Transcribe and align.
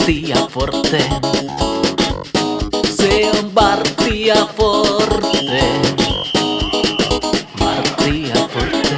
Bartia 0.00 0.36
Forte. 0.48 0.98
Se 2.84 3.30
on 3.30 3.50
Bartia 3.50 4.46
Forte. 4.56 5.62
Bartia 7.58 8.34
Forte. 8.48 8.96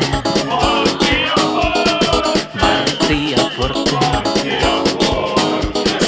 Bartia 2.60 3.50
Forte. 3.56 4.60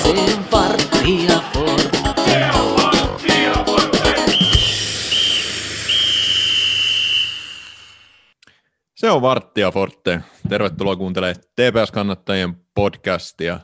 Se 0.02 0.11
on 0.11 0.45
Bartia 0.50 1.42
Forte. 1.52 2.50
Se 8.95 9.11
on 9.11 9.22
Varttia 9.22 9.70
Forte. 9.70 10.20
Tervetuloa 10.48 10.96
kuuntelemaan 10.96 11.36
TPS-kannattajien 11.36 12.54
podcastia. 12.74 13.61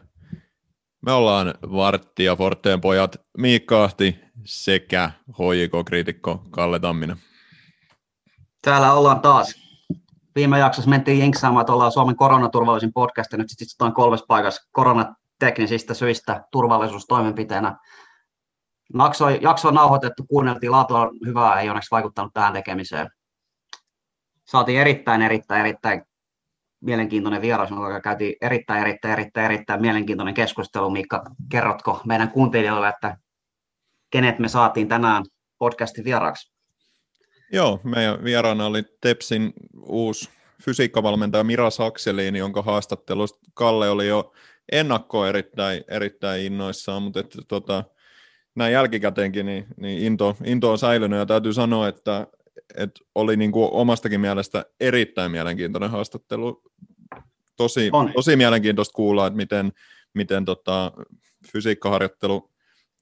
Me 1.06 1.12
ollaan 1.12 1.54
Varttia 1.62 2.36
Forteen 2.36 2.80
pojat 2.80 3.16
Miikka 3.38 3.84
Ahti 3.84 4.20
sekä 4.44 5.10
HJK-kriitikko 5.32 6.42
Kalle 6.50 6.78
Tamminen. 6.78 7.16
Täällä 8.62 8.92
ollaan 8.92 9.20
taas. 9.20 9.54
Viime 10.34 10.58
jaksossa 10.58 10.90
mentiin 10.90 11.18
jinksaamaan, 11.18 11.62
että 11.62 11.72
ollaan 11.72 11.92
Suomen 11.92 12.16
koronaturvallisin 12.16 12.92
podcast, 12.92 13.32
ja 13.32 13.38
nyt 13.38 13.48
sitten 13.50 13.66
istutaan 13.66 13.92
kolmessa 13.92 14.26
paikassa 14.28 14.68
koronateknisistä 14.72 15.94
syistä 15.94 16.44
turvallisuustoimenpiteenä. 16.52 17.76
Jakso, 18.98 19.28
jakso 19.28 19.68
on 19.68 19.74
nauhoitettu, 19.74 20.24
kuunneltiin, 20.28 20.72
laatu 20.72 20.94
on 20.94 21.10
hyvää, 21.26 21.60
ei 21.60 21.68
onneksi 21.68 21.90
vaikuttanut 21.90 22.32
tähän 22.34 22.52
tekemiseen. 22.52 23.10
Saatiin 24.44 24.80
erittäin, 24.80 25.22
erittäin, 25.22 25.60
erittäin 25.60 26.02
mielenkiintoinen 26.80 27.42
vieras, 27.42 27.70
joka 27.70 28.00
käytiin 28.00 28.34
erittäin, 28.40 28.80
erittäin, 28.80 29.12
erittäin, 29.12 29.46
erittäin 29.46 29.80
mielenkiintoinen 29.80 30.34
keskustelu. 30.34 30.90
Mikka, 30.90 31.24
kerrotko 31.50 32.00
meidän 32.06 32.30
kuuntelijoille, 32.30 32.88
että 32.88 33.16
kenet 34.10 34.38
me 34.38 34.48
saatiin 34.48 34.88
tänään 34.88 35.24
podcastin 35.58 36.04
vieraaksi? 36.04 36.52
Joo, 37.52 37.80
meidän 37.84 38.24
vieraana 38.24 38.66
oli 38.66 38.82
Tepsin 39.00 39.52
uusi 39.86 40.30
fysiikkavalmentaja 40.64 41.44
Mira 41.44 41.70
Sakselin, 41.70 42.36
jonka 42.36 42.62
haastattelusta 42.62 43.38
Kalle 43.54 43.90
oli 43.90 44.08
jo 44.08 44.32
ennakko 44.72 45.26
erittäin, 45.26 45.84
erittäin 45.88 46.42
innoissaan, 46.42 47.02
mutta 47.02 47.20
että, 47.20 47.38
tota, 47.48 47.84
näin 48.54 48.72
jälkikäteenkin 48.72 49.46
niin, 49.46 49.66
niin 49.76 50.02
into, 50.02 50.36
into 50.44 50.70
on 50.70 50.78
säilynyt 50.78 51.18
ja 51.18 51.26
täytyy 51.26 51.52
sanoa, 51.52 51.88
että, 51.88 52.26
että 52.76 53.00
oli 53.14 53.36
niin 53.36 53.52
kuin 53.52 53.68
omastakin 53.72 54.20
mielestä 54.20 54.64
erittäin 54.80 55.30
mielenkiintoinen 55.30 55.90
haastattelu. 55.90 56.62
Tosi, 57.56 57.90
On. 57.92 58.12
tosi 58.14 58.36
mielenkiintoista 58.36 58.92
kuulla, 58.92 59.26
että 59.26 59.36
miten, 59.36 59.72
miten 60.14 60.44
tota, 60.44 60.92
fysiikkaharjoittelu 61.52 62.50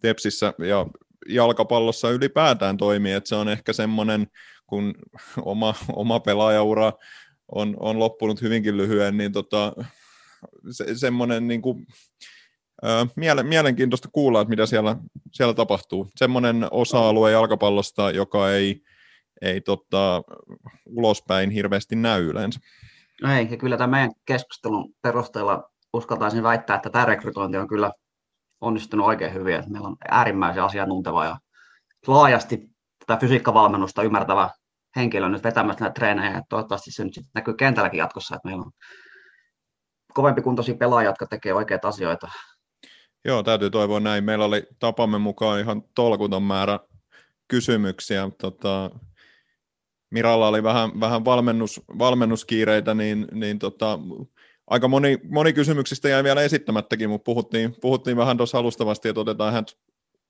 Tepsissä 0.01 0.55
ja 0.59 0.87
jalkapallossa 1.29 2.11
ylipäätään 2.11 2.77
toimii, 2.77 3.13
että 3.13 3.29
se 3.29 3.35
on 3.35 3.49
ehkä 3.49 3.73
semmoinen, 3.73 4.27
kun 4.67 4.95
oma, 5.43 5.75
oma 5.93 6.21
pelaajaura 6.21 6.93
on, 7.55 7.77
on 7.81 7.99
loppunut 7.99 8.43
hyvinkin 8.43 8.77
lyhyen, 8.77 9.17
niin 9.17 9.33
tota, 9.33 9.73
se, 10.71 10.85
semmoinen 10.95 11.49
niin 11.49 11.63
kuin, 11.63 11.87
miele, 13.17 13.43
mielenkiintoista 13.43 14.09
kuulla, 14.13 14.41
että 14.41 14.51
mitä 14.51 14.67
siellä, 14.67 14.97
siellä 15.33 15.55
tapahtuu. 15.55 16.11
Semmoinen 16.17 16.67
osa-alue 16.71 17.31
jalkapallosta, 17.31 18.11
joka 18.11 18.53
ei, 18.53 18.83
ei 19.43 19.61
tota, 19.61 20.23
ulospäin 20.87 21.51
hirveästi 21.51 21.97
näy 21.97 22.27
yleensä. 22.27 22.61
No 23.23 23.33
ei, 23.33 23.49
ja 23.51 23.57
kyllä 23.57 23.77
tämän 23.77 23.91
meidän 23.91 24.13
keskustelun 24.25 24.95
perusteella 25.03 25.71
uskaltaisin 25.93 26.43
väittää, 26.43 26.77
että 26.77 26.91
tämä 26.91 27.05
rekrytointi 27.05 27.59
on 27.59 27.69
kyllä 27.69 27.93
onnistunut 28.61 29.07
oikein 29.07 29.35
hyvin. 29.35 29.55
Että 29.55 29.71
meillä 29.71 29.89
on 29.89 29.97
äärimmäisen 30.11 30.63
asiantunteva 30.63 31.25
ja 31.25 31.37
laajasti 32.07 32.71
tätä 33.07 33.21
fysiikkavalmennusta 33.21 34.03
ymmärtävä 34.03 34.51
henkilö 34.97 35.29
nyt 35.29 35.45
vetämässä 35.45 35.85
näitä 35.85 35.95
treenejä. 35.95 36.33
Ja 36.33 36.43
toivottavasti 36.49 36.91
se 36.91 37.05
nyt 37.05 37.15
sitten 37.15 37.31
näkyy 37.35 37.55
kentälläkin 37.55 37.99
jatkossa, 37.99 38.35
että 38.35 38.49
meillä 38.49 38.63
on 38.63 38.73
kovempi 40.15 40.43
kuntoisia 40.43 40.75
pelaajia, 40.75 41.11
jotka 41.11 41.27
tekee 41.27 41.55
oikeita 41.55 41.89
asioita. 41.89 42.29
Joo, 43.25 43.43
täytyy 43.43 43.71
toivoa 43.71 44.01
näin. 44.01 44.25
Meillä 44.25 44.45
oli 44.45 44.67
tapamme 44.79 45.19
mukaan 45.19 45.61
ihan 45.61 45.83
tolkuton 45.95 46.43
määrä 46.43 46.79
kysymyksiä. 47.49 48.31
Tota, 48.41 48.91
Miralla 50.11 50.49
oli 50.49 50.63
vähän, 50.63 51.01
vähän 51.01 51.25
valmennus, 51.25 51.81
valmennuskiireitä, 51.99 52.95
niin, 52.95 53.29
niin 53.33 53.59
tota, 53.59 53.99
aika 54.67 54.89
moni, 54.89 55.19
moni 55.31 55.53
kysymyksistä 55.53 56.09
jäi 56.09 56.25
vielä 56.25 56.43
esittämättäkin, 56.43 57.11
mutta 57.11 57.25
puhuttiin, 57.25 57.75
puhuttiin 57.81 58.17
vähän 58.17 58.37
tuossa 58.37 58.59
alustavasti, 58.59 59.09
että 59.09 59.21
otetaan 59.21 59.53
hän 59.53 59.65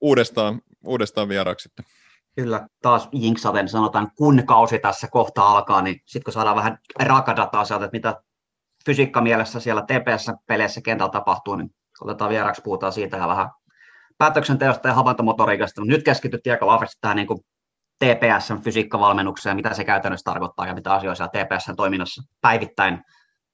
uudestaan, 0.01 0.61
uudestaan 0.85 1.29
vieraaksi 1.29 1.63
sitten. 1.63 1.85
Kyllä, 2.35 2.67
taas 2.81 3.09
jinksaten 3.11 3.67
sanotaan, 3.69 4.11
kun 4.17 4.43
kausi 4.45 4.79
tässä 4.79 5.07
kohta 5.11 5.41
alkaa, 5.41 5.81
niin 5.81 6.01
sitten 6.05 6.23
kun 6.23 6.33
saadaan 6.33 6.55
vähän 6.55 6.77
rakadataa 6.99 7.65
sieltä, 7.65 7.85
että 7.85 7.97
mitä 7.97 8.21
fysiikkamielessä 8.85 9.59
siellä 9.59 9.81
TPS-peleissä 9.81 10.81
kentällä 10.81 11.11
tapahtuu, 11.11 11.55
niin 11.55 11.75
otetaan 12.01 12.31
vieraaksi, 12.31 12.61
puhutaan 12.61 12.93
siitä 12.93 13.27
vähän 13.27 13.49
päätöksenteosta 14.17 14.87
ja 14.87 14.93
havaintomotoriikasta. 14.93 15.81
Nyt 15.85 16.03
keskityttiin 16.03 16.53
aika 16.53 16.65
vahvasti 16.65 16.97
tähän 17.01 17.17
niin 17.17 17.27
kuin 17.27 17.39
TPSn 17.99 18.61
fysiikkavalmennukseen, 18.63 19.55
mitä 19.55 19.73
se 19.73 19.83
käytännössä 19.83 20.31
tarkoittaa 20.31 20.67
ja 20.67 20.73
mitä 20.73 20.93
asioita 20.93 21.27
TPSn 21.27 21.75
toiminnassa 21.75 22.23
päivittäin 22.41 23.03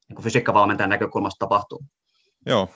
niin 0.09 0.23
fysiikkavalmentajan 0.23 0.89
näkökulmasta 0.89 1.45
tapahtuu. 1.45 1.85
Joo. 2.45 2.69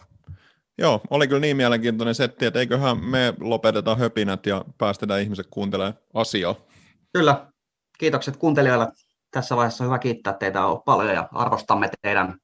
Joo, 0.77 1.01
oli 1.09 1.27
kyllä 1.27 1.41
niin 1.41 1.57
mielenkiintoinen 1.57 2.15
setti, 2.15 2.45
että 2.45 2.59
eiköhän 2.59 3.03
me 3.03 3.33
lopeteta 3.39 3.95
höpinät 3.95 4.45
ja 4.45 4.65
päästetään 4.77 5.21
ihmiset 5.21 5.47
kuuntelemaan 5.49 5.97
asiaa. 6.13 6.55
Kyllä, 7.13 7.47
kiitokset 7.97 8.37
kuuntelijoille. 8.37 8.87
Tässä 9.31 9.55
vaiheessa 9.55 9.83
on 9.83 9.87
hyvä 9.87 9.99
kiittää 9.99 10.33
teitä 10.33 10.65
on 10.65 10.81
paljon 10.85 11.13
ja 11.13 11.29
arvostamme 11.31 11.89
teidän 12.01 12.37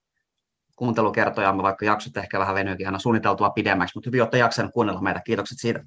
kuuntelukertojamme, 0.76 1.64
vaikka 1.64 1.86
jaksot 1.86 2.18
ehkä 2.18 2.40
vähän 2.40 2.56
venyykin 2.56 2.86
aina 2.86 3.00
suunniteltua 3.00 3.50
pidemmäksi, 3.50 3.96
mutta 3.96 4.08
hyvin 4.08 4.22
olette 4.22 4.38
jaksanut 4.38 4.72
kuunnella 4.74 5.02
meitä. 5.02 5.22
Kiitokset 5.26 5.58
siitä. 5.60 5.84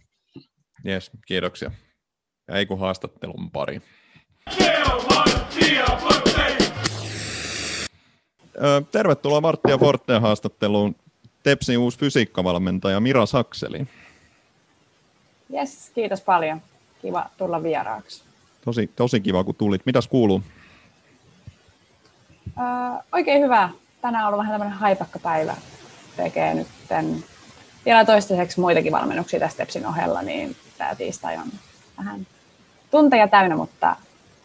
Jes, 0.85 1.11
kiitoksia. 1.27 1.71
Ja 2.49 2.57
ei 2.57 2.67
kun 2.67 2.79
haastattelun 2.79 3.51
pari. 3.51 3.83
Tervetuloa 8.93 9.41
Marttia 9.41 9.79
Forteen 9.79 10.23
haastatteluun 10.23 10.97
Tepsin 11.43 11.79
uusi 11.79 11.99
fysiikkavalmentaja 11.99 13.01
Mira 13.01 13.27
Sakseli. 13.27 13.87
Jes, 15.51 15.91
kiitos 15.95 16.21
paljon. 16.21 16.63
Kiva 17.03 17.27
tulla 17.39 17.63
vieraaksi. 17.63 18.23
Tosi, 18.65 18.87
tosi 18.97 19.21
kiva, 19.21 19.45
kun 19.45 19.55
tulit. 19.55 19.87
Mitäs 19.87 20.09
kuuluu? 20.09 20.43
Öö, 22.59 22.65
oikein 23.13 23.43
hyvä. 23.43 23.71
Tänään 24.01 24.25
on 24.25 24.29
ollut 24.29 24.39
vähän 24.39 24.53
tämmöinen 24.53 24.79
haipakkapäivä. 24.79 25.57
Tekee 26.17 26.55
nyt 26.55 26.67
vielä 27.85 28.05
toistaiseksi 28.05 28.61
muitakin 28.61 28.93
valmennuksia 28.93 29.41
tästä 29.41 29.57
Tepsin 29.57 29.87
ohella, 29.87 30.23
niin 30.23 30.57
tämä 30.79 30.95
tiistai 30.95 31.37
on 31.37 31.49
vähän 31.99 32.27
tunteja 32.91 33.29
täynnä, 33.29 33.57
mutta 33.57 33.97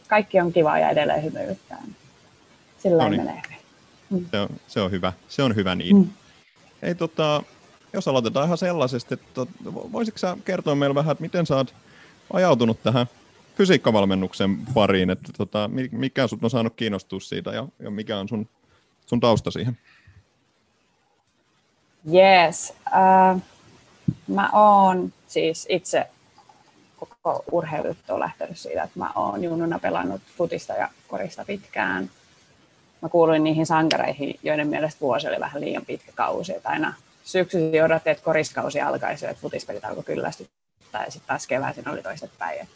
kaikki 0.08 0.40
on 0.40 0.54
kivaa 0.54 0.80
ja 0.80 0.90
edelleen 0.90 1.24
hymyilyttää. 1.24 1.82
Sillä 2.78 3.04
No 3.04 3.10
niin. 3.10 3.22
menee 3.22 3.42
hyvin. 4.12 4.28
Se 4.32 4.40
on, 4.40 4.50
se 4.68 4.82
on 4.82 4.92
hyvä. 4.92 5.14
Se 5.28 5.44
on 5.44 5.56
hyvä 5.56 5.76
niin. 5.76 5.96
Mm. 5.96 6.10
Ei, 6.82 6.96
tota, 6.96 7.44
jos 7.94 8.08
aloitetaan 8.08 8.46
ihan 8.46 8.58
sellaisesti, 8.58 9.14
että 9.14 9.42
tot- 9.42 9.92
voisitko 9.92 10.18
sä 10.18 10.38
kertoa 10.46 10.76
meille 10.76 10.96
vähän, 10.96 11.12
että 11.12 11.22
miten 11.22 11.46
sä 11.46 11.56
oot 11.56 11.74
ajautunut 12.34 12.84
tähän 12.84 13.08
fysiikkavalmennuksen 13.56 14.58
pariin, 14.74 15.10
että 15.10 15.32
tota, 15.38 15.68
mi- 15.68 15.90
mikä 15.92 16.28
sut 16.28 16.44
on 16.44 16.50
saanut 16.50 16.74
kiinnostua 16.76 17.20
siitä 17.20 17.52
ja, 17.52 17.68
ja 17.80 17.92
mikä 17.92 18.18
on 18.20 18.30
sun, 18.30 18.50
sun 19.06 19.20
tausta 19.20 19.52
siihen? 19.52 19.78
Yes. 22.14 22.74
Äh, 22.88 23.42
mä 24.28 24.50
oon 24.54 25.14
siis 25.28 25.66
itse 25.70 26.08
koko 27.06 27.44
urheilut 27.52 27.98
on 28.10 28.20
lähtenyt 28.20 28.58
siitä, 28.58 28.84
että 28.84 29.00
mä 29.00 29.12
oon 29.16 29.44
junnuna 29.44 29.80
pelannut 29.80 30.22
futista 30.38 30.74
ja 30.74 30.90
korista 31.08 31.46
pitkään. 31.46 32.10
Mä 33.02 33.10
kuuluin 33.10 33.44
niihin 33.44 33.66
sankareihin, 33.66 34.40
joiden 34.44 34.68
mielestä 34.68 35.02
vuosi 35.02 35.28
oli 35.28 35.40
vähän 35.40 35.62
liian 35.62 35.86
pitkä 35.86 36.12
kausi. 36.16 36.56
Että 36.56 36.70
aina 36.70 36.94
syksyisin 37.24 37.84
odotti, 37.84 38.10
että 38.10 38.24
koriskausi 38.24 38.82
alkaisi, 38.82 39.26
että 39.26 39.42
futispelit 39.42 39.86
alkoi 39.86 40.04
kyllästyttää 40.04 41.06
ja 41.06 41.12
sitten 41.12 41.28
taas 41.28 41.48
keväisin 41.48 41.90
oli 41.90 42.04
toistepäin. 42.04 42.68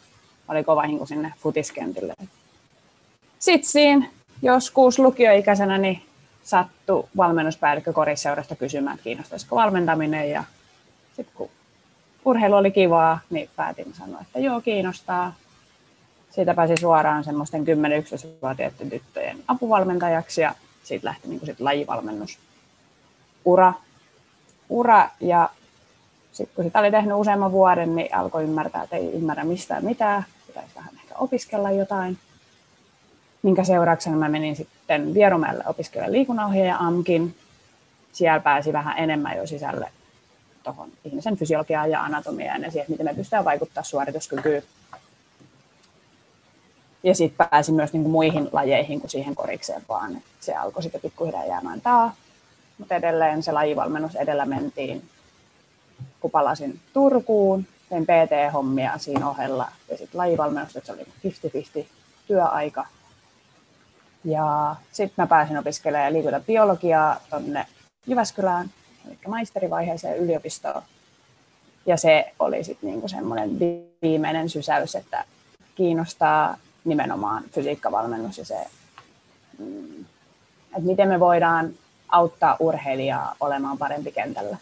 Olin 0.48 0.66
kova 0.66 0.82
hinku 0.82 1.06
sinne 1.06 1.34
futiskentille. 1.38 2.14
Sitten 3.40 3.70
siinä 3.70 4.08
joskus 4.42 5.00
lukioikäisenä 5.00 5.78
niin 5.78 6.02
sattui 6.44 7.08
valmennuspäällikkö 7.18 7.94
korisseurasta 7.94 8.56
kysymään, 8.56 8.96
että 8.96 9.04
kiinnostaisiko 9.04 9.56
valmentaminen. 9.56 10.32
Ja 10.32 10.44
sitten 11.16 11.36
kun 11.36 11.50
urheilu 12.28 12.56
oli 12.56 12.72
kivaa, 12.72 13.20
niin 13.30 13.50
päätin 13.56 13.94
sanoa, 13.94 14.22
että 14.22 14.40
joo, 14.40 14.62
kiinnostaa. 14.62 15.34
Siitä 16.30 16.54
pääsi 16.54 16.74
suoraan 16.80 17.24
semmoisten 17.24 17.62
10-11-vuotiaiden 17.62 18.90
tyttöjen 18.90 19.38
apuvalmentajaksi 19.48 20.42
ja 20.42 20.56
siitä 20.84 21.08
lähti 21.08 21.28
niin 21.28 21.46
sit 21.46 21.60
lajivalmennus 21.60 22.38
ura. 23.46 23.74
ura 24.70 25.10
ja 25.20 25.50
sitten 26.32 26.56
kun 26.56 26.66
sitä 26.66 26.80
oli 26.80 26.92
tehnyt 26.92 27.18
useamman 27.18 27.52
vuoden, 27.52 27.96
niin 27.96 28.16
alkoi 28.16 28.44
ymmärtää, 28.44 28.84
että 28.84 28.96
ei 28.96 29.12
ymmärrä 29.12 29.44
mistään 29.44 29.86
mitään, 29.86 30.26
pitäisi 30.48 30.76
vähän 30.76 30.96
ehkä 30.96 31.16
opiskella 31.16 31.72
jotain. 31.72 32.18
Minkä 33.44 33.64
seurauksena 33.64 34.18
mä 34.18 34.30
menin 34.30 34.56
sitten 34.56 35.14
Vierumäelle 35.14 35.64
opiskelemaan 35.68 36.12
liikunnanohjaaja 36.12 36.78
AMKin. 36.78 37.36
Siellä 38.12 38.40
pääsi 38.40 38.74
vähän 38.74 38.98
enemmän 38.98 39.38
jo 39.38 39.48
sisälle 39.48 39.92
tuohon 40.74 40.92
ihmisen 41.04 41.38
fysiologiaan 41.38 41.92
ja 41.92 42.04
anatomiaan 42.04 42.62
ja 42.62 42.72
siihen, 42.72 42.86
miten 42.90 43.06
me 43.06 43.14
pystytään 43.14 43.46
vaikuttaa 43.46 43.84
suorituskykyyn. 43.84 44.64
Ja 47.04 47.16
sitten 47.16 47.48
pääsin 47.50 47.76
myös 47.76 47.94
niin 47.94 48.04
kuin 48.04 48.12
muihin 48.12 48.50
lajeihin 48.52 49.00
kuin 49.00 49.12
siihen 49.12 49.36
korikseen 49.36 49.84
vaan. 49.90 50.22
Se 50.40 50.56
alkoi 50.56 50.84
sitten 50.84 51.02
pikkuhiljaa 51.02 51.46
jäämään 51.46 51.82
taa. 51.82 52.16
Mutta 52.78 52.96
edelleen 52.96 53.44
se 53.44 53.52
lajivalmennus 53.52 54.16
edellä 54.16 54.46
mentiin. 54.46 55.10
Kun 56.20 56.32
palasin 56.32 56.80
Turkuun, 56.94 57.66
tein 57.90 58.04
PT-hommia 58.04 58.98
siinä 58.98 59.30
ohella 59.30 59.72
ja 59.90 59.98
sitten 59.98 60.18
lajivalmennus, 60.18 60.76
että 60.76 60.88
se 60.88 60.94
oli 60.94 61.84
50-50 61.84 61.86
työaika. 62.28 62.86
Ja 64.24 64.76
sitten 64.92 65.24
mä 65.24 65.28
pääsin 65.28 65.58
opiskelemaan 65.58 66.14
liikuntabiologiaa 66.14 67.20
tuonne 67.30 67.66
Jyväskylään, 68.08 68.70
eli 69.08 69.18
maisterivaiheeseen 69.28 70.18
yliopistoon. 70.18 70.82
Ja 71.86 71.98
se 71.98 72.34
oli 72.40 72.64
sitten 72.64 72.90
niinku 72.90 73.08
semmoinen 73.08 73.60
viimeinen 74.02 74.50
sysäys, 74.50 74.96
että 74.96 75.26
kiinnostaa 75.76 76.58
nimenomaan 76.86 77.44
fysiikkavalmennus 77.52 78.38
ja 78.38 78.46
se, 78.46 78.66
mm, 79.60 80.06
että 80.66 80.82
miten 80.82 81.08
me 81.08 81.20
voidaan 81.20 81.74
auttaa 82.10 82.58
urheilijaa 82.60 83.36
olemaan 83.40 83.78
parempi 83.78 84.12
kentällä. 84.12 84.58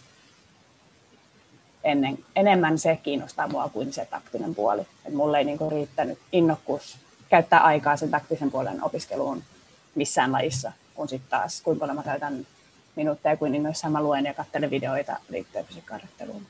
Ennen, 1.83 2.17
enemmän 2.35 2.77
se 2.77 2.99
kiinnostaa 3.03 3.47
mua 3.47 3.69
kuin 3.69 3.93
se 3.93 4.05
taktinen 4.05 4.55
puoli. 4.55 4.81
Et 5.05 5.13
mulle 5.13 5.37
ei 5.37 5.43
niinku 5.43 5.69
riittänyt 5.69 6.19
innokkuus 6.31 6.97
käyttää 7.29 7.59
aikaa 7.59 7.97
sen 7.97 8.11
taktisen 8.11 8.51
puolen 8.51 8.83
opiskeluun 8.83 9.43
missään 9.95 10.31
lajissa, 10.31 10.71
kun 10.95 11.09
sitten 11.09 11.29
taas 11.29 11.61
kuinka 11.61 11.79
paljon 11.79 11.97
mä 11.97 12.03
käytän 12.03 12.47
minuutteja, 12.95 13.37
kuin 13.37 13.55
innoissaan 13.55 13.93
mä 13.93 14.03
luen 14.03 14.25
ja 14.25 14.33
katselen 14.33 14.69
videoita 14.69 15.17
liittyen 15.29 15.65
fysiikkaharjoitteluun. 15.65 16.41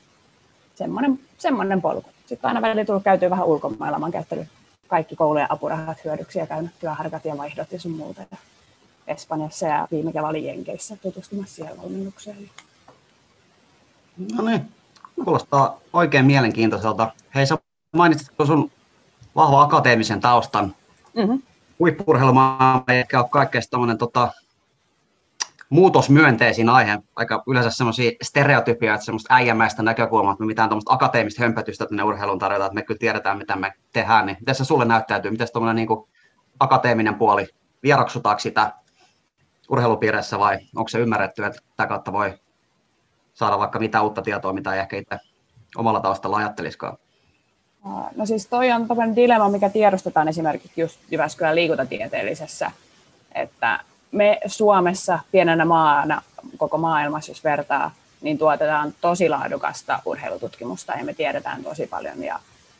Semmoinen, 0.74 1.20
semmoinen 1.38 1.82
polku. 1.82 2.10
Sitten 2.26 2.48
aina 2.48 2.62
välillä 2.62 2.84
tullut 2.84 3.02
käytyä 3.02 3.30
vähän 3.30 3.46
ulkomailla. 3.46 3.98
Mä 3.98 4.04
oon 4.04 4.12
käyttänyt 4.12 4.48
kaikki 4.88 5.16
koulujen 5.16 5.52
apurahat 5.52 6.04
hyödyksi 6.04 6.38
ja 6.38 6.46
käynyt 6.46 6.72
työharkat 6.80 7.24
ja 7.24 7.38
vaihdot 7.38 7.72
ja 7.72 7.80
sun 7.80 7.92
muuta. 7.92 8.22
Ja 8.30 8.36
Espanjassa 9.06 9.66
ja 9.66 9.88
viime 9.90 10.12
kevään 10.12 10.30
oli 10.30 10.46
Jenkeissä 10.46 10.96
tutustumassa 10.96 11.54
siellä 11.54 11.82
valmennukseen. 11.82 12.50
No 14.36 14.44
niin, 14.44 14.68
kuulostaa 15.24 15.80
oikein 15.92 16.26
mielenkiintoiselta. 16.26 17.12
Hei, 17.34 17.46
sä 17.46 17.58
mainitsit 17.92 18.30
sun 18.46 18.70
vahva 19.36 19.62
akateemisen 19.62 20.20
taustan. 20.20 20.74
Mm-hmm. 21.14 21.42
Huippurheilumaailma 21.78 22.84
ehkä 22.88 23.20
on 23.20 23.30
kaikkein 23.30 23.64
tota, 23.98 24.32
muutosmyönteisin 25.70 26.68
aihe. 26.68 26.98
Aika 27.16 27.42
yleensä 27.46 27.70
semmoisia 27.70 28.10
stereotypia, 28.22 28.94
että 28.94 29.04
semmoista 29.04 29.34
äijämäistä 29.34 29.82
näkökulmaa, 29.82 30.32
että 30.32 30.44
me 30.44 30.46
mitään 30.46 30.68
tuommoista 30.68 30.94
akateemista 30.94 31.42
hömpötystä 31.42 31.86
tänne 31.86 32.02
urheilun 32.02 32.38
tarjotaan, 32.38 32.66
että 32.66 32.74
me 32.74 32.82
kyllä 32.82 32.98
tiedetään, 32.98 33.38
mitä 33.38 33.56
me 33.56 33.72
tehdään. 33.92 34.26
Niin 34.26 34.36
miten 34.40 34.54
se 34.54 34.64
sulle 34.64 34.84
näyttäytyy? 34.84 35.30
Miten 35.30 35.48
tuommoinen 35.52 35.86
niin 35.86 36.04
akateeminen 36.60 37.14
puoli, 37.14 37.46
vieroksutaanko 37.82 38.40
sitä 38.40 38.72
urheilupiireissä 39.70 40.38
vai 40.38 40.58
onko 40.76 40.88
se 40.88 40.98
ymmärretty, 40.98 41.44
että 41.44 41.60
tätä 41.76 41.88
kautta 41.88 42.12
voi 42.12 42.34
saada 43.34 43.58
vaikka 43.58 43.78
mitä 43.78 44.02
uutta 44.02 44.22
tietoa, 44.22 44.52
mitä 44.52 44.74
ei 44.74 44.80
ehkä 44.80 44.96
itse 44.96 45.18
omalla 45.76 46.00
taustalla 46.00 46.36
ajatteliskaan? 46.36 46.98
No 48.16 48.26
siis 48.26 48.46
toi 48.46 48.72
on 48.72 48.88
tämmöinen 48.88 49.16
dilemma, 49.16 49.48
mikä 49.48 49.68
tiedostetaan 49.68 50.28
esimerkiksi 50.28 50.80
just 50.80 51.00
Jyväskylän 51.10 51.54
liikuntatieteellisessä, 51.54 52.70
että 53.34 53.80
me 54.12 54.40
Suomessa 54.46 55.18
pienenä 55.32 55.64
maana 55.64 56.22
koko 56.56 56.78
maailmassa, 56.78 57.30
jos 57.30 57.44
vertaa, 57.44 57.90
niin 58.20 58.38
tuotetaan 58.38 58.94
tosi 59.00 59.28
laadukasta 59.28 60.02
urheilututkimusta 60.04 60.92
ja 60.92 61.04
me 61.04 61.14
tiedetään 61.14 61.64
tosi 61.64 61.86
paljon 61.86 62.22
ja 62.24 62.38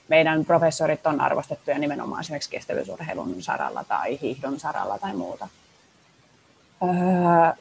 meidän 0.09 0.45
professorit 0.45 1.07
on 1.07 1.21
arvostettuja 1.21 1.79
nimenomaan 1.79 2.21
esimerkiksi 2.21 2.51
kestävyysurheilun 2.51 3.43
saralla 3.43 3.85
tai 3.85 4.19
hiihdon 4.23 4.61
saralla 4.61 4.99
tai 4.99 5.15
muuta. 5.15 5.49
Öö, 6.83 6.89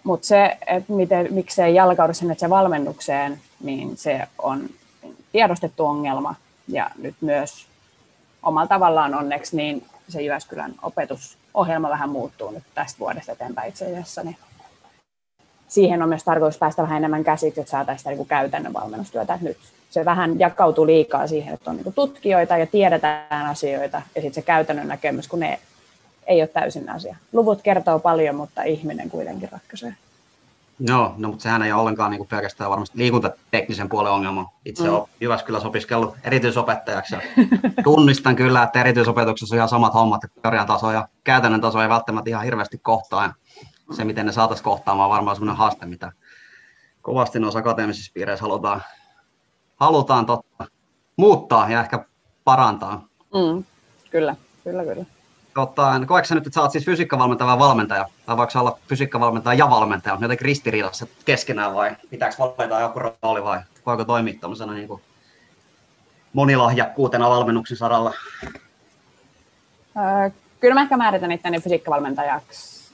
Mutta 0.04 0.28
se, 0.28 0.58
että 0.68 0.94
miten, 0.94 1.28
miksi 1.34 1.56
se 1.56 1.66
ei 1.66 1.76
jalkaudu 1.76 2.14
sinne 2.14 2.36
se 2.38 2.50
valmennukseen, 2.50 3.42
niin 3.64 3.98
se 3.98 4.28
on 4.38 4.70
tiedostettu 5.32 5.86
ongelma. 5.86 6.36
Ja 6.68 6.92
nyt 6.98 7.16
myös 7.22 7.68
omalla 8.44 8.68
tavallaan 8.68 9.16
onneksi 9.16 9.58
niin 9.58 9.86
se 10.10 10.22
Jyväskylän 10.22 10.76
opetusohjelma 11.56 11.90
vähän 11.90 12.10
muuttuu 12.10 12.52
nyt 12.52 12.64
tästä 12.76 13.00
vuodesta 13.00 13.32
eteenpäin 13.32 13.70
itse 13.70 13.86
asiassa. 13.86 14.24
Niin 14.24 14.38
siihen 15.68 16.04
on 16.04 16.10
myös 16.10 16.24
tarkoitus 16.24 16.60
päästä 16.60 16.82
vähän 16.82 16.98
enemmän 16.98 17.24
käsiksi, 17.24 17.60
että 17.62 17.72
saataisiin 17.72 18.00
sitä 18.00 18.10
niin 18.10 18.28
käytännön 18.28 18.74
valmennustyötä. 18.74 19.34
Että 19.34 19.46
nyt 19.46 19.58
se 19.90 20.06
vähän 20.06 20.40
jakautuu 20.40 20.86
liikaa 20.86 21.28
siihen, 21.28 21.54
että 21.54 21.70
on 21.70 21.78
niin 21.78 21.94
tutkijoita 21.94 22.58
ja 22.58 22.68
tiedetään 22.68 23.46
asioita, 23.46 24.02
ja 24.16 24.22
sitten 24.22 24.34
se 24.34 24.42
käytännön 24.42 24.88
näkemys, 24.88 25.28
kun 25.28 25.40
ne 25.40 25.60
ei 26.28 26.42
ole 26.42 26.48
täysin 26.48 26.90
asia. 26.90 27.16
Luvut 27.34 27.62
kertoo 27.62 28.00
paljon, 28.00 28.36
mutta 28.36 28.64
ihminen 28.64 29.10
kuitenkin 29.10 29.50
ratkaisee. 29.52 29.94
Joo, 30.80 31.14
no, 31.18 31.30
mutta 31.30 31.44
sehän 31.44 31.62
ei 31.62 31.72
ole 31.72 31.82
ollenkaan 31.82 32.12
niin 32.12 32.18
kuin 32.18 32.28
pelkästään 32.28 32.70
varmasti 32.70 32.98
liikuntateknisen 32.98 33.90
puolen 33.90 34.12
ongelma. 34.12 34.52
Itse 34.66 34.84
mm. 34.84 34.94
olen 34.94 35.04
Jyväskylässä 35.22 35.68
opiskellut 35.68 36.16
erityisopettajaksi 36.24 37.16
ja 37.16 37.22
tunnistan 37.84 38.36
kyllä, 38.36 38.64
että 38.64 38.80
erityisopetuksessa 38.80 39.56
on 39.56 39.58
ihan 39.58 39.70
samat 39.70 39.94
hommat, 39.94 40.24
että 40.24 40.42
teorian 40.42 40.68
taso 40.68 40.92
ja 40.92 41.08
käytännön 41.24 41.62
taso 41.62 41.82
ei 41.82 41.90
välttämättä 41.90 42.30
ihan 42.30 42.44
hirveästi 42.44 42.78
kohtaa. 42.78 43.34
Se, 43.92 44.04
miten 44.04 44.26
ne 44.26 44.32
saataisiin 44.32 44.64
kohtaamaan, 44.64 45.10
on 45.10 45.14
varmaan 45.16 45.36
sellainen 45.36 45.58
haaste, 45.58 45.86
mitä 45.86 46.12
kovasti 47.02 47.40
noissa 47.40 47.60
akateemisissa 47.60 48.12
piireissä 48.14 48.44
halutaan, 48.44 48.82
halutaan 49.76 50.26
totta, 50.26 50.66
muuttaa 51.18 51.70
ja 51.70 51.80
ehkä 51.80 52.06
parantaa. 52.44 53.08
Mm, 53.34 53.64
kyllä, 54.12 54.36
kyllä, 54.64 54.84
kyllä 54.84 55.06
tota, 55.56 56.02
koetko 56.06 56.36
nyt, 56.36 56.48
että 56.48 56.56
sä 56.56 56.62
oot 56.62 56.72
siis 56.72 56.86
fysiikkavalmentaja 56.86 57.60
valmentaja, 57.60 58.10
tai 58.26 58.38
voiko 58.38 58.60
olla 58.60 58.80
fysiikkavalmentaja 58.90 59.58
ja 59.58 59.70
valmentaja, 59.70 60.18
jotenkin 60.22 60.46
ristiriidassa 60.46 61.08
keskenään 61.26 61.76
vai 61.76 61.96
pitääkö 62.10 62.36
valita 62.38 62.80
joku 62.80 63.00
rooli 63.00 63.44
vai 63.44 63.60
voiko 63.86 64.06
toimia 64.06 64.34
tämmöisenä 64.42 64.74
niin 64.74 64.88
kuin 64.88 65.02
monilahjakkuutena 66.34 67.30
valmennuksen 67.30 67.78
saralla? 67.78 68.14
Kyllä 70.60 70.74
mä 70.74 70.82
ehkä 70.82 70.98
määritän 70.98 71.32
itteni 71.32 71.62
fysiikkavalmentajaksi 71.62 72.92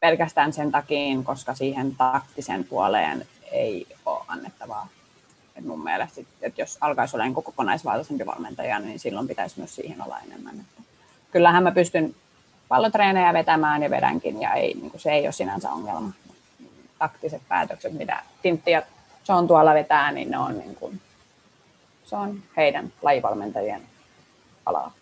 pelkästään 0.00 0.52
sen 0.52 0.72
takia, 0.72 1.22
koska 1.24 1.54
siihen 1.54 1.96
taktisen 1.96 2.64
puoleen 2.64 3.26
ei 3.52 3.86
ole 4.06 4.24
annettavaa. 4.28 4.88
Et 5.56 5.64
mun 5.64 5.84
mielestä, 5.84 6.20
että 6.42 6.62
jos 6.62 6.78
alkaisi 6.80 7.16
olla 7.16 7.42
kokonaisvaltaisempi 7.42 8.26
valmentaja, 8.26 8.78
niin 8.78 8.98
silloin 8.98 9.28
pitäisi 9.28 9.58
myös 9.58 9.74
siihen 9.74 10.02
olla 10.02 10.18
enemmän. 10.26 10.54
Että 10.60 10.82
kyllähän 11.34 11.62
mä 11.62 11.72
pystyn 11.72 12.14
pallotreenejä 12.68 13.32
vetämään 13.32 13.82
ja 13.82 13.90
vedänkin 13.90 14.40
ja 14.40 14.52
ei, 14.52 14.74
niin 14.74 14.92
se 14.96 15.12
ei 15.12 15.26
ole 15.26 15.32
sinänsä 15.32 15.70
ongelma. 15.70 16.12
Taktiset 16.98 17.42
päätökset, 17.48 17.92
mitä 17.92 18.22
Tintti 18.42 18.70
ja 18.70 18.82
on 19.28 19.48
tuolla 19.48 19.74
vetää, 19.74 20.12
niin 20.12 20.30
ne 20.30 20.38
on, 20.38 20.58
niin 20.58 20.74
kuin, 20.74 21.00
se 22.04 22.16
on 22.16 22.42
heidän 22.56 22.92
lajivalmentajien 23.02 23.82
alaa. 24.66 24.92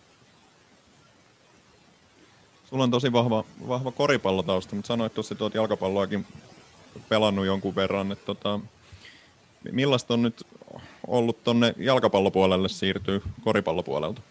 Sulla 2.69 2.83
on 2.83 2.91
tosi 2.91 3.13
vahva, 3.13 3.43
vahva 3.67 3.91
koripallotausta, 3.91 4.75
mutta 4.75 4.87
sanoit 4.87 5.13
tuossa, 5.13 5.33
että 5.33 5.43
olet 5.43 5.53
jalkapalloakin 5.53 6.25
pelannut 7.09 7.45
jonkun 7.45 7.75
verran. 7.75 8.11
Että 8.11 8.25
tota, 8.25 8.59
millaista 9.71 10.13
on 10.13 10.21
nyt 10.21 10.47
ollut 11.07 11.43
tuonne 11.43 11.73
jalkapallopuolelle 11.77 12.69
siirtyy 12.69 13.21
koripallopuolelta? 13.43 14.21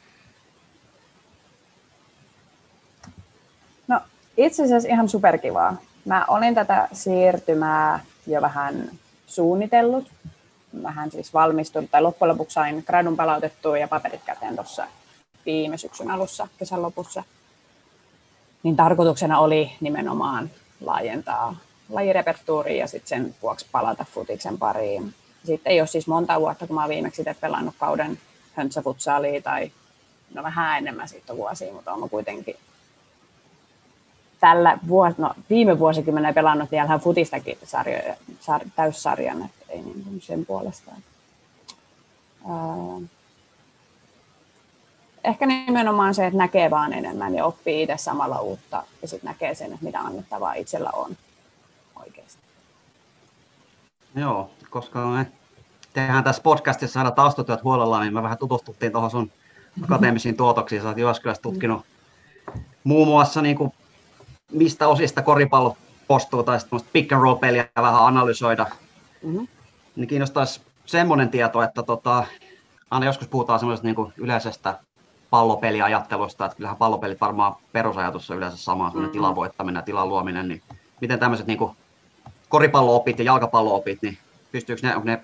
Itse 4.37 4.65
asiassa 4.65 4.89
ihan 4.89 5.09
superkivaa. 5.09 5.77
Mä 6.05 6.25
olin 6.29 6.55
tätä 6.55 6.89
siirtymää 6.93 8.01
jo 8.27 8.43
vähän 8.43 8.91
suunnitellut. 9.27 10.11
Vähän 10.83 11.11
siis 11.11 11.35
valmistunut, 11.35 11.91
tai 11.91 12.03
loppujen 12.03 12.33
lopuksi 12.33 12.55
sain 12.55 12.83
gradun 12.87 13.17
palautettua 13.17 13.79
ja 13.79 13.89
paperit 13.89 14.21
käteen 14.25 14.55
tuossa 14.55 14.87
viime 15.47 15.79
syksyn 15.79 16.11
alussa, 16.11 16.49
kesän 16.59 16.83
lopussa. 16.83 17.23
Niin 18.63 18.77
tarkoituksena 18.77 19.39
oli 19.39 19.73
nimenomaan 19.81 20.51
laajentaa 20.81 21.57
lajirepertuuria 21.89 22.77
ja 22.77 22.87
sitten 22.87 23.09
sen 23.09 23.35
vuoksi 23.43 23.67
palata 23.73 24.05
futiksen 24.15 24.59
pariin. 24.59 25.15
Sitten 25.45 25.71
ei 25.73 25.81
ole 25.81 25.87
siis 25.87 26.07
monta 26.07 26.41
vuotta, 26.41 26.67
kun 26.67 26.77
mä 26.77 26.81
oon 26.81 26.91
viimeksi 26.91 27.23
itse 27.23 27.37
pelannut 27.41 27.75
kauden 27.79 28.19
höntsäfutsalia 28.55 29.43
tai 29.43 29.73
no 30.35 30.43
vähän 30.43 30.79
enemmän 30.79 31.09
siitä 31.09 31.37
vuosia, 31.37 31.73
mutta 31.73 31.93
on 31.93 32.11
kuitenkin 32.11 32.57
tällä 34.43 34.79
vuos, 34.89 35.19
no, 35.19 35.35
viime 35.51 35.79
vuosikymmenellä 35.79 36.33
pelannut 36.33 36.71
vielä 36.71 36.99
futistakin 36.99 37.59
sarjoja, 37.65 38.17
sar, 38.41 38.61
täyssarjan, 38.77 39.43
että 39.43 39.65
ei 39.69 39.83
niin 39.83 40.05
kuin 40.05 40.21
sen 40.21 40.47
puolesta. 40.47 40.91
Ää, 42.49 43.09
ehkä 45.25 45.47
nimenomaan 45.47 46.15
se, 46.15 46.27
että 46.27 46.39
näkee 46.39 46.71
vaan 46.71 46.93
enemmän 46.93 47.35
ja 47.35 47.45
oppii 47.45 47.83
itse 47.83 47.97
samalla 47.97 48.41
uutta 48.41 48.85
ja 49.03 49.09
sitten 49.09 49.29
näkee 49.29 49.55
sen, 49.55 49.73
että 49.73 49.85
mitä 49.85 50.01
annettavaa 50.01 50.55
itsellä 50.55 50.91
on 50.93 51.17
oikeasti. 51.97 52.43
Joo, 54.15 54.51
koska 54.71 55.07
me 55.07 55.27
tehdään 55.93 56.25
tässä 56.25 56.43
podcastissa 56.43 57.01
aina 57.01 57.11
taustatyöt 57.11 57.65
huolella, 57.65 58.01
niin 58.01 58.15
me 58.15 58.23
vähän 58.23 58.39
tutustuttiin 58.39 58.93
tuohon 58.93 59.11
sun 59.11 59.31
akateemisiin 59.85 60.37
tuotoksiin. 60.37 60.83
Sä 60.83 60.89
oot 60.89 60.99
Jyväskylässä 60.99 61.43
tutkinut 61.43 61.83
muun 62.85 63.09
muassa 63.09 63.43
niin 63.43 63.57
kuin, 63.57 63.73
mistä 64.53 64.89
osista 64.89 65.23
koripallo 65.23 65.77
postuu 66.07 66.43
tai 66.43 66.61
sitten 66.61 66.81
pick 66.93 67.13
and 67.13 67.23
roll 67.23 67.35
peliä 67.35 67.69
vähän 67.77 68.05
analysoida. 68.05 68.67
Mm-hmm. 69.23 69.49
Niin 69.97 70.09
kiinnostaisi 70.09 70.61
semmoinen 70.87 71.29
tieto, 71.29 71.63
että 71.63 71.83
tota, 71.83 72.25
aina 72.91 73.07
joskus 73.07 73.29
puhutaan 73.29 73.59
semmoisesta 73.59 73.87
niin 73.87 74.13
yleisestä 74.17 74.79
pallopeliajattelusta, 75.31 76.45
että 76.45 76.57
kyllähän 76.57 76.77
pallopelit 76.77 77.21
varmaan 77.21 77.55
perusajatus 77.73 78.31
on 78.31 78.37
yleensä 78.37 78.57
sama, 78.57 78.85
semmoinen 78.85 79.09
mm-hmm. 79.09 79.13
tilan 79.13 79.35
voittaminen 79.35 79.79
ja 79.79 79.83
tilan 79.83 80.09
luominen, 80.09 80.49
niin 80.49 80.63
miten 81.01 81.19
tämmöiset 81.19 81.47
niin 81.47 81.59
koripallo-opit 82.49 83.19
ja 83.19 83.25
jalkapallo-opit, 83.25 84.03
niin 84.03 84.19
pystyykö 84.53 84.87
ne, 84.87 84.95
ne 85.05 85.23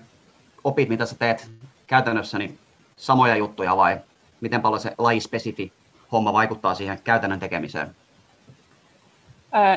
opit, 0.63 0.89
mitä 0.89 1.05
sä 1.05 1.15
teet 1.19 1.51
käytännössä, 1.87 2.37
niin 2.37 2.59
samoja 2.97 3.35
juttuja 3.35 3.77
vai 3.77 3.97
miten 4.41 4.61
paljon 4.61 4.81
se 4.81 4.95
lajispesifi 4.97 5.73
homma 6.11 6.33
vaikuttaa 6.33 6.75
siihen 6.75 6.99
käytännön 7.03 7.39
tekemiseen? 7.39 7.95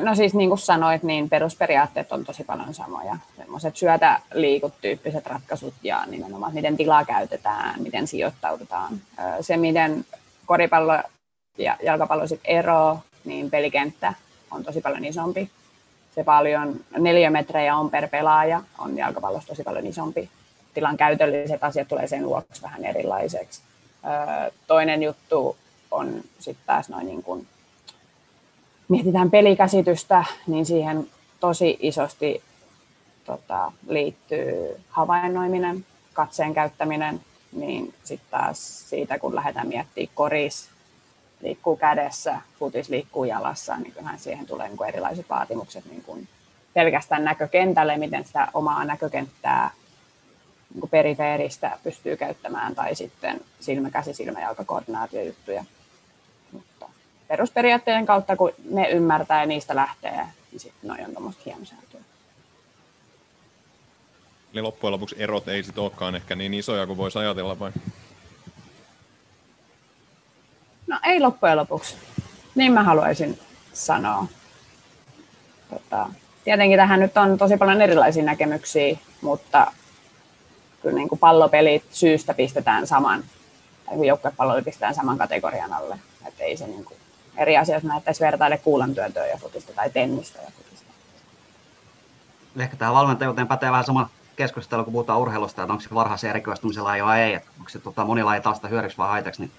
No 0.01 0.15
siis 0.15 0.35
niin 0.35 0.49
kuin 0.49 0.59
sanoit, 0.59 1.03
niin 1.03 1.29
perusperiaatteet 1.29 2.13
on 2.13 2.25
tosi 2.25 2.45
paljon 2.45 2.75
samoja. 2.75 3.17
Semmoiset 3.37 3.77
syötä 3.77 4.21
liikut 4.35 4.73
tyyppiset 4.81 5.27
ratkaisut 5.27 5.75
ja 5.83 6.07
nimenomaan 6.07 6.55
miten 6.55 6.77
tilaa 6.77 7.05
käytetään, 7.05 7.83
miten 7.83 8.07
sijoittaudutaan. 8.07 9.01
Se, 9.41 9.57
miten 9.57 10.05
koripallo 10.47 11.03
ja 11.59 11.77
jalkapallo 11.83 12.27
sitten 12.27 12.57
eroaa, 12.57 13.03
niin 13.25 13.51
pelikenttä 13.51 14.15
on 14.51 14.65
tosi 14.65 14.81
paljon 14.81 15.05
isompi. 15.05 15.51
Se 16.15 16.25
paljon 16.25 16.81
neliömetrejä 16.99 17.77
on 17.77 17.91
per 17.91 18.09
pelaaja, 18.09 18.63
on 18.79 18.97
jalkapallossa 18.97 19.49
tosi 19.49 19.63
paljon 19.63 19.87
isompi. 19.87 20.31
Tilan 20.75 20.97
käytölliset 20.97 21.65
asiat 21.65 21.89
tulee 21.89 22.07
sen 22.07 22.27
vuoksi 22.27 22.63
vähän 22.63 22.85
erilaiseksi. 22.85 23.63
Toinen 24.67 25.03
juttu 25.03 25.57
on 25.91 26.23
sitten 26.39 26.67
taas 26.67 26.89
noin 26.89 27.07
niin 27.07 27.23
kuin, 27.23 27.47
mietitään 28.93 29.31
pelikäsitystä, 29.31 30.25
niin 30.47 30.67
siihen 30.67 31.07
tosi 31.41 31.79
isosti 31.81 32.43
tota, 33.25 33.73
liittyy 33.89 34.77
havainnoiminen, 34.89 35.87
katseen 36.13 36.55
käyttäminen, 36.55 37.21
niin 37.53 37.95
sitten 38.05 38.31
taas 38.31 38.91
siitä, 38.91 39.19
kun 39.19 39.35
lähdetään 39.35 39.69
miettimään 39.69 40.15
koris, 40.15 40.69
liikkuu 41.41 41.77
kädessä, 41.77 42.41
futis 42.59 42.89
liikkuu 42.89 43.25
jalassa, 43.25 43.77
niin 43.77 43.93
kyllähän 43.93 44.19
siihen 44.19 44.47
tulee 44.47 44.69
niin 44.69 44.77
kuin 44.77 44.89
erilaiset 44.89 45.31
vaatimukset 45.31 45.85
niin 45.85 46.03
kuin 46.03 46.29
pelkästään 46.75 47.25
näkökentälle, 47.25 47.97
miten 47.97 48.25
sitä 48.25 48.49
omaa 48.55 48.85
näkökenttää 48.85 49.71
niin 50.75 50.91
perifeeristä 50.91 51.79
pystyy 51.83 52.17
käyttämään, 52.17 52.75
tai 52.75 52.95
sitten 52.95 53.41
silmä, 53.61 53.91
käsi, 53.91 54.15
silmä, 54.15 54.41
jalka. 54.41 54.65
Perusperiaatteiden 57.33 58.07
kautta, 58.07 58.37
kun 58.37 58.53
ne 58.71 58.91
ymmärtää 58.91 59.41
ja 59.41 59.47
niistä 59.47 59.77
lähtee, 59.77 60.27
niin 60.51 60.61
sitten 60.61 60.89
noin 60.89 61.07
on 61.07 61.13
tuommoista 61.13 61.43
hienosäätöä. 61.47 62.01
Eli 64.53 64.63
loppujen 64.63 64.93
lopuksi 64.93 65.17
erot 65.19 65.49
ei 65.49 65.63
sitten 65.63 65.83
olekaan 65.83 66.15
ehkä 66.15 66.35
niin 66.35 66.55
isoja 66.55 66.87
kuin 66.87 66.97
voisi 66.97 67.19
ajatella 67.19 67.59
vai? 67.59 67.73
No 70.87 70.99
ei 71.05 71.21
loppujen 71.21 71.57
lopuksi. 71.57 71.97
Niin 72.55 72.73
mä 72.73 72.83
haluaisin 72.83 73.39
sanoa. 73.73 74.27
Tota, 75.71 76.09
tietenkin 76.45 76.79
tähän 76.79 77.01
nyt 77.01 77.17
on 77.17 77.39
tosi 77.39 77.57
paljon 77.57 77.83
erilaisia 77.83 78.25
näkemyksiä, 78.25 78.99
mutta 79.21 79.73
kyllä 80.83 80.97
niin 80.97 81.09
kuin 81.09 81.19
pallopelit 81.19 81.85
syystä 81.91 82.35
pistetään 82.35 82.87
saman, 82.87 83.25
tai 83.87 84.07
joukkuepallo 84.07 84.63
pistetään 84.63 84.95
saman 84.95 85.19
kategorian 85.19 85.73
alle. 85.73 85.99
Että 86.27 86.45
ei 86.45 86.57
se 86.57 86.67
niin 86.67 86.85
kuin 86.85 87.02
eri 87.37 87.57
asia, 87.57 87.75
jos 87.75 87.85
näyttäisi 87.85 88.21
vertaille 88.21 88.59
kuulantyöntöä 88.59 89.27
ja 89.27 89.37
futista 89.37 89.73
tai 89.73 89.91
tennistä 89.91 90.39
ja 90.43 90.51
futista. 90.57 90.93
Ehkä 92.59 92.77
tähän 92.77 92.95
valmentajuuteen 92.95 93.49
pätee 93.49 93.71
vähän 93.71 93.85
sama 93.85 94.11
keskustelu, 94.37 94.85
kun 94.85 94.93
puhutaan 94.93 95.21
urheilusta, 95.21 95.63
että 95.63 95.73
onko 95.73 95.83
se 95.83 95.95
varhaisen 95.95 96.31
erikoistumisella 96.31 97.05
vai 97.05 97.21
ei, 97.21 97.35
että 97.35 97.51
onko 97.59 97.69
se 97.69 97.79
tota, 97.79 98.05
monilaji 98.05 98.41
taas 98.41 98.61
hyödyksi 98.71 98.99
vai 98.99 99.09
haitaksi, 99.09 99.43
niin 99.43 99.53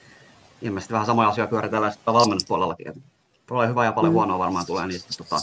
ilmeisesti 0.62 0.94
vähän 0.94 1.06
samoja 1.06 1.30
asioita 1.30 1.50
pyöritellään 1.50 1.94
sitten 1.94 2.14
valmennuspuolellakin. 2.14 2.88
Että 2.88 3.02
tulee 3.48 3.68
hyvä 3.68 3.86
ja 3.86 3.92
paljon 3.92 4.14
mm. 4.14 4.16
huonoa 4.16 4.40
varmaan 4.40 4.66
tulee 4.66 4.88
niistä 4.88 5.14
tota, 5.18 5.36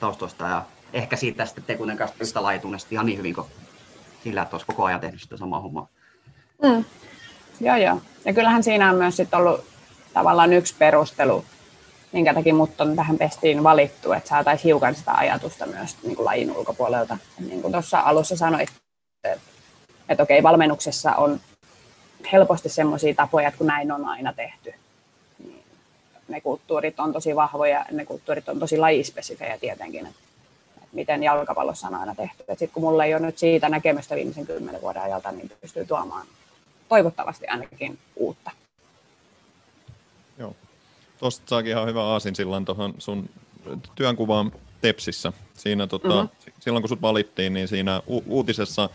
taustoista 0.00 0.48
ja 0.48 0.64
ehkä 0.92 1.16
siitä 1.16 1.46
sitten 1.46 1.64
te 1.64 1.76
kuitenkaan 1.76 2.10
yhtä 2.20 2.42
laji 2.42 2.60
ihan 2.90 3.06
niin 3.06 3.18
hyvin 3.18 3.34
kuin 3.34 3.46
sillä, 4.24 4.42
että 4.42 4.54
olisi 4.54 4.66
koko 4.66 4.84
ajan 4.84 5.00
tehnyt 5.00 5.20
sitä 5.20 5.36
samaa 5.36 5.60
hommaa. 5.60 5.88
Mm. 6.62 6.84
Joo, 7.60 7.76
joo. 7.76 8.00
Ja 8.24 8.34
kyllähän 8.34 8.62
siinä 8.62 8.90
on 8.90 8.96
myös 8.96 9.16
sit 9.16 9.34
ollut 9.34 9.64
tavallaan 10.12 10.52
yksi 10.52 10.74
perustelu, 10.78 11.44
minkä 12.12 12.34
takia 12.34 12.54
mut 12.54 12.80
on 12.80 12.96
tähän 12.96 13.18
pestiin 13.18 13.62
valittu, 13.62 14.12
että 14.12 14.28
saataisiin 14.28 14.64
hiukan 14.64 14.94
sitä 14.94 15.12
ajatusta 15.12 15.66
myös 15.66 15.96
niin 16.02 16.16
kuin 16.16 16.26
lajin 16.26 16.56
ulkopuolelta. 16.56 17.18
Niin 17.38 17.62
kuin 17.62 17.72
tuossa 17.72 18.00
alussa 18.00 18.36
sanoit, 18.36 18.68
että, 19.24 19.40
että 20.08 20.22
okei, 20.22 20.42
valmennuksessa 20.42 21.12
on 21.12 21.40
helposti 22.32 22.68
semmoisia 22.68 23.14
tapoja, 23.14 23.48
että 23.48 23.58
kun 23.58 23.66
näin 23.66 23.92
on 23.92 24.04
aina 24.04 24.32
tehty, 24.32 24.74
niin 25.38 25.64
ne 26.28 26.40
kulttuurit 26.40 27.00
on 27.00 27.12
tosi 27.12 27.36
vahvoja, 27.36 27.84
ne 27.90 28.04
kulttuurit 28.04 28.48
on 28.48 28.58
tosi 28.58 28.78
lajispesifejä 28.78 29.58
tietenkin, 29.58 30.06
että, 30.06 30.20
miten 30.92 31.22
jalkapallossa 31.22 31.86
on 31.86 31.94
aina 31.94 32.14
tehty. 32.14 32.44
Sitten 32.48 32.70
kun 32.70 32.82
mulla 32.82 33.04
ei 33.04 33.14
ole 33.14 33.26
nyt 33.26 33.38
siitä 33.38 33.68
näkemystä 33.68 34.14
viimeisen 34.14 34.46
kymmenen 34.46 34.80
vuoden 34.82 35.02
ajalta, 35.02 35.32
niin 35.32 35.52
pystyy 35.60 35.86
tuomaan 35.86 36.26
toivottavasti 36.88 37.46
ainakin 37.46 37.98
uutta. 38.16 38.50
Tuosta 41.20 41.48
saakin 41.48 41.70
ihan 41.70 41.86
hyvä 41.86 42.04
aasin 42.04 42.36
silloin 42.36 42.64
tuohon 42.64 42.94
sun 42.98 43.28
työnkuvaan 43.94 44.52
Tepsissä. 44.80 45.32
Siinä, 45.54 45.86
tota, 45.86 46.08
mm-hmm. 46.08 46.52
Silloin 46.60 46.82
kun 46.82 46.88
sut 46.88 47.02
valittiin, 47.02 47.54
niin 47.54 47.68
siinä 47.68 48.02
u- 48.08 48.24
uutisessa 48.26 48.88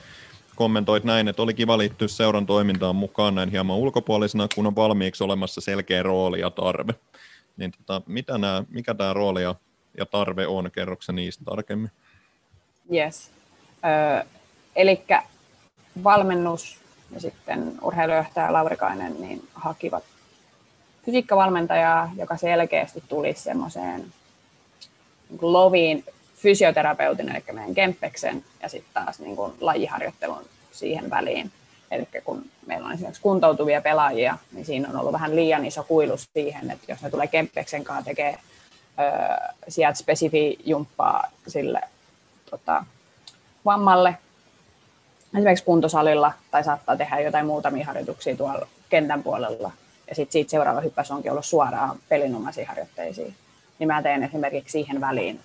kommentoit 0.56 1.04
näin, 1.04 1.28
että 1.28 1.42
oli 1.42 1.54
kiva 1.54 1.78
liittyä 1.78 2.08
seuran 2.08 2.46
toimintaan 2.46 2.96
mukaan 2.96 3.36
näin 3.36 3.50
hieman 3.50 3.78
ulkopuolisena, 3.78 4.48
kun 4.56 4.68
on 4.68 4.76
valmiiksi 4.76 5.24
olemassa 5.24 5.62
selkeä 5.62 6.04
rooli 6.04 6.40
ja 6.40 6.50
tarve. 6.50 6.94
Niin 7.58 7.72
tota, 7.72 8.02
mitä 8.08 8.38
nämä, 8.38 8.64
mikä 8.70 8.94
tämä 8.94 9.14
rooli 9.14 9.44
ja, 9.44 9.56
ja 9.98 10.06
tarve 10.06 10.48
on? 10.48 10.72
Kerroksä 10.72 11.12
niistä 11.12 11.46
tarkemmin? 11.46 11.92
Yes. 12.94 13.32
Öö, 13.86 14.26
Eli 14.76 15.04
valmennus 16.04 16.80
ja 17.12 17.20
sitten 17.20 17.74
urheilujohtaja 17.82 18.54
Laurikainen 18.54 19.22
niin 19.22 19.48
hakivat 19.54 20.04
fysiikkavalmentajaa, 21.06 22.12
joka 22.18 22.38
selkeästi 22.38 23.04
tulisi 23.08 23.44
semmoiseen 23.44 24.06
niin 25.30 25.40
loviin 25.42 26.04
fysioterapeutin, 26.36 27.30
eli 27.30 27.44
meidän 27.52 27.76
Kemppeksen, 27.76 28.44
ja 28.64 28.70
sitten 28.70 28.94
taas 28.94 29.20
niin 29.20 29.36
kuin 29.36 29.54
lajiharjoittelun 29.60 30.46
siihen 30.72 31.10
väliin. 31.10 31.52
Eli 31.92 32.08
kun 32.24 32.46
meillä 32.66 32.86
on 32.86 32.94
esimerkiksi 32.94 33.22
kuntoutuvia 33.22 33.82
pelaajia, 33.82 34.38
niin 34.52 34.66
siinä 34.66 34.90
on 34.90 35.00
ollut 35.00 35.14
vähän 35.14 35.36
liian 35.36 35.66
iso 35.66 35.84
kuilu 35.84 36.18
siihen, 36.18 36.72
että 36.72 36.92
jos 36.92 37.02
ne 37.02 37.10
tulee 37.10 37.28
Kemppeksen 37.28 37.84
kanssa 37.84 38.06
tekee 38.06 38.38
öö, 39.00 39.54
sieltä 39.68 39.98
spesifi 39.98 40.58
jumppaa 40.66 41.32
sille 41.48 41.82
tota, 42.50 42.86
vammalle, 43.66 44.18
esimerkiksi 45.34 45.66
kuntosalilla, 45.66 46.34
tai 46.52 46.64
saattaa 46.64 46.98
tehdä 46.98 47.20
jotain 47.20 47.46
muutamia 47.46 47.86
harjoituksia 47.86 48.38
tuolla 48.38 48.68
kentän 48.90 49.24
puolella, 49.24 49.72
ja 50.10 50.16
sitten 50.16 50.34
siitä 50.34 50.52
seuraava 50.52 50.82
hyppäys 50.82 51.12
onkin 51.12 51.32
ollut 51.32 51.46
suoraan 51.46 52.00
pelinomaisiin 52.10 52.68
harjoitteisiin. 52.68 53.36
Niin 53.80 53.88
mä 53.88 54.02
teen 54.02 54.24
esimerkiksi 54.24 54.72
siihen 54.72 55.02
väliin, 55.02 55.40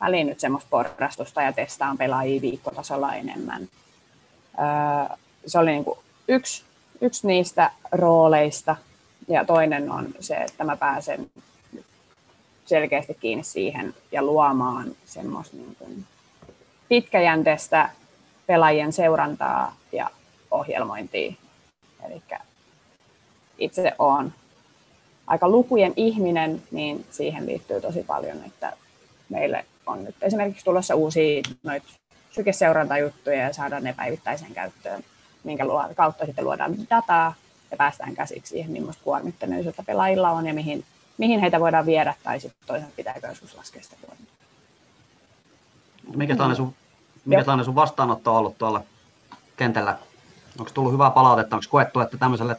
väliin 0.00 0.26
nyt 0.26 0.40
semmoista 0.40 0.68
porrastusta 0.70 1.42
ja 1.42 1.52
testaan 1.52 1.98
pelaajia 1.98 2.40
viikkotasolla 2.40 3.14
enemmän. 3.14 3.68
Öö, 4.58 5.16
se 5.46 5.58
oli 5.58 5.70
niin 5.70 5.84
kuin 5.84 5.98
yksi, 6.28 6.64
yksi 7.00 7.26
niistä 7.26 7.70
rooleista. 7.92 8.76
Ja 9.28 9.44
toinen 9.44 9.90
on 9.90 10.14
se, 10.20 10.34
että 10.34 10.64
mä 10.64 10.76
pääsen 10.76 11.30
selkeästi 12.64 13.14
kiinni 13.14 13.44
siihen 13.44 13.94
ja 14.12 14.22
luomaan 14.22 14.96
semmoista 15.04 15.56
niin 15.56 15.76
kuin 15.78 16.06
pitkäjänteistä 16.88 17.90
pelaajien 18.46 18.92
seurantaa 18.92 19.76
ja 19.92 20.10
ohjelmointia. 20.50 21.32
Eli 22.06 22.22
itse 23.58 23.92
olen 23.98 24.34
aika 25.26 25.48
lukujen 25.48 25.92
ihminen, 25.96 26.62
niin 26.70 27.06
siihen 27.10 27.46
liittyy 27.46 27.80
tosi 27.80 28.02
paljon, 28.02 28.36
että 28.46 28.72
meille 29.28 29.64
on 29.86 30.04
nyt 30.04 30.14
esimerkiksi 30.22 30.64
tulossa 30.64 30.94
uusia 30.94 31.42
noita 31.62 31.86
sykeseurantajuttuja 32.30 33.38
ja 33.38 33.52
saadaan 33.52 33.84
ne 33.84 33.92
päivittäiseen 33.92 34.54
käyttöön. 34.54 35.04
minkä 35.44 35.64
kautta 35.94 36.26
sitten 36.26 36.44
luodaan 36.44 36.74
dataa 36.90 37.34
ja 37.70 37.76
päästään 37.76 38.14
käsiksi 38.14 38.50
siihen, 38.50 38.70
millaista 38.70 39.04
kuormittuneisuutta 39.04 39.82
pelaajilla 39.82 40.30
on 40.30 40.46
ja 40.46 40.54
mihin, 40.54 40.84
mihin 41.18 41.40
heitä 41.40 41.60
voidaan 41.60 41.86
viedä 41.86 42.14
tai 42.24 42.40
sitten 42.40 42.66
toisaalta 42.66 42.96
pitääkö 42.96 43.26
joskus 43.26 43.54
laskea 43.54 43.82
sitä. 43.82 43.96
Mikä 46.16 46.34
tällainen 46.34 46.56
sun, 46.56 46.74
mikä 47.24 47.44
sun 47.64 47.74
vastaanotto 47.74 48.30
on 48.30 48.38
ollut 48.38 48.58
tuolla 48.58 48.82
kentällä? 49.56 49.98
Onko 50.58 50.70
tullut 50.74 50.92
hyvää 50.92 51.10
palautetta? 51.10 51.56
Onko 51.56 51.66
koettu, 51.70 52.00
että 52.00 52.16
tämmöiselle 52.16 52.56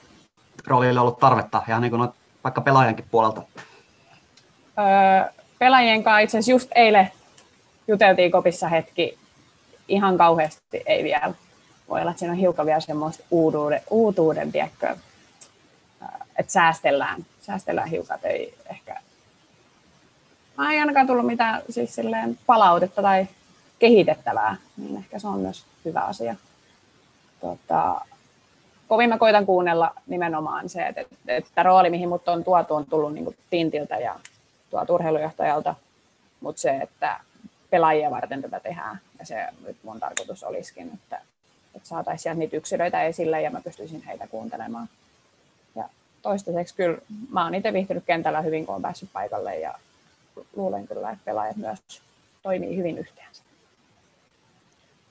roolille 0.67 0.99
ollut 0.99 1.19
tarvetta 1.19 1.61
ihan 1.67 1.81
niin 1.81 1.91
kuin 1.91 2.09
vaikka 2.43 2.61
pelaajankin 2.61 3.05
puolelta? 3.11 3.41
Öö, 4.77 5.33
pelaajien 5.59 6.03
kanssa 6.03 6.19
itse 6.19 6.37
asiassa 6.37 6.51
just 6.51 6.69
eilen 6.75 7.11
juteltiin 7.87 8.31
kopissa 8.31 8.67
hetki, 8.67 9.17
ihan 9.87 10.17
kauheasti 10.17 10.83
ei 10.85 11.03
vielä. 11.03 11.33
Voi 11.89 12.01
olla, 12.01 12.11
että 12.11 12.19
siinä 12.19 12.31
on 12.31 12.39
hiukan 12.39 12.65
vielä 12.65 12.79
semmoista 12.79 13.23
uutuuden, 13.31 13.81
uutuuden 13.89 14.51
tiekköä, 14.51 14.97
että 16.35 16.53
säästellään, 16.53 17.25
säästellään 17.41 17.89
hiukan, 17.89 18.19
ei 18.23 18.57
ehkä 18.69 19.01
Mä 20.57 20.71
ei 20.71 20.79
ainakaan 20.79 21.07
tullut 21.07 21.25
mitään 21.25 21.61
siis 21.69 21.95
silleen 21.95 22.39
palautetta 22.45 23.01
tai 23.01 23.27
kehitettävää, 23.79 24.55
niin 24.77 24.97
ehkä 24.97 25.19
se 25.19 25.27
on 25.27 25.39
myös 25.39 25.65
hyvä 25.85 25.99
asia. 25.99 26.35
Tota, 27.39 28.01
kovin 28.87 29.09
mä 29.09 29.17
koitan 29.17 29.45
kuunnella 29.45 29.91
nimenomaan 30.07 30.69
se, 30.69 30.87
että, 30.87 31.01
että, 31.01 31.15
että 31.27 31.63
rooli, 31.63 31.89
mihin 31.89 32.09
mut 32.09 32.27
on 32.27 32.43
tuotu, 32.43 32.73
on 32.75 32.85
tullut 32.85 33.13
niin 33.13 33.37
Tintiltä 33.49 33.97
ja 33.97 34.19
tuolta 34.69 34.93
urheilujohtajalta, 34.93 35.75
mutta 36.41 36.61
se, 36.61 36.77
että 36.77 37.19
pelaajia 37.69 38.11
varten 38.11 38.41
tätä 38.41 38.59
tehdään, 38.59 38.99
ja 39.19 39.25
se 39.25 39.47
nyt 39.65 39.77
mun 39.83 39.99
tarkoitus 39.99 40.43
olisikin, 40.43 40.91
että, 40.93 41.21
että 41.75 41.87
saataisiin 41.87 42.23
sieltä 42.23 42.39
niitä 42.39 42.57
yksilöitä 42.57 43.03
esille 43.03 43.41
ja 43.41 43.51
mä 43.51 43.61
pystyisin 43.61 44.03
heitä 44.03 44.27
kuuntelemaan. 44.27 44.89
Ja 45.75 45.89
toistaiseksi 46.21 46.75
kyllä 46.75 46.97
mä 47.31 47.43
oon 47.43 47.55
itse 47.55 47.73
viihtynyt 47.73 48.03
kentällä 48.05 48.41
hyvin, 48.41 48.65
kun 48.65 48.75
on 48.75 48.81
päässyt 48.81 49.09
paikalle 49.13 49.55
ja 49.55 49.73
luulen 50.55 50.87
kyllä, 50.87 51.09
että 51.09 51.25
pelaajat 51.25 51.55
myös 51.55 51.79
toimii 52.43 52.77
hyvin 52.77 52.97
yhteen. 52.97 53.27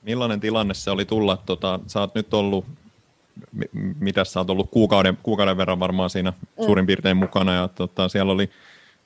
Millainen 0.03 0.39
tilanne 0.39 0.73
se 0.73 0.91
oli 0.91 1.05
tulla? 1.05 1.37
Tota, 1.45 1.79
sä 1.87 1.99
oot 1.99 2.15
nyt 2.15 2.33
ollut, 2.33 2.65
mitä 3.99 4.23
sä 4.23 4.39
oot 4.39 4.49
ollut 4.49 4.71
kuukauden, 4.71 5.17
kuukauden 5.23 5.57
verran 5.57 5.79
varmaan 5.79 6.09
siinä 6.09 6.31
mm. 6.31 6.65
suurin 6.65 6.85
piirtein 6.85 7.17
mukana 7.17 7.53
ja 7.53 7.67
tota, 7.67 8.09
siellä 8.09 8.31
oli, 8.31 8.49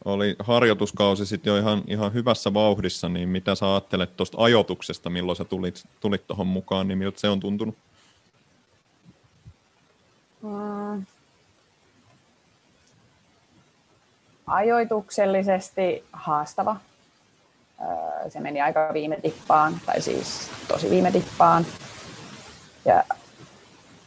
oli 0.06 0.36
harjoituskausi 0.40 1.26
sitten 1.26 1.52
jo 1.52 1.58
ihan, 1.58 1.84
ihan 1.88 2.14
hyvässä 2.14 2.54
vauhdissa, 2.54 3.10
niin 3.10 3.30
mitä 3.30 3.56
sä 3.56 3.72
ajattelet 3.72 4.18
tuosta 4.18 4.38
ajotuksesta, 4.42 5.10
milloin 5.10 5.36
sä 5.36 5.46
tulit, 5.46 5.84
tulit 6.00 6.28
tuohon 6.28 6.48
mukaan, 6.48 6.88
niin 6.88 6.98
miltä 6.98 7.20
se 7.20 7.30
on 7.30 7.40
tuntunut? 7.40 7.76
Mm. 10.42 11.06
ajoituksellisesti 14.48 16.06
haastava. 16.14 16.76
Se 18.30 18.40
meni 18.40 18.62
aika 18.62 18.90
viime 18.94 19.18
tippaan, 19.22 19.80
tai 19.86 20.02
siis 20.02 20.50
tosi 20.68 20.90
viime 20.90 21.12
tippaan. 21.12 21.66
Ja 22.86 23.04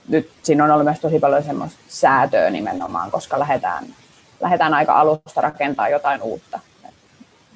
nyt 0.09 0.31
siinä 0.43 0.65
on 0.65 0.71
ollut 0.71 0.85
myös 0.85 1.01
tosi 1.01 1.19
paljon 1.19 1.43
semmoista 1.43 1.79
säätöä 1.89 2.51
nimenomaan, 2.51 3.11
koska 3.11 3.39
lähdetään, 3.39 3.87
lähdetään 4.41 4.75
aika 4.75 5.01
alusta 5.01 5.41
rakentaa 5.41 5.89
jotain 5.89 6.23
uutta. 6.23 6.61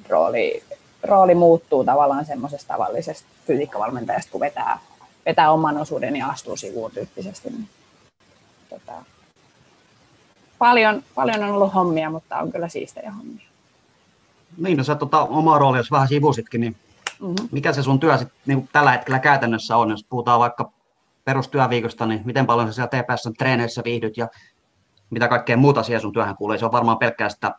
Rooli, 0.09 0.63
rooli 1.03 1.35
muuttuu 1.35 1.83
tavallaan 1.83 2.25
semmoisesta 2.25 2.73
tavallisesta 2.73 3.27
fysiikkavalmentajasta, 3.47 4.31
kun 4.31 4.41
vetää, 4.41 4.79
vetää 5.25 5.51
oman 5.51 5.77
osuuden 5.77 6.15
ja 6.15 6.27
astuu 6.27 6.57
sivuun 6.57 6.91
tyyppisesti. 6.91 7.49
Niin, 7.49 7.69
tota, 8.69 8.93
paljon, 10.57 11.03
paljon 11.15 11.43
on 11.43 11.49
ollut 11.49 11.73
hommia, 11.73 12.09
mutta 12.09 12.37
on 12.37 12.51
kyllä 12.51 12.69
siistejä 12.69 13.11
hommia. 13.11 13.47
Niin, 14.57 14.77
no 14.77 14.83
sä 14.83 14.95
tota, 14.95 15.21
omaa 15.21 15.57
roolia, 15.57 15.79
jos 15.79 15.91
vähän 15.91 16.07
sivusitkin, 16.07 16.61
niin 16.61 16.75
mm-hmm. 17.19 17.49
mikä 17.51 17.73
se 17.73 17.83
sun 17.83 17.99
työ 17.99 18.17
sit, 18.17 18.27
niin 18.45 18.69
tällä 18.73 18.91
hetkellä 18.91 19.19
käytännössä 19.19 19.77
on, 19.77 19.89
jos 19.89 20.03
puhutaan 20.09 20.39
vaikka 20.39 20.71
perustyöviikosta, 21.27 22.05
niin 22.05 22.21
miten 22.25 22.45
paljon 22.45 22.67
sä 22.67 22.73
siellä 22.73 23.03
TPS 23.03 23.29
treeneissä 23.37 23.81
viihdyt 23.83 24.17
ja 24.17 24.27
mitä 25.09 25.27
kaikkea 25.27 25.57
muuta 25.57 25.83
siihen 25.83 26.01
sun 26.01 26.13
työhön 26.13 26.35
kuulee. 26.35 26.57
Se 26.57 26.65
on 26.65 26.71
varmaan 26.71 26.97
pelkkää 26.97 27.29
sitä 27.29 27.51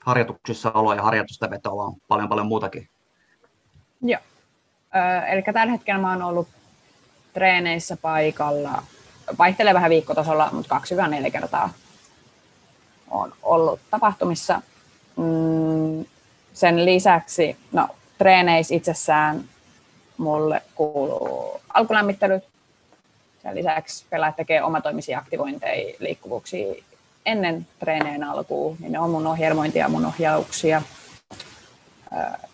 harjoituksissa 0.00 0.72
oloa 0.72 0.94
ja 0.94 1.02
harjoitusta 1.02 1.50
vetoa, 1.50 1.76
vaan 1.76 1.94
paljon 2.08 2.28
paljon 2.28 2.46
muutakin. 2.46 2.88
Joo. 4.02 4.20
Ö, 4.94 5.26
eli 5.26 5.42
tällä 5.42 5.72
hetkellä 5.72 6.00
mä 6.00 6.10
oon 6.10 6.22
ollut 6.22 6.48
treeneissä 7.32 7.96
paikalla, 7.96 8.82
vaihtelee 9.38 9.74
vähän 9.74 9.90
viikkotasolla, 9.90 10.48
mutta 10.52 10.80
2-4 11.26 11.30
kertaa 11.30 11.70
on 13.10 13.32
ollut 13.42 13.80
tapahtumissa. 13.90 14.62
Mm, 15.16 16.04
sen 16.52 16.84
lisäksi, 16.84 17.56
no 17.72 17.88
treeneissä 18.18 18.74
itsessään 18.74 19.44
mulle 20.18 20.62
kuuluu 20.74 21.60
alkulämmittelyt. 21.74 22.50
Sen 23.42 23.54
lisäksi 23.54 24.04
pelaajat 24.10 24.36
tekee 24.36 24.62
omatoimisia 24.62 25.18
aktivointeja, 25.18 25.94
liikkuvuuksia 25.98 26.74
ennen 27.26 27.66
treeneen 27.78 28.24
alkuun, 28.24 28.76
niin 28.80 28.92
ne 28.92 28.98
on 28.98 29.10
mun 29.10 29.26
ohjelmointia, 29.26 29.88
mun 29.88 30.06
ohjauksia. 30.06 30.82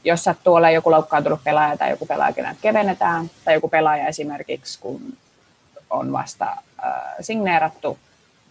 Jos 0.05 0.25
sattuu 0.25 0.55
olla 0.55 0.71
joku 0.71 0.91
loukkaantunut 0.91 1.45
pelaaja 1.45 1.77
tai 1.77 1.91
joku 1.91 2.07
pelaaja, 2.07 2.33
keneltä 2.33 2.61
kevennetään, 2.63 3.31
tai 3.45 3.55
joku 3.55 3.69
pelaaja 3.69 4.07
esimerkiksi, 4.07 4.79
kun 4.79 5.17
on 5.91 6.13
vasta 6.13 6.57
signeerattu 7.21 7.99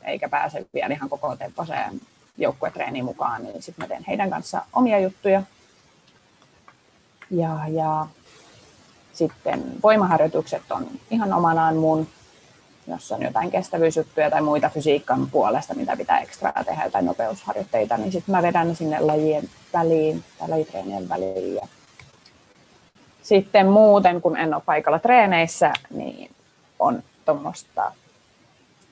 eikä 0.04 0.30
pääse 0.30 0.66
vielä 0.74 0.94
ihan 0.94 1.10
koko 1.10 1.36
temposeen 1.36 2.02
joukkuetreeniin 2.38 3.06
mukaan, 3.06 3.44
niin 3.44 3.62
sitten 3.62 3.84
mä 3.84 3.88
teen 3.88 4.06
heidän 4.08 4.30
kanssa 4.30 4.62
omia 4.74 5.00
juttuja. 5.00 5.42
Ja, 7.32 7.60
ja 7.68 8.08
sitten 9.14 9.64
voimaharjoitukset 9.84 10.72
on 10.72 10.88
ihan 11.10 11.34
omanaan 11.34 11.76
mun, 11.76 12.08
jos 12.88 13.12
on 13.12 13.22
jotain 13.22 13.52
kestävyysjuttuja 13.52 14.30
tai 14.30 14.42
muita 14.42 14.70
fysiikan 14.70 15.28
puolesta, 15.32 15.74
mitä 15.74 15.98
pitää 15.98 16.20
ekstraa 16.20 16.64
tehdä, 16.66 16.84
jotain 16.84 17.06
nopeusharjoitteita, 17.06 17.98
niin 17.98 18.12
sitten 18.12 18.36
mä 18.36 18.42
vedän 18.42 18.68
ne 18.68 18.76
sinne 18.76 19.00
lajien 19.00 19.50
väliin 19.74 20.24
tai 20.40 20.50
lajitreenien 20.50 21.10
väliin. 21.10 21.56
Ja 21.56 21.68
sitten 23.22 23.68
muuten, 23.68 24.22
kun 24.22 24.38
en 24.38 24.54
ole 24.54 24.64
paikalla 24.66 25.00
treeneissä, 25.00 25.74
niin 25.90 26.32
on 26.80 27.04
tuommoista 27.26 27.92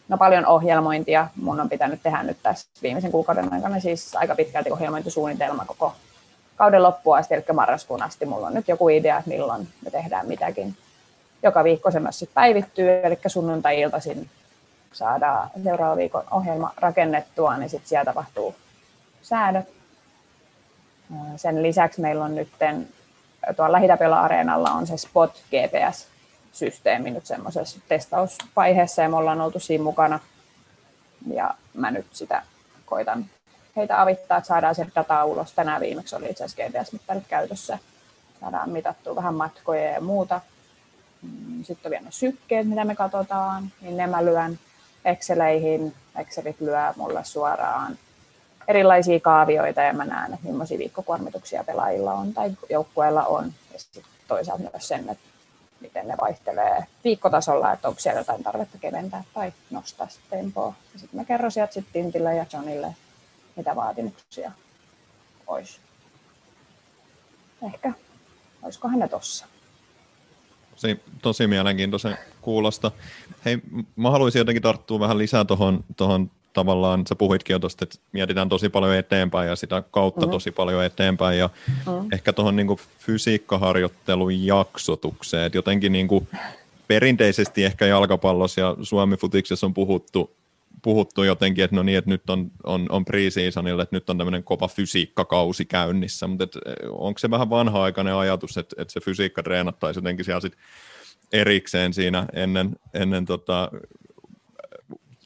no 0.08 0.17
paljon 0.17 0.45
ohjelmointia. 0.45 1.27
Mun 1.36 1.60
on 1.60 1.69
pitänyt 1.69 2.03
tehdä 2.03 2.23
nyt 2.23 2.38
tässä 2.43 2.67
viimeisen 2.82 3.12
kuukauden 3.12 3.53
aikana 3.53 3.79
siis 3.79 4.15
aika 4.15 4.36
pitkälti 4.36 4.71
ohjelmointisuunnitelma 4.71 5.65
koko 5.65 5.93
kauden 6.56 6.84
loppuun 6.84 7.17
asti, 7.17 7.34
eli 7.34 7.43
marraskuun 7.53 8.03
asti. 8.03 8.25
Mulla 8.25 8.47
on 8.47 8.53
nyt 8.53 8.67
joku 8.67 8.89
idea, 8.89 9.17
että 9.17 9.29
milloin 9.29 9.67
me 9.86 9.91
tehdään 9.91 10.27
mitäkin. 10.27 10.75
Joka 11.43 11.63
viikko 11.63 11.91
se 11.91 11.99
myös 11.99 12.25
päivittyy, 12.34 12.89
eli 13.03 13.19
sunnuntai-iltaisin 13.27 14.29
saadaan 14.93 15.49
seuraavan 15.63 15.97
viikon 15.97 16.23
ohjelma 16.32 16.73
rakennettua, 16.77 17.58
niin 17.58 17.69
sitten 17.69 17.89
siellä 17.89 18.06
tapahtuu 18.06 18.56
säädöt. 19.21 19.67
Sen 21.36 21.63
lisäksi 21.63 22.01
meillä 22.01 22.23
on 22.23 22.36
nyt 22.36 22.49
tuolla 23.56 23.71
Lähitapela-areenalla 23.71 24.71
on 24.71 24.88
se 24.88 24.97
Spot 24.97 25.34
GPS, 25.34 26.08
systeemi 26.51 27.12
nyt 27.12 27.25
semmoisessa 27.25 27.79
testausvaiheessa 27.88 29.01
ja 29.01 29.10
me 29.10 29.15
ollaan 29.15 29.41
oltu 29.41 29.60
siinä 29.60 29.84
mukana. 29.84 30.19
Ja 31.34 31.53
mä 31.73 31.91
nyt 31.91 32.08
sitä 32.12 32.43
koitan 32.86 33.25
heitä 33.75 34.01
avittaa, 34.01 34.38
että 34.38 34.47
saadaan 34.47 34.75
se 34.75 34.88
dataa 34.95 35.25
ulos. 35.25 35.53
Tänään 35.53 35.82
viimeksi 35.82 36.15
oli 36.15 36.29
itse 36.29 36.43
asiassa 36.43 36.63
GPS-mittarit 36.63 37.27
käytössä. 37.27 37.79
Saadaan 38.41 38.69
mitattua 38.69 39.15
vähän 39.15 39.36
matkoja 39.36 39.91
ja 39.91 40.01
muuta. 40.01 40.41
Mm, 41.23 41.63
sitten 41.63 41.89
on 41.89 41.91
vielä 41.91 42.12
sykkeet, 42.12 42.67
mitä 42.67 42.86
me 42.86 42.95
katsotaan, 42.95 43.71
niin 43.81 43.97
ne 43.97 44.07
mä 44.07 44.25
lyön 44.25 44.59
Exceleihin. 45.05 45.93
Excelit 46.19 46.62
lyö 46.62 46.93
mulle 46.95 47.23
suoraan 47.23 47.97
erilaisia 48.67 49.19
kaavioita 49.19 49.81
ja 49.81 49.93
mä 49.93 50.05
näen, 50.05 50.33
että 50.33 50.47
millaisia 50.47 50.77
viikkokuormituksia 50.77 51.63
pelaajilla 51.63 52.13
on 52.13 52.33
tai 52.33 52.51
joukkueella 52.69 53.25
on. 53.25 53.53
Ja 53.73 53.79
sitten 53.79 54.03
toisaalta 54.27 54.63
myös 54.71 54.88
sen, 54.88 55.09
että 55.09 55.27
miten 55.79 56.07
ne 56.07 56.15
vaihtelee 56.21 56.86
viikkotasolla, 57.03 57.73
että 57.73 57.88
onko 57.88 57.99
siellä 57.99 58.19
jotain 58.19 58.43
tarvetta 58.43 58.77
keventää 58.77 59.23
tai 59.33 59.53
nostaa 59.69 60.07
tempoa. 60.29 60.73
Ja 60.93 60.99
sitten 60.99 61.19
mä 61.19 61.25
kerron 61.25 61.51
sieltä 61.51 61.73
sitten 61.73 61.93
Tintille 61.93 62.36
ja 62.36 62.45
Johnille, 62.53 62.95
mitä 63.55 63.75
vaatimuksia 63.75 64.51
olisi. 65.47 65.79
Ehkä, 67.65 67.93
olisikohan 68.63 68.99
ne 68.99 69.07
tossa. 69.07 69.45
Tosi, 70.84 71.00
tosi 71.22 71.48
mielenkiintoisen 71.48 72.17
kuulosta. 72.41 72.91
Hei, 73.46 73.58
mä 73.96 74.12
haluaisin 74.12 74.39
jotenkin 74.39 74.62
tarttua 74.62 75.00
vähän 75.00 75.17
lisää 75.17 75.46
tuohon 75.46 75.84
tohon 75.98 76.32
tavallaan, 76.54 77.08
sä 77.10 77.15
puhuitkin 77.15 77.54
jo 77.54 77.60
tuosta, 77.60 77.84
että 77.84 77.98
mietitään 78.12 78.50
tosi 78.50 78.69
paljon 78.69 78.96
eteenpäin 78.96 79.50
ja 79.50 79.56
sitä 79.56 79.84
kautta 79.91 80.22
mm-hmm. 80.22 80.32
tosi 80.32 80.52
paljon 80.52 80.84
eteenpäin 80.86 81.39
ja 81.39 81.50
mm-hmm. 81.67 82.08
ehkä 82.13 82.34
tuohon 82.34 82.56
niin 82.56 82.78
fysiikkaharjoittelun 83.00 84.46
jaksotukseen, 84.46 85.43
että 85.46 85.58
jotenkin 85.58 85.91
niin 85.91 86.08
kuin, 86.08 86.28
perinteisesti 86.88 87.63
ehkä 87.63 87.86
jalkapallossa 87.86 88.62
ja 88.62 88.76
Suomi-futiksessa 88.82 89.65
on 89.65 89.74
puhuttu, 89.74 90.32
puhuttu 90.84 91.24
jotenkin, 91.24 91.63
että 91.63 91.76
no 91.76 91.84
niin, 91.84 91.98
että 91.98 92.10
nyt 92.10 92.30
on, 92.30 92.52
on, 92.63 92.86
on 92.89 93.06
pre-seasonille, 93.06 93.82
että 93.82 93.96
nyt 93.96 94.10
on 94.10 94.17
tämmöinen 94.17 94.43
kova 94.43 94.67
fysiikkakausi 94.67 95.65
käynnissä, 95.65 96.28
mutta 96.28 96.43
et, 96.43 96.58
onko 96.89 97.19
se 97.19 97.30
vähän 97.30 97.50
vanha-aikainen 97.50 98.15
ajatus, 98.15 98.58
että, 98.58 98.76
että 98.82 98.93
se 98.93 99.00
fysiikka 99.00 99.43
treenattaisi 99.43 99.98
jotenkin 99.98 100.26
siellä 100.26 100.41
sit 100.41 100.58
erikseen 101.34 101.93
siinä 101.93 102.26
ennen, 102.34 102.76
ennen, 102.93 103.26
tota, 103.26 103.72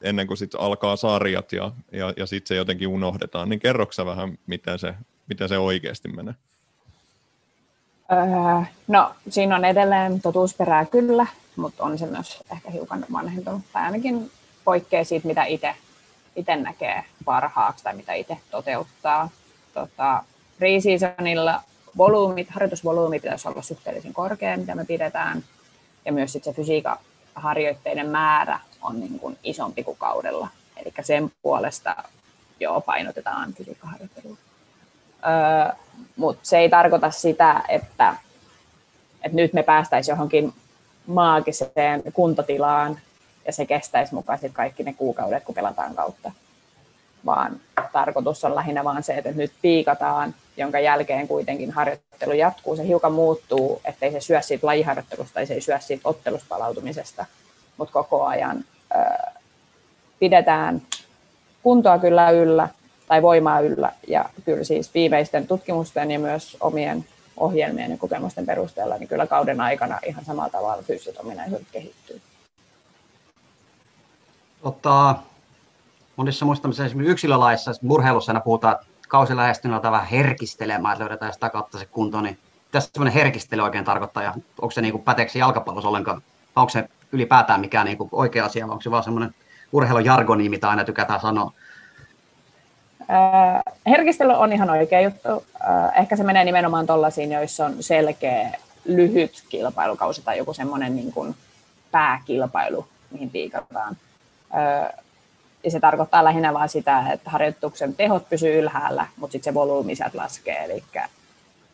ennen 0.02 0.26
kuin 0.26 0.38
sit 0.38 0.54
alkaa 0.58 0.96
sarjat 0.96 1.52
ja, 1.52 1.72
ja, 1.92 2.12
ja 2.16 2.26
sitten 2.26 2.48
se 2.48 2.54
jotenkin 2.54 2.88
unohdetaan, 2.88 3.48
niin 3.48 3.60
kerroksä 3.60 4.06
vähän, 4.06 4.38
miten 4.46 4.78
se, 4.78 4.94
miten 5.28 5.48
se 5.48 5.58
oikeasti 5.58 6.08
menee? 6.08 6.34
Öö, 8.12 8.64
no, 8.88 9.14
siinä 9.28 9.56
on 9.56 9.64
edelleen 9.64 10.20
totuusperää 10.20 10.84
kyllä, 10.84 11.26
mutta 11.56 11.84
on 11.84 11.98
se 11.98 12.06
myös 12.06 12.38
ehkä 12.52 12.70
hiukan 12.70 13.06
vanhentunut, 13.12 13.62
tai 13.72 13.82
ainakin 13.82 14.30
poikkeaa 14.68 15.04
siitä, 15.04 15.26
mitä 15.26 15.44
itse 16.36 16.56
näkee 16.56 17.04
parhaaksi 17.24 17.84
tai 17.84 17.96
mitä 17.96 18.12
itse 18.12 18.36
toteuttaa. 18.50 19.30
Tota, 19.74 20.22
pre-seasonilla 20.58 21.60
volyymit, 21.96 22.50
harjoitusvolyymi 22.50 23.20
pitäisi 23.20 23.48
olla 23.48 23.62
suhteellisen 23.62 24.12
korkea, 24.12 24.56
mitä 24.56 24.74
me 24.74 24.84
pidetään, 24.84 25.44
ja 26.04 26.12
myös 26.12 26.32
sit 26.32 26.44
se 26.44 26.52
fysiikan 26.52 26.96
harjoitteiden 27.34 28.08
määrä 28.08 28.60
on 28.82 29.00
niin 29.00 29.18
kuin 29.18 29.38
isompi 29.42 29.84
kuin 29.84 29.98
kaudella. 29.98 30.48
Eli 30.76 30.92
sen 31.00 31.32
puolesta 31.42 31.96
joo, 32.60 32.80
painotetaan 32.80 33.54
fysiikkaharjoittelua. 33.54 34.36
Öö, 35.26 35.76
Mutta 36.16 36.40
se 36.42 36.58
ei 36.58 36.68
tarkoita 36.68 37.10
sitä, 37.10 37.62
että, 37.68 38.14
että 39.24 39.36
nyt 39.36 39.52
me 39.52 39.62
päästäisiin 39.62 40.12
johonkin 40.12 40.52
maagiseen 41.06 42.02
kuntotilaan 42.12 42.98
ja 43.48 43.52
se 43.52 43.66
kestäisi 43.66 44.14
mukaan 44.14 44.38
kaikki 44.52 44.82
ne 44.82 44.92
kuukaudet, 44.92 45.44
kun 45.44 45.54
pelataan 45.54 45.94
kautta. 45.94 46.32
Vaan 47.26 47.60
tarkoitus 47.92 48.44
on 48.44 48.54
lähinnä 48.54 48.84
vaan 48.84 49.02
se, 49.02 49.14
että 49.14 49.32
nyt 49.32 49.52
piikataan, 49.62 50.34
jonka 50.56 50.80
jälkeen 50.80 51.28
kuitenkin 51.28 51.70
harjoittelu 51.70 52.32
jatkuu. 52.32 52.76
Se 52.76 52.86
hiukan 52.86 53.12
muuttuu, 53.12 53.80
ettei 53.84 54.12
se 54.12 54.20
syö 54.20 54.42
siitä 54.42 54.66
lajiharjoittelusta 54.66 55.34
tai 55.34 55.46
se 55.46 55.54
ei 55.54 55.60
syö 55.60 55.80
siitä 55.80 56.08
otteluspalautumisesta, 56.08 57.24
mutta 57.76 57.92
koko 57.92 58.24
ajan 58.24 58.64
ö, 58.94 59.30
pidetään 60.18 60.82
kuntoa 61.62 61.98
kyllä 61.98 62.30
yllä 62.30 62.68
tai 63.08 63.22
voimaa 63.22 63.60
yllä. 63.60 63.92
Ja 64.08 64.24
kyllä 64.44 64.64
siis 64.64 64.94
viimeisten 64.94 65.46
tutkimusten 65.46 66.10
ja 66.10 66.18
myös 66.18 66.56
omien 66.60 67.04
ohjelmien 67.36 67.90
ja 67.90 67.96
kokemusten 67.96 68.46
perusteella, 68.46 68.98
niin 68.98 69.08
kyllä 69.08 69.26
kauden 69.26 69.60
aikana 69.60 69.98
ihan 70.06 70.24
samalla 70.24 70.50
tavalla 70.50 70.82
fyysiset 70.82 71.18
ominaisuudet 71.18 71.66
kehittyy. 71.72 72.20
Tota, 74.62 75.14
monissa 76.16 76.44
muistamissa 76.44 76.84
esimerkiksi 76.84 77.12
yksilölaissa, 77.12 77.70
murheilussa 77.82 78.32
aina 78.32 78.40
puhutaan, 78.40 78.74
että 78.74 78.86
kausi 79.08 79.36
lähestyy 79.36 79.70
vähän 79.70 80.06
herkistelemään, 80.06 80.92
että 80.92 81.04
löydetään 81.04 81.32
sitä 81.32 81.50
kautta 81.50 81.78
se 81.78 81.86
kunto, 81.86 82.20
niin 82.20 82.38
tässä 82.72 82.90
semmoinen 82.92 83.14
herkistely 83.14 83.62
oikein 83.62 83.84
tarkoittaa, 83.84 84.22
ja 84.22 84.34
onko 84.60 84.70
se 84.70 84.80
niin 84.80 85.02
päteeksi 85.02 85.38
jalkapallossa 85.38 85.88
ollenkaan, 85.88 86.22
onko 86.56 86.70
se 86.70 86.88
ylipäätään 87.12 87.60
mikään 87.60 87.86
niin 87.86 87.98
kuin 87.98 88.08
oikea 88.12 88.44
asia, 88.44 88.66
vai 88.66 88.72
onko 88.72 88.82
se 88.82 88.90
vaan 88.90 89.02
semmoinen 89.02 89.34
urheilujargoni, 89.72 90.48
mitä 90.48 90.70
aina 90.70 90.84
tykätään 90.84 91.20
sanoa? 91.20 91.52
Herkistely 93.86 94.32
on 94.32 94.52
ihan 94.52 94.70
oikea 94.70 95.00
juttu. 95.00 95.46
Ehkä 95.94 96.16
se 96.16 96.24
menee 96.24 96.44
nimenomaan 96.44 96.86
tuollaisiin, 96.86 97.32
joissa 97.32 97.66
on 97.66 97.74
selkeä 97.80 98.52
lyhyt 98.84 99.44
kilpailukausi 99.48 100.22
tai 100.22 100.38
joku 100.38 100.54
semmoinen 100.54 100.96
niin 100.96 101.12
kuin 101.12 101.34
pääkilpailu, 101.90 102.88
mihin 103.10 103.30
piikataan. 103.30 103.96
Ja 105.64 105.70
se 105.70 105.80
tarkoittaa 105.80 106.24
lähinnä 106.24 106.54
vain 106.54 106.68
sitä, 106.68 107.12
että 107.12 107.30
harjoituksen 107.30 107.94
tehot 107.94 108.28
pysyy 108.28 108.58
ylhäällä, 108.58 109.06
mutta 109.16 109.32
sitten 109.32 109.52
se 109.52 109.54
volyymi 109.54 109.94
laskee, 110.14 110.64
eli 110.64 110.84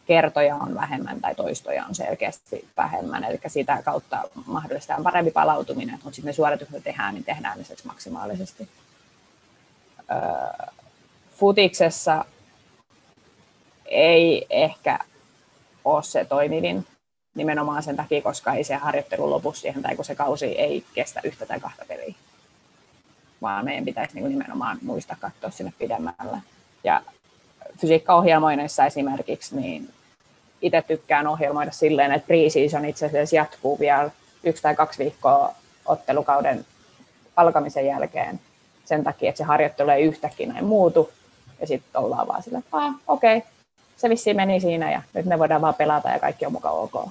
kertoja 0.07 0.57
on 0.57 0.75
vähemmän 0.75 1.21
tai 1.21 1.35
toistoja 1.35 1.85
on 1.85 1.95
selkeästi 1.95 2.69
vähemmän, 2.77 3.25
eli 3.25 3.41
sitä 3.47 3.83
kautta 3.85 4.23
mahdollistetaan 4.47 5.03
parempi 5.03 5.31
palautuminen, 5.31 5.95
mutta 5.95 6.15
sitten 6.15 6.29
ne 6.29 6.33
suoritukset 6.33 6.85
tehdään, 6.85 7.15
niin 7.15 7.25
tehdään 7.25 7.59
ne 7.59 7.65
maksimaalisesti. 7.85 8.69
Futiksessa 11.37 12.25
ei 13.87 14.47
ehkä 14.51 14.99
ole 15.85 16.03
se 16.03 16.25
toimivin 16.25 16.87
nimenomaan 17.35 17.83
sen 17.83 17.97
takia, 17.97 18.23
koska 18.23 18.53
ei 18.53 18.65
se 18.65 18.75
harjoittelu 18.75 19.31
lopu 19.31 19.53
siihen 19.53 19.83
tai 19.83 19.97
kun 19.97 20.05
se 20.05 20.15
kausi 20.15 20.47
ei 20.47 20.85
kestä 20.95 21.21
yhtä 21.25 21.47
tai 21.47 21.61
kahta 21.61 21.85
peliä 21.89 22.15
vaan 23.45 23.65
meidän 23.65 23.85
pitäisi 23.85 24.15
niin 24.15 24.29
nimenomaan 24.29 24.79
muistaa 24.83 25.17
katsoa 25.21 25.51
sinne 25.51 25.73
pidemmälle. 25.79 26.39
Ja 26.85 27.03
fysiikkaohjelmoinnissa 27.81 28.87
esimerkiksi, 28.87 29.57
niin 29.57 29.91
itse 30.63 30.83
tykkään 30.83 31.27
ohjelmoida 31.27 31.71
silleen, 31.71 32.13
että 32.13 32.27
pre-season 32.27 32.85
itse 32.85 33.07
asiassa 33.07 33.37
jatkuu 33.37 33.79
vielä 33.79 34.11
yksi 34.45 34.63
tai 34.63 34.75
kaksi 34.75 35.05
viikkoa 35.05 35.55
ottelukauden 35.87 36.67
alkamisen 37.37 37.87
jälkeen 37.87 38.41
sen 38.85 39.05
takia, 39.05 39.29
että 39.29 39.39
se 39.39 39.45
harjoittelu 39.45 39.91
ei 39.91 40.03
yhtäkkiä 40.03 40.47
näin 40.47 40.65
muutu. 40.65 41.11
Ja 41.61 41.67
sitten 41.67 42.01
ollaan 42.01 42.29
vaan 42.29 42.43
sillä, 42.43 42.59
että 42.59 42.77
okei, 43.07 43.37
okay, 43.37 43.51
se 43.97 44.09
vissiin 44.09 44.37
meni 44.37 44.61
siinä 44.61 44.93
ja 44.93 45.03
nyt 45.15 45.27
me 45.27 45.39
voidaan 45.39 45.61
vaan 45.61 45.75
pelata 45.75 46.09
ja 46.09 46.19
kaikki 46.19 46.47
on 46.47 46.53
mukaan 46.53 46.75
ok. 46.75 47.09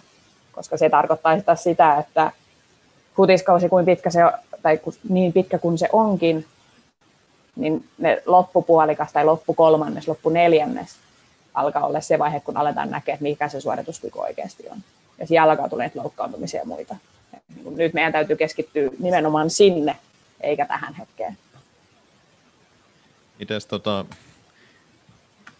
Koska 0.51 0.77
se 0.77 0.89
tarkoittaa 0.89 1.55
sitä, 1.55 1.95
että 1.95 2.31
futiskausi 3.15 3.69
kuin 3.69 3.85
pitkä 3.85 4.09
se 4.09 4.19
tai 4.61 4.79
niin 5.09 5.33
pitkä 5.33 5.57
kuin 5.57 5.77
se 5.77 5.89
onkin, 5.91 6.45
niin 7.55 7.85
ne 7.97 8.23
loppupuolikas 8.25 9.13
tai 9.13 9.25
loppukolmannes, 9.25 10.07
loppuneljännes 10.07 10.95
alkaa 11.53 11.85
olla 11.85 12.01
se 12.01 12.19
vaihe, 12.19 12.39
kun 12.39 12.57
aletaan 12.57 12.89
näkeä, 12.89 13.13
että 13.13 13.23
mikä 13.23 13.47
se 13.47 13.61
suorituskyky 13.61 14.19
oikeasti 14.19 14.69
on. 14.69 14.77
Ja 15.19 15.27
siellä 15.27 15.51
alkaa 15.51 15.69
tulla 15.69 15.83
loukkaantumisia 15.95 16.59
ja 16.59 16.65
muita. 16.65 16.95
Niin 17.55 17.77
nyt 17.77 17.93
meidän 17.93 18.11
täytyy 18.11 18.35
keskittyä 18.35 18.89
nimenomaan 18.99 19.49
sinne, 19.49 19.95
eikä 20.41 20.65
tähän 20.65 20.93
hetkeen. 20.93 21.37
Mites 23.39 23.65
tota, 23.65 24.05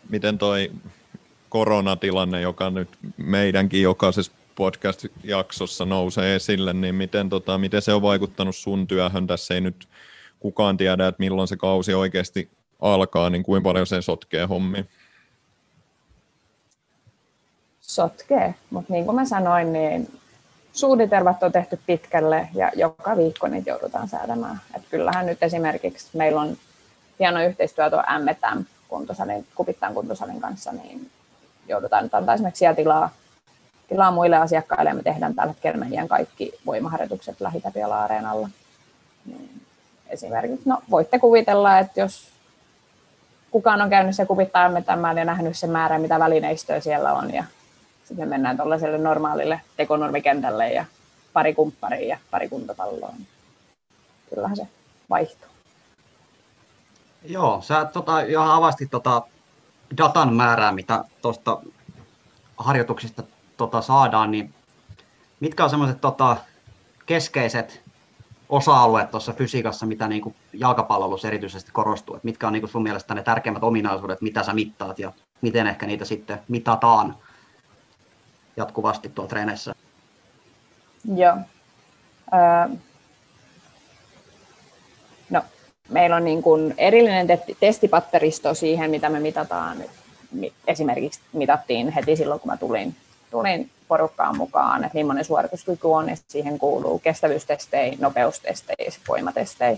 miten 0.09 0.37
toi 0.37 0.71
koronatilanne, 1.49 2.41
joka 2.41 2.69
nyt 2.69 2.89
meidänkin 3.17 3.81
jokaisessa 3.81 4.31
podcast-jaksossa 4.55 5.85
nousee 5.85 6.35
esille, 6.35 6.73
niin 6.73 6.95
miten, 6.95 7.29
tota, 7.29 7.57
miten 7.57 7.81
se 7.81 7.93
on 7.93 8.01
vaikuttanut 8.01 8.55
sun 8.55 8.87
työhön? 8.87 9.27
Tässä 9.27 9.53
ei 9.53 9.61
nyt 9.61 9.87
kukaan 10.39 10.77
tiedä, 10.77 11.07
että 11.07 11.19
milloin 11.19 11.47
se 11.47 11.57
kausi 11.57 11.93
oikeasti 11.93 12.49
alkaa, 12.81 13.29
niin 13.29 13.43
kuinka 13.43 13.69
paljon 13.69 13.87
se 13.87 14.01
sotkee 14.01 14.45
hommi? 14.45 14.85
Sotkee, 17.81 18.55
mutta 18.69 18.93
niin 18.93 19.05
kuin 19.05 19.15
mä 19.15 19.25
sanoin, 19.25 19.73
niin 19.73 20.19
suunnitelmat 20.73 21.43
on 21.43 21.51
tehty 21.51 21.79
pitkälle 21.85 22.49
ja 22.53 22.71
joka 22.75 23.17
viikko 23.17 23.47
niitä 23.47 23.69
joudutaan 23.69 24.07
säätämään. 24.07 24.61
Et 24.75 24.83
kyllähän 24.91 25.25
nyt 25.25 25.43
esimerkiksi 25.43 26.17
meillä 26.17 26.41
on 26.41 26.57
hieno 27.19 27.43
yhteistyö 27.43 27.89
tuo 27.89 28.03
M&M 28.19 28.63
kuntosalin, 28.87 29.47
Kupittaan 29.55 29.93
kuntosalin 29.93 30.41
kanssa, 30.41 30.71
niin 30.71 31.11
joudutaan 31.67 32.03
nyt 32.03 32.13
antaa 32.13 32.35
esimerkiksi 32.35 32.59
siellä 32.59 32.75
tilaa 32.75 33.09
tilaa 33.93 34.11
muille 34.11 34.37
asiakkaille 34.37 34.93
me 34.93 35.03
tehdään 35.03 35.35
tällä 35.35 35.51
hetkellä 35.51 35.77
meidän 35.77 36.07
kaikki 36.07 36.53
voimaharjoitukset 36.65 37.41
Lähitapiola-areenalla. 37.41 38.49
Niin 39.25 39.61
esimerkiksi, 40.07 40.69
no 40.69 40.81
voitte 40.89 41.19
kuvitella, 41.19 41.79
että 41.79 41.99
jos 41.99 42.29
kukaan 43.51 43.81
on 43.81 43.89
käynyt 43.89 44.15
se 44.15 44.27
tämän 44.85 45.17
ja 45.17 45.25
nähnyt 45.25 45.57
sen 45.57 45.69
määrän, 45.69 46.01
mitä 46.01 46.19
välineistöä 46.19 46.79
siellä 46.79 47.13
on 47.13 47.33
ja 47.33 47.43
sitten 48.03 48.29
mennään 48.29 48.57
tuollaiselle 48.57 48.97
normaalille 48.97 49.61
tekonurmikentälle 49.77 50.69
ja 50.69 50.85
pari 51.33 51.53
kumpparia 51.53 52.07
ja 52.07 52.17
pari 52.31 52.49
kuntopalloa. 52.49 53.13
Kyllähän 54.29 54.57
se 54.57 54.67
vaihtuu. 55.09 55.49
Joo, 57.23 57.61
sä 57.61 57.85
tota, 57.85 58.21
jo 58.21 58.41
avastit 58.41 58.91
tota 58.91 59.21
datan 59.97 60.33
määrää, 60.33 60.71
mitä 60.71 61.03
tuosta 61.21 61.61
harjoituksista 62.57 63.23
tota, 63.67 63.81
saadaan, 63.81 64.31
niin 64.31 64.53
mitkä 65.39 65.63
on 65.63 65.69
semmoiset 65.69 66.01
tota, 66.01 66.37
keskeiset 67.05 67.81
osa-alueet 68.49 69.11
tuossa 69.11 69.33
fysiikassa, 69.33 69.85
mitä 69.85 70.07
niin 70.07 70.21
kuin 70.21 70.35
jalkapallossa 70.53 71.27
erityisesti 71.27 71.71
korostuu? 71.71 72.15
Et 72.15 72.23
mitkä 72.23 72.47
on 72.47 72.53
niin 72.53 72.61
kuin 72.61 72.69
sun 72.69 72.83
mielestä 72.83 73.13
ne 73.13 73.23
tärkeimmät 73.23 73.63
ominaisuudet, 73.63 74.21
mitä 74.21 74.43
sä 74.43 74.53
mittaat 74.53 74.99
ja 74.99 75.11
miten 75.41 75.67
ehkä 75.67 75.85
niitä 75.85 76.05
sitten 76.05 76.41
mitataan 76.47 77.15
jatkuvasti 78.57 79.09
tuolla 79.09 79.29
treeneissä? 79.29 79.75
Joo. 81.15 81.37
Öö. 82.33 82.75
No, 85.29 85.41
meillä 85.89 86.15
on 86.15 86.25
niin 86.25 86.43
kuin 86.43 86.73
erillinen 86.77 87.27
testipatteristo 87.59 88.53
siihen, 88.53 88.91
mitä 88.91 89.09
me 89.09 89.19
mitataan. 89.19 89.77
Esimerkiksi 90.67 91.19
mitattiin 91.33 91.91
heti 91.91 92.15
silloin, 92.15 92.39
kun 92.39 92.51
mä 92.51 92.57
tulin 92.57 92.95
tulin 93.33 93.71
porukkaan 93.87 94.37
mukaan, 94.37 94.83
että 94.83 94.97
millainen 94.97 95.25
suorituskyky 95.25 95.87
on, 95.87 96.09
että 96.09 96.25
siihen 96.27 96.59
kuuluu 96.59 96.99
kestävyystestejä, 96.99 97.97
nopeustestejä, 97.99 98.91
voimatestejä. 99.07 99.77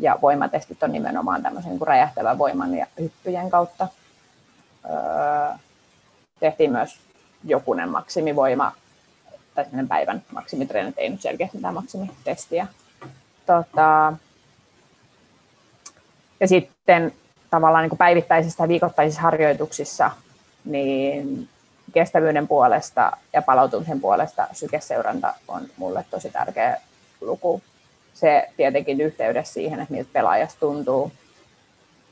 Ja 0.00 0.18
voimatestit 0.22 0.82
on 0.82 0.92
nimenomaan 0.92 1.42
tämmöisen 1.42 1.70
niin 1.70 1.86
räjähtävän 1.86 2.38
voiman 2.38 2.74
ja 2.74 2.86
hyppyjen 3.00 3.50
kautta. 3.50 3.88
Öö, 4.84 5.56
tehtiin 6.40 6.72
myös 6.72 6.98
jokunen 7.44 7.88
maksimivoima, 7.88 8.72
tai 9.54 9.64
päivän 9.88 10.22
maksimitreenit, 10.32 10.94
ei 10.98 11.08
nyt 11.08 11.22
selkeästi 11.22 11.56
mitään 11.56 11.74
maksimitestiä. 11.74 12.66
Tota, 13.46 14.12
ja 16.40 16.48
sitten 16.48 17.12
tavallaan 17.50 17.82
niin 17.82 17.90
kuin 17.90 17.98
päivittäisissä 17.98 18.64
ja 18.64 18.68
viikoittaisissa 18.68 19.22
harjoituksissa 19.22 20.10
niin 20.64 21.48
kestävyyden 21.92 22.48
puolesta 22.48 23.12
ja 23.32 23.42
palautumisen 23.42 24.00
puolesta 24.00 24.48
sykeseuranta 24.52 25.34
on 25.48 25.62
mulle 25.76 26.04
tosi 26.10 26.30
tärkeä 26.30 26.80
luku. 27.20 27.62
Se 28.14 28.48
tietenkin 28.56 29.00
yhteydessä 29.00 29.54
siihen, 29.54 29.80
että 29.80 29.94
miltä 29.94 30.10
pelaajasta 30.12 30.60
tuntuu. 30.60 31.12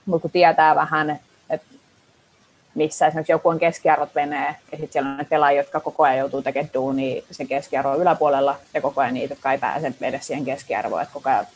Mutta 0.06 0.22
kun 0.22 0.30
tietää 0.30 0.74
vähän, 0.74 1.20
että 1.50 1.66
missä 2.74 3.06
esimerkiksi 3.06 3.32
joku 3.32 3.48
on 3.48 3.58
keskiarvot 3.58 4.14
menee, 4.14 4.46
ja 4.72 4.78
sitten 4.78 4.92
siellä 4.92 5.10
on 5.10 5.26
pelaajia, 5.26 5.60
jotka 5.60 5.80
koko 5.80 6.02
ajan 6.02 6.18
joutuu 6.18 6.42
tekemään 6.42 6.70
duunia 6.74 7.22
sen 7.30 7.48
keskiarvon 7.48 8.00
yläpuolella, 8.00 8.56
ja 8.74 8.80
koko 8.80 9.00
ajan 9.00 9.14
niitä, 9.14 9.32
jotka 9.32 9.52
ei 9.52 9.58
pääse 9.58 9.92
edes 10.00 10.26
siihen 10.26 10.44
keskiarvoon, 10.44 11.02
että 11.02 11.14
koko 11.14 11.30
ajan 11.30 11.46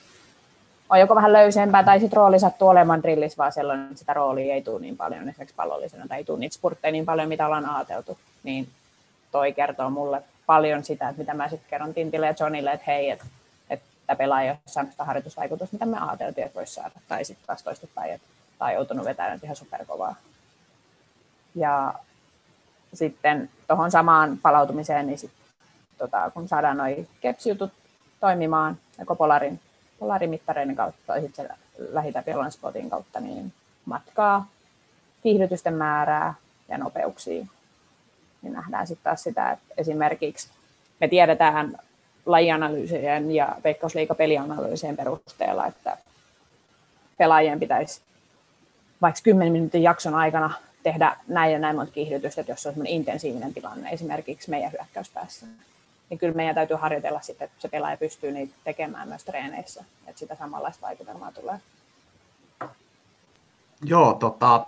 on 0.90 1.00
joko 1.00 1.14
vähän 1.14 1.32
löysempää 1.32 1.84
tai 1.84 2.00
sitten 2.00 2.16
rooli 2.16 2.40
sattuu 2.40 2.68
olemaan 2.68 3.02
drillissä 3.02 3.36
vaan 3.36 3.80
että 3.84 3.98
sitä 3.98 4.14
roolia 4.14 4.54
ei 4.54 4.62
tule 4.62 4.80
niin 4.80 4.96
paljon 4.96 5.28
esimerkiksi 5.28 5.56
pallollisena 5.56 6.08
tai 6.08 6.18
ei 6.18 6.24
tule 6.24 6.38
niitä 6.38 6.54
spurtteja 6.54 6.92
niin 6.92 7.04
paljon, 7.04 7.28
mitä 7.28 7.46
ollaan 7.46 7.70
ajateltu. 7.70 8.18
Niin 8.42 8.68
toi 9.32 9.52
kertoo 9.52 9.90
mulle 9.90 10.22
paljon 10.46 10.84
sitä, 10.84 11.08
että 11.08 11.20
mitä 11.20 11.34
mä 11.34 11.48
sitten 11.48 11.70
kerron 11.70 11.94
Tintille 11.94 12.26
ja 12.26 12.34
Johnille, 12.40 12.72
että 12.72 12.84
hei, 12.86 13.10
että, 13.10 13.24
että 13.70 14.16
pelaaja 14.16 14.44
ei 14.44 14.50
ole 14.50 14.58
saanut 14.66 14.92
sitä 14.92 15.04
harjoitusvaikutusta, 15.04 15.74
mitä 15.74 15.86
me 15.86 15.98
ajateltiin, 16.00 16.46
että 16.46 16.58
voisi 16.58 16.74
saada. 16.74 16.90
Tai 17.08 17.24
sitten 17.24 17.46
taas 17.46 17.62
toistepäin, 17.62 18.12
että 18.12 18.26
tai 18.58 18.74
joutunut 18.74 19.04
vetämään 19.04 19.40
ihan 19.42 19.56
superkovaa. 19.56 20.14
Ja 21.54 21.94
sitten 22.94 23.50
tuohon 23.68 23.90
samaan 23.90 24.38
palautumiseen, 24.42 25.06
niin 25.06 25.18
sit, 25.18 25.30
tota, 25.98 26.30
kun 26.30 26.48
saadaan 26.48 26.76
noin 26.76 27.08
kepsijutut 27.20 27.72
toimimaan, 28.20 28.78
ja 28.98 29.16
Polarin 29.16 29.60
polarimittareiden 30.00 30.76
kautta 30.76 31.00
tai 31.06 31.20
sitten 31.20 31.48
lähitä 31.78 32.24
Spotin 32.50 32.90
kautta, 32.90 33.20
niin 33.20 33.52
matkaa, 33.84 34.46
kiihdytysten 35.22 35.74
määrää 35.74 36.34
ja 36.68 36.78
nopeuksia. 36.78 37.46
Niin 38.42 38.52
nähdään 38.52 38.86
sitten 38.86 39.04
taas 39.04 39.22
sitä, 39.22 39.50
että 39.50 39.74
esimerkiksi 39.76 40.48
me 41.00 41.08
tiedetään 41.08 41.78
lajianalyysien 42.26 43.30
ja 43.30 43.56
veikkausliikapelianalyysien 43.64 44.96
perusteella, 44.96 45.66
että 45.66 45.96
pelaajien 47.18 47.60
pitäisi 47.60 48.00
vaikka 49.02 49.20
10 49.24 49.52
minuutin 49.52 49.82
jakson 49.82 50.14
aikana 50.14 50.50
tehdä 50.82 51.16
näin 51.28 51.52
ja 51.52 51.58
näin 51.58 51.76
monta 51.76 51.92
kiihdytystä, 51.92 52.44
jos 52.48 52.66
on 52.66 52.86
intensiivinen 52.86 53.54
tilanne 53.54 53.90
esimerkiksi 53.90 54.50
meidän 54.50 54.72
hyökkäyspäässä 54.72 55.46
niin 56.10 56.18
kyllä 56.18 56.34
meidän 56.34 56.54
täytyy 56.54 56.76
harjoitella 56.76 57.20
sitten, 57.20 57.44
että 57.44 57.60
se 57.60 57.68
pelaaja 57.68 57.96
pystyy 57.96 58.32
niitä 58.32 58.54
tekemään 58.64 59.08
myös 59.08 59.24
treeneissä, 59.24 59.84
että 60.06 60.18
sitä 60.18 60.34
samanlaista 60.34 60.86
vaikutelmaa 60.86 61.32
tulee. 61.32 61.60
Joo, 63.84 64.14
tota, 64.14 64.64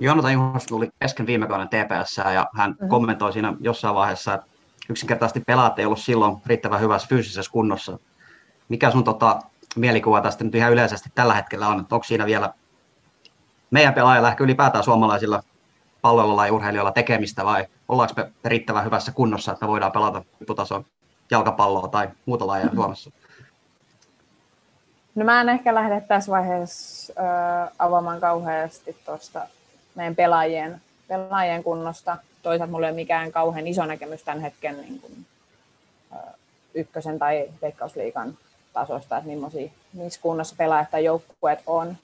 Joonatan 0.00 0.32
Juhas 0.32 0.66
tuli 0.66 0.90
kesken 1.00 1.26
viime 1.26 1.46
kauden 1.46 1.68
TPS 1.68 2.16
ja 2.16 2.46
hän 2.54 2.70
mm-hmm. 2.70 2.88
kommentoi 2.88 3.32
siinä 3.32 3.54
jossain 3.60 3.94
vaiheessa, 3.94 4.34
että 4.34 4.46
yksinkertaisesti 4.90 5.40
pelaat 5.46 5.78
ei 5.78 5.84
ollut 5.84 5.98
silloin 5.98 6.36
riittävän 6.46 6.80
hyvässä 6.80 7.08
fyysisessä 7.08 7.52
kunnossa. 7.52 7.98
Mikä 8.68 8.90
sun 8.90 9.04
tota, 9.04 9.40
mielikuva 9.76 10.20
tästä 10.20 10.44
nyt 10.44 10.54
ihan 10.54 10.72
yleisesti 10.72 11.10
tällä 11.14 11.34
hetkellä 11.34 11.68
on, 11.68 11.80
että 11.80 11.94
onko 11.94 12.04
siinä 12.04 12.26
vielä 12.26 12.54
meidän 13.70 13.94
pelaajilla 13.94 14.28
ehkä 14.28 14.44
ylipäätään 14.44 14.84
suomalaisilla 14.84 15.42
palloilla 16.02 16.46
ja 16.46 16.52
urheilijoilla 16.52 16.92
tekemistä 16.92 17.44
vai 17.44 17.66
ollaanko 17.88 18.14
me 18.16 18.32
riittävän 18.44 18.84
hyvässä 18.84 19.12
kunnossa, 19.12 19.52
että 19.52 19.64
me 19.66 19.70
voidaan 19.70 19.92
pelata 19.92 20.22
huipputason 20.38 20.84
jalkapalloa 21.30 21.88
tai 21.88 22.08
muuta 22.26 22.46
lajia 22.46 22.64
mm-hmm. 22.64 22.76
Suomessa? 22.76 23.10
No 25.14 25.24
mä 25.24 25.40
en 25.40 25.48
ehkä 25.48 25.74
lähde 25.74 26.00
tässä 26.00 26.32
vaiheessa 26.32 27.12
äh, 27.18 27.70
avaamaan 27.78 28.20
kauheasti 28.20 28.96
tuosta 29.04 29.46
meidän 29.94 30.14
pelaajien, 30.14 30.80
pelaajien 31.08 31.64
kunnosta. 31.64 32.16
Toisaalta 32.42 32.72
mulla 32.72 32.86
ei 32.86 32.90
ole 32.90 32.96
mikään 33.00 33.32
kauhean 33.32 33.66
iso 33.66 33.86
näkemys 33.86 34.22
tämän 34.22 34.40
hetken 34.40 34.76
niin 34.80 35.00
kuin, 35.00 35.26
äh, 36.12 36.34
ykkösen 36.74 37.18
tai 37.18 37.48
veikkausliikan 37.62 38.38
tasosta, 38.72 39.16
että 39.16 39.30
missä 39.92 40.20
kunnossa 40.22 40.54
pelaajat 40.58 40.90
tai 40.90 41.04
joukkueet 41.04 41.62
on. 41.66 41.96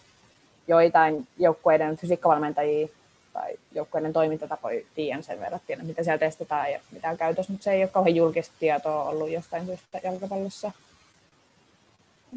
Joitain 0.68 1.26
joukkueiden 1.38 1.96
fysiikkavalmentajia 1.96 2.88
tai 3.37 3.57
joukkueiden 3.72 4.12
toimintatapoja 4.12 4.87
tiedän 4.94 5.22
sen 5.22 5.40
verran, 5.40 5.61
mitä 5.83 6.03
siellä 6.03 6.18
testataan 6.18 6.72
ja 6.72 6.81
mitä 6.90 7.11
on 7.11 7.16
käytössä, 7.16 7.53
mutta 7.53 7.64
se 7.64 7.72
ei 7.72 7.83
ole 7.83 7.88
kauhean 7.88 8.16
julkista 8.16 8.55
tietoa 8.59 9.05
ollut 9.05 9.31
jostain 9.31 9.66
syystä 9.66 10.01
jalkapallossa. 10.05 10.72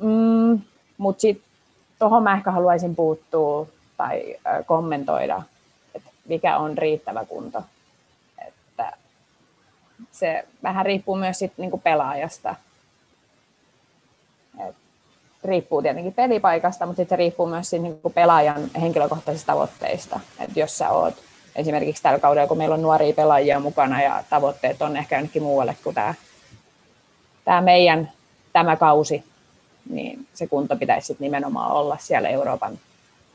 Mm, 0.04 0.60
mutta 0.98 1.22
sitten 1.22 1.46
tuohon 2.00 2.24
mä 2.24 2.34
ehkä 2.34 2.52
haluaisin 2.52 2.96
puuttua 2.96 3.68
tai 3.98 4.36
kommentoida, 4.66 5.42
että 5.94 6.10
mikä 6.26 6.58
on 6.58 6.78
riittävä 6.78 7.26
kunto. 7.26 7.64
Että 8.48 8.94
se 10.12 10.46
vähän 10.64 10.86
riippuu 10.86 11.16
myös 11.16 11.40
sit 11.40 11.54
niinku 11.58 11.78
pelaajasta. 11.78 12.56
Riippuu 15.44 15.82
tietenkin 15.82 16.14
pelipaikasta, 16.14 16.86
mutta 16.86 16.98
sitten 16.98 17.16
se 17.16 17.20
riippuu 17.20 17.46
myös 17.48 17.70
siitä, 17.70 17.84
niin 17.84 18.02
kuin 18.02 18.14
pelaajan 18.14 18.70
henkilökohtaisista 18.82 19.54
tavoitteista. 19.54 20.20
Et 20.40 20.58
jos 20.58 20.78
sä 20.78 20.90
oot 20.90 21.14
esimerkiksi 21.56 22.04
tällä 22.04 22.20
kaudella, 22.20 22.48
kun 22.48 22.58
meillä 22.58 22.76
on 22.76 22.82
nuoria 22.82 23.14
pelaajia 23.14 23.60
mukana 23.60 24.02
ja 24.02 24.24
tavoitteet 24.30 24.82
on 24.82 24.98
ehkä 24.98 25.16
jonnekin 25.16 25.44
muualle 25.44 25.76
kuin 25.84 25.96
tämä, 25.96 26.14
tämä 27.46 27.62
meidän 27.62 28.12
tämä 28.54 28.76
kausi, 28.76 29.24
niin 29.90 30.28
se 30.34 30.48
kunto 30.48 30.76
pitäisi 30.76 31.08
sit 31.08 31.20
nimenomaan 31.20 31.72
olla 31.72 31.98
siellä 32.00 32.30
Euroopan, 32.30 32.80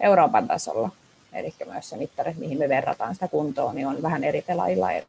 Euroopan 0.01 0.49
tasolla. 0.49 0.91
Eli 1.33 1.55
myös 1.67 1.91
se 1.91 1.97
mittari, 1.97 2.35
mihin 2.39 2.59
me 2.59 2.69
verrataan 2.69 3.15
sitä 3.15 3.29
kuntoa, 3.29 3.73
niin 3.73 3.87
on 3.87 4.03
vähän 4.03 4.25
eri 4.25 4.43
pelaajilla 4.43 4.93
eri. 4.93 5.07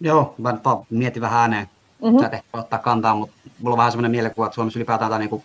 Joo, 0.00 0.34
mä 0.38 0.58
mietin 0.90 1.22
vähän 1.22 1.40
ääneen 1.40 1.68
mm-hmm. 2.02 2.20
sä 2.20 2.28
ehkä 2.32 2.48
ottaa 2.52 2.78
kantaa, 2.78 3.14
mutta 3.14 3.36
mulla 3.58 3.74
on 3.74 3.78
vähän 3.78 3.92
semmoinen 3.92 4.10
mielikuva, 4.10 4.46
että 4.46 4.54
Suomessa 4.54 4.78
ylipäätään 4.78 5.10
tämä 5.10 5.18
niin 5.18 5.44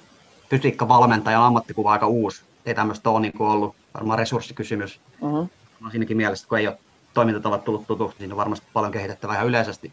fysiikkavalmentajan 0.49 1.43
ammattikuva 1.43 1.91
aika 1.91 2.07
uusi. 2.07 2.43
Ei 2.65 2.75
tämmöistä 2.75 3.09
ole 3.09 3.19
niin 3.19 3.33
ollut, 3.39 3.75
varmaan 3.93 4.19
resurssikysymys. 4.19 4.99
Mm-hmm. 5.21 5.49
Siinäkin 5.91 6.17
mielessä, 6.17 6.47
kun 6.47 6.57
ei 6.57 6.67
ole 6.67 6.77
toimintatavat 7.13 7.63
tullut 7.63 7.87
tutuksi, 7.87 8.17
niin 8.19 8.31
on 8.31 8.37
varmasti 8.37 8.67
paljon 8.73 8.91
kehitettävää 8.91 9.35
ihan 9.35 9.47
yleisesti 9.47 9.91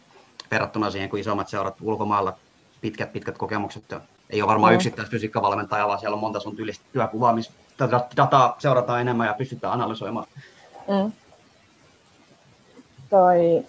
verrattuna 0.50 0.90
siihen, 0.90 1.08
kun 1.08 1.18
isommat 1.18 1.48
seurat 1.48 1.76
ulkomailla 1.82 2.36
pitkät, 2.80 3.12
pitkät 3.12 3.38
kokemukset. 3.38 3.94
Ei 4.30 4.42
ole 4.42 4.48
varmaan 4.48 4.72
mm. 4.72 4.76
yksittäistä 4.76 5.10
fysiikkavalmentajaa, 5.10 5.88
vaan 5.88 5.98
siellä 5.98 6.14
on 6.14 6.20
monta 6.20 6.40
sun 6.40 6.56
tyylistä 6.56 6.84
työkuvaa, 6.92 7.32
missä 7.32 7.52
tätä 7.76 8.08
dataa 8.16 8.56
seurataan 8.58 9.00
enemmän 9.00 9.26
ja 9.26 9.34
pystytään 9.34 9.72
analysoimaan. 9.72 10.26
Mm. 10.88 11.12
Toi... 13.10 13.64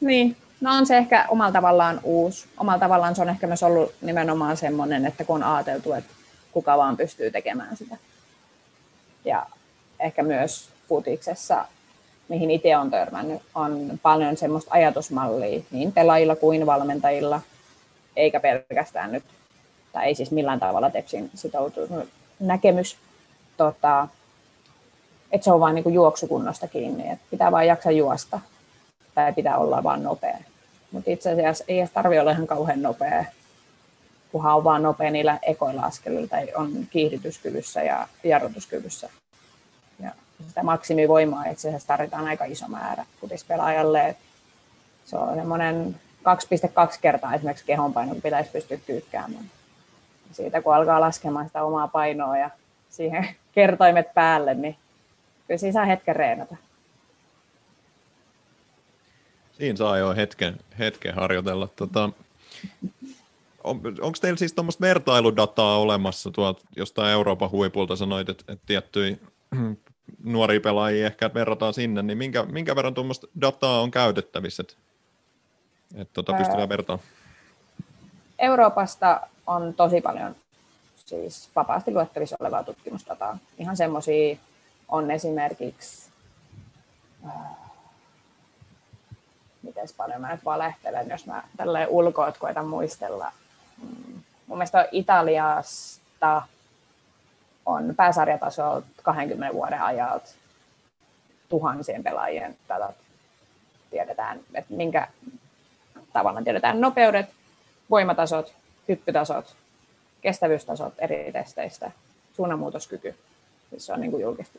Niin, 0.00 0.36
No 0.62 0.76
on 0.76 0.86
se 0.86 0.96
ehkä 0.96 1.26
omalla 1.28 1.52
tavallaan 1.52 2.00
uusi. 2.02 2.46
Omalla 2.58 2.78
tavallaan 2.78 3.14
se 3.14 3.22
on 3.22 3.28
ehkä 3.28 3.46
myös 3.46 3.62
ollut 3.62 3.94
nimenomaan 4.00 4.56
semmoinen, 4.56 5.06
että 5.06 5.24
kun 5.24 5.36
on 5.36 5.54
ajateltu, 5.54 5.92
että 5.92 6.12
kuka 6.52 6.78
vaan 6.78 6.96
pystyy 6.96 7.30
tekemään 7.30 7.76
sitä. 7.76 7.96
Ja 9.24 9.46
ehkä 10.00 10.22
myös 10.22 10.68
futiksessa, 10.88 11.64
mihin 12.28 12.50
itse 12.50 12.76
on 12.76 12.90
törmännyt, 12.90 13.42
on 13.54 14.00
paljon 14.02 14.36
semmoista 14.36 14.70
ajatusmallia 14.74 15.62
niin 15.70 15.92
pelaajilla 15.92 16.36
kuin 16.36 16.66
valmentajilla, 16.66 17.40
eikä 18.16 18.40
pelkästään 18.40 19.12
nyt, 19.12 19.24
tai 19.92 20.06
ei 20.06 20.14
siis 20.14 20.30
millään 20.30 20.60
tavalla 20.60 20.90
Tepsin 20.90 21.30
sitoutunut 21.34 22.08
näkemys, 22.40 22.96
tota, 23.56 24.08
että 25.32 25.44
se 25.44 25.52
on 25.52 25.60
vain 25.60 25.74
niin 25.74 25.94
juoksukunnosta 25.94 26.68
kiinni, 26.68 27.10
että 27.10 27.26
pitää 27.30 27.52
vain 27.52 27.68
jaksaa 27.68 27.92
juosta 27.92 28.40
tai 29.14 29.32
pitää 29.32 29.58
olla 29.58 29.82
vain 29.82 30.02
nopea. 30.02 30.51
Mutta 30.92 31.10
itse 31.10 31.32
asiassa 31.32 31.64
ei 31.68 31.78
edes 31.78 31.90
tarvitse 31.90 32.20
olla 32.20 32.30
ihan 32.30 32.46
kauhean 32.46 32.82
nopea, 32.82 33.24
kunhan 34.32 34.56
on 34.56 34.64
vaan 34.64 34.82
nopea 34.82 35.10
niillä 35.10 35.38
ekoilla 35.42 35.82
askelilla 35.82 36.26
tai 36.26 36.48
on 36.54 36.86
kiihdytyskyvyssä 36.90 37.82
ja 37.82 38.08
jarrutuskyvyssä. 38.24 39.10
Ja 40.00 40.10
sitä 40.48 40.62
maksimivoimaa 40.62 41.44
itse 41.44 41.68
asiassa 41.68 41.88
tarvitaan 41.88 42.26
aika 42.26 42.44
iso 42.44 42.68
määrä 42.68 43.06
futispelaajalle. 43.20 44.16
Se 45.04 45.16
on 45.16 45.34
semmoinen 45.34 46.00
2,2 46.22 46.98
kertaa 47.00 47.34
esimerkiksi 47.34 47.64
kehonpaino, 47.66 48.14
pitäisi 48.14 48.50
pystyä 48.50 48.76
kyykkäämään. 48.76 49.50
Siitä 50.32 50.62
kun 50.62 50.74
alkaa 50.74 51.00
laskemaan 51.00 51.46
sitä 51.46 51.62
omaa 51.62 51.88
painoa 51.88 52.38
ja 52.38 52.50
siihen 52.90 53.28
kertoimet 53.54 54.14
päälle, 54.14 54.54
niin 54.54 54.76
kyllä 55.46 55.58
siinä 55.58 55.72
saa 55.72 55.84
hetken 55.84 56.16
reenata. 56.16 56.56
Siinä 59.62 59.76
saa 59.76 59.98
jo 59.98 60.14
hetken, 60.14 60.56
hetken 60.78 61.14
harjoitella. 61.14 61.68
Tota, 61.76 62.10
on, 63.64 63.80
onko 64.00 64.18
teillä 64.20 64.36
siis 64.36 64.52
tuommoista 64.52 64.80
vertailudataa 64.80 65.78
olemassa 65.78 66.30
tuolta 66.30 66.62
jostain 66.76 67.12
Euroopan 67.12 67.50
huipulta, 67.50 67.96
sanoit, 67.96 68.28
että, 68.28 68.52
että 68.52 68.66
tiettyjä 68.66 69.16
nuoria 70.24 70.60
pelaajia 70.60 71.06
ehkä 71.06 71.34
verrataan 71.34 71.74
sinne, 71.74 72.02
niin 72.02 72.18
minkä, 72.18 72.42
minkä 72.42 72.76
verran 72.76 72.94
tuommoista 72.94 73.26
dataa 73.40 73.80
on 73.80 73.90
käytettävissä, 73.90 74.60
että, 74.60 74.74
että 75.94 76.14
tota, 76.14 76.32
pystytään 76.32 76.68
vertaamaan? 76.68 77.08
Euroopasta 78.38 79.20
on 79.46 79.74
tosi 79.74 80.00
paljon 80.00 80.36
siis 80.96 81.50
vapaasti 81.56 81.90
luettavissa 81.90 82.36
olevaa 82.40 82.64
tutkimusdataa. 82.64 83.38
Ihan 83.58 83.76
semmoisia 83.76 84.36
on 84.88 85.10
esimerkiksi, 85.10 86.10
äh, 87.26 87.32
miten 89.62 89.88
paljon 89.96 90.20
mä 90.20 90.32
nyt 90.32 90.44
valehtelen, 90.44 91.08
jos 91.08 91.26
mä 91.26 91.42
tälleen 91.56 91.88
ulkoa 91.88 92.32
koitan 92.38 92.66
muistella. 92.66 93.32
Mm, 93.82 94.22
mun 94.46 94.58
mielestä 94.58 94.88
Italiasta 94.92 96.42
on 97.66 97.94
pääsarjatasolta 97.96 98.86
20 99.02 99.54
vuoden 99.54 99.82
ajalta 99.82 100.30
tuhansien 101.48 102.02
pelaajien 102.02 102.56
datat. 102.68 102.96
Tiedetään, 103.90 104.40
että 104.54 104.74
minkä 104.74 105.08
tavalla 106.12 106.42
tiedetään 106.42 106.80
nopeudet, 106.80 107.26
voimatasot, 107.90 108.54
hyppytasot, 108.88 109.56
kestävyystasot 110.20 110.94
eri 110.98 111.32
testeistä, 111.32 111.90
suunnanmuutoskyky. 112.36 113.14
Siis 113.70 113.86
se 113.86 113.92
on 113.92 114.00
niin 114.00 114.10
kuin 114.10 114.22
julkista 114.22 114.58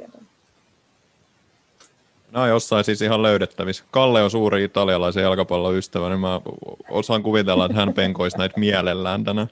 tietoa. 2.34 2.42
No 2.42 2.48
jossain 2.48 2.84
siis 2.84 3.02
ihan 3.02 3.22
löydettävissä. 3.22 3.84
Kalle 3.92 4.24
on 4.24 4.32
suuri 4.32 4.64
italialaisen 4.64 5.24
jalkapallon 5.24 5.76
ystävä, 5.76 6.10
niin 6.10 6.20
mä 6.20 6.42
osaan 6.90 7.24
kuvitella, 7.24 7.66
että 7.66 7.78
hän 7.78 7.94
penkoisi 7.94 8.38
näitä 8.38 8.60
mielellään 8.60 9.24
tänään. 9.24 9.50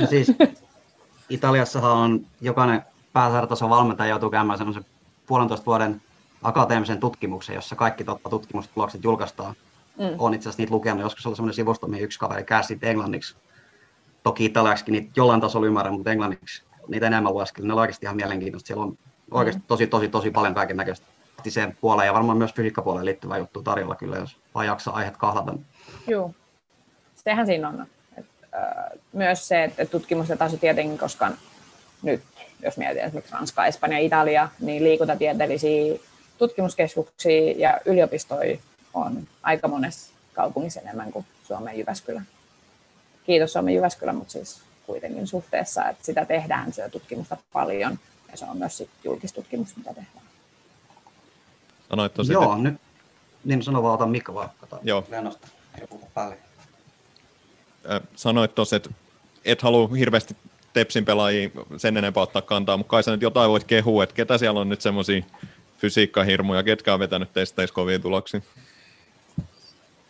Ja 0.00 0.06
siis 0.06 0.32
Italiassahan 1.28 1.92
on 1.92 2.26
jokainen 2.40 2.82
pääsarjatason 3.12 3.70
valmentaja 3.70 4.10
joutuu 4.10 4.30
käymään 4.30 4.58
semmoisen 4.58 4.84
puolentoista 5.26 5.66
vuoden 5.66 6.02
akateemisen 6.42 7.00
tutkimuksen, 7.00 7.54
jossa 7.54 7.76
kaikki 7.76 8.04
totta 8.04 8.30
tutkimustulokset 8.30 9.04
julkaistaan. 9.04 9.54
Mm. 9.98 10.04
Olen 10.18 10.34
itse 10.34 10.48
asiassa 10.48 10.62
niitä 10.62 10.74
lukenut, 10.74 11.02
joskus 11.02 11.26
oli 11.26 11.36
semmoinen 11.36 11.54
sivusto, 11.54 11.86
mihin 11.86 12.04
yksi 12.04 12.18
kaveri 12.18 12.44
käsi 12.44 12.78
englanniksi. 12.82 13.36
Toki 14.22 14.44
italiaksi 14.44 14.90
niitä 14.90 15.12
jollain 15.16 15.40
tasolla 15.40 15.66
ymmärrän, 15.66 15.94
mutta 15.94 16.12
englanniksi 16.12 16.62
niitä 16.88 17.06
enemmän 17.06 17.34
lueskeli. 17.34 17.66
Ne 17.66 17.72
on 17.72 17.78
oikeasti 17.78 18.06
ihan 18.06 18.16
mielenkiintoista. 18.16 18.66
Siellä 18.66 18.84
on 18.84 18.98
oikeasti 19.30 19.62
tosi, 19.66 19.86
tosi, 19.86 20.08
tosi 20.08 20.30
paljon 20.30 20.54
kaiken 20.54 20.76
näköistä 20.76 21.06
puoleen 21.80 22.06
ja 22.06 22.14
varmaan 22.14 22.38
myös 22.38 22.54
fysiikkapuoleen 22.54 23.04
liittyvää 23.04 23.38
juttu 23.38 23.62
tarjolla 23.62 23.94
kyllä, 23.94 24.16
jos 24.16 24.36
vaan 24.54 24.66
jaksaa 24.66 24.94
aiheet 24.94 25.16
kahlata. 25.16 25.54
Joo, 26.06 26.34
sehän 27.14 27.46
siinä 27.46 27.68
on. 27.68 27.86
Et, 28.18 28.26
äh, 28.54 29.00
myös 29.12 29.48
se, 29.48 29.64
että 29.64 29.98
taas 30.38 30.52
tietenkin, 30.60 30.98
koska 30.98 31.30
nyt, 32.02 32.22
jos 32.62 32.76
mietin 32.76 33.02
esimerkiksi 33.02 33.34
Ranska, 33.34 33.66
Espanja, 33.66 33.98
Italia, 33.98 34.48
niin 34.60 34.84
liikuntatieteellisiä 34.84 35.98
tutkimuskeskuksia 36.38 37.54
ja 37.56 37.80
yliopistoja 37.84 38.58
on 38.94 39.28
aika 39.42 39.68
monessa 39.68 40.12
kaupungissa 40.34 40.80
enemmän 40.80 41.12
kuin 41.12 41.26
Suomen 41.44 41.78
Jyväskylä. 41.78 42.22
Kiitos 43.24 43.52
Suomen 43.52 43.74
Jyväskylä, 43.74 44.12
mutta 44.12 44.32
siis 44.32 44.62
kuitenkin 44.86 45.26
suhteessa, 45.26 45.88
että 45.88 46.04
sitä 46.04 46.24
tehdään 46.24 46.72
se 46.72 46.88
tutkimusta 46.88 47.36
paljon 47.52 47.98
ja 48.36 48.46
se 48.46 48.50
on 48.50 48.56
myös 48.56 48.76
sit 48.76 48.90
julkistutkimus, 49.04 49.76
mitä 49.76 49.94
tehdään. 49.94 50.26
Sanoit 51.88 52.14
tosi 52.14 52.32
Joo, 52.32 52.56
te... 52.56 52.62
nyt 52.62 52.80
niin 53.44 53.62
sano 53.62 53.82
vaan, 53.82 53.94
otan 53.94 54.10
mikro 54.10 54.34
vaan, 54.34 54.50
Joo. 54.82 55.04
Lennosta, 55.08 55.48
päälle. 56.14 56.38
Sanoit 58.16 58.54
tuossa, 58.54 58.76
että 58.76 58.90
et 59.44 59.62
halua 59.62 59.88
hirveästi 59.88 60.36
Tepsin 60.72 61.04
pelaajia 61.04 61.50
sen 61.76 61.96
enempää 61.96 62.22
ottaa 62.22 62.42
kantaa, 62.42 62.76
mutta 62.76 62.90
kai 62.90 63.02
sä 63.02 63.10
nyt 63.10 63.22
jotain 63.22 63.50
voit 63.50 63.64
kehua, 63.64 64.02
että 64.02 64.14
ketä 64.14 64.38
siellä 64.38 64.60
on 64.60 64.68
nyt 64.68 64.80
semmoisia 64.80 65.22
fysiikkahirmuja, 65.78 66.62
ketkä 66.62 66.94
on 66.94 67.00
vetänyt 67.00 67.32
testeissä 67.32 67.74
kovia 67.74 67.98
tuloksia? 67.98 68.40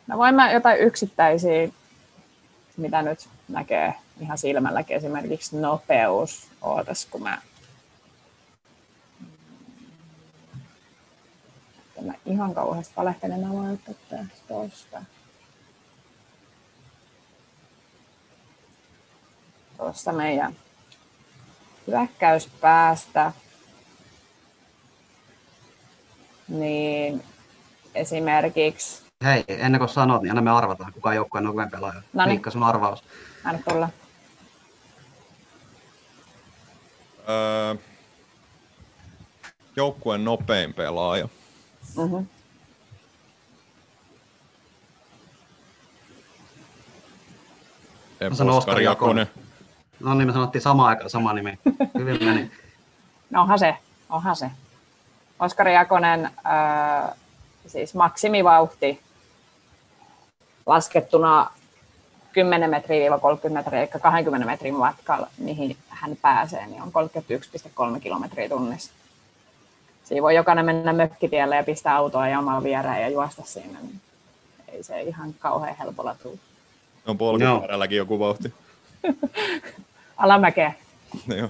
No 0.07 0.19
voin 0.19 0.35
mä 0.35 0.53
jotain 0.53 0.81
yksittäisiä, 0.81 1.69
mitä 2.77 3.03
nyt 3.03 3.29
näkee 3.49 3.95
ihan 4.21 4.39
silmälläkin, 4.39 4.97
esimerkiksi 4.97 5.57
nopeus. 5.57 6.47
Ootas, 6.63 7.07
kun 7.11 7.23
mä 7.23 7.39
mä 12.03 12.13
ihan 12.27 12.55
kauheasti 12.55 12.95
valehtelen 12.97 13.45
aloittaa 13.45 13.95
tuosta. 14.49 15.03
Tuossa 19.77 20.13
meidän 20.13 20.57
hyökkäyspäästä, 21.87 23.33
niin 26.49 27.25
esimerkiksi 27.95 29.07
Hei, 29.25 29.45
ennen 29.49 29.79
kuin 29.79 29.89
sanot, 29.89 30.23
niin 30.23 30.31
aina 30.31 30.43
me 30.43 30.51
arvataan, 30.51 30.93
kuka 30.93 31.15
joukkueen 31.15 31.47
on 31.47 31.71
pelaaja. 31.71 32.03
Noniin. 32.13 32.33
Miikka, 32.33 32.51
sun 32.51 32.63
arvaus. 32.63 33.05
Anna 33.45 33.61
tulla. 33.69 33.89
Öö, 37.29 37.75
joukkueen 39.77 40.25
nopein 40.25 40.75
pelaaja. 40.75 41.29
Mm-hmm. 41.97 42.27
Mä 48.31 48.35
sanon 48.35 48.57
Oskari 48.57 48.85
Jakonen. 48.85 49.27
No 50.01 50.15
niin, 50.15 50.27
me 50.27 50.33
sanottiin 50.33 50.63
samaan 50.63 50.89
aikaan 50.89 51.11
sama 51.11 51.33
nimi. 51.33 51.59
Hyvin 51.99 52.25
meni. 52.25 52.51
No 53.31 53.41
onhan 53.43 53.59
se, 53.59 53.77
onhan 54.09 54.37
se. 54.37 54.51
Oskari 55.41 55.75
Jakonen, 55.75 56.25
äh, 56.25 57.15
siis 57.67 57.95
maksimivauhti 57.95 59.01
laskettuna 60.67 61.51
10 62.33 62.71
metriä 62.71 63.19
30 63.19 63.59
metriä, 63.59 63.81
eli 63.81 64.01
20 64.03 64.47
metrin 64.47 64.75
matkalla, 64.75 65.29
mihin 65.39 65.77
hän 65.89 66.17
pääsee, 66.23 66.67
niin 66.67 66.83
on 66.83 66.93
31,3 67.95 68.01
kilometriä 68.01 68.49
tunnissa. 68.49 68.93
Siinä 70.07 70.23
voi 70.23 70.35
jokainen 70.35 70.65
mennä 70.65 70.93
mökkitielle 70.93 71.57
ja 71.57 71.65
pistää 71.65 71.97
autoa 71.97 72.29
ja 72.29 72.39
omaa 72.39 72.63
viereen 72.63 73.03
ja 73.03 73.09
juosta 73.09 73.43
siinä. 73.45 73.79
Niin 73.83 74.01
ei 74.69 74.83
se 74.83 75.03
ihan 75.03 75.35
kauhean 75.39 75.77
helpolla 75.77 76.17
tule. 76.23 76.39
On 77.07 77.19
polkupyörälläkin 77.19 77.99
joku 77.99 78.19
vauhti. 78.19 78.55
Alamäkeä. 80.17 80.73
No, 81.27 81.37
joo. 81.37 81.49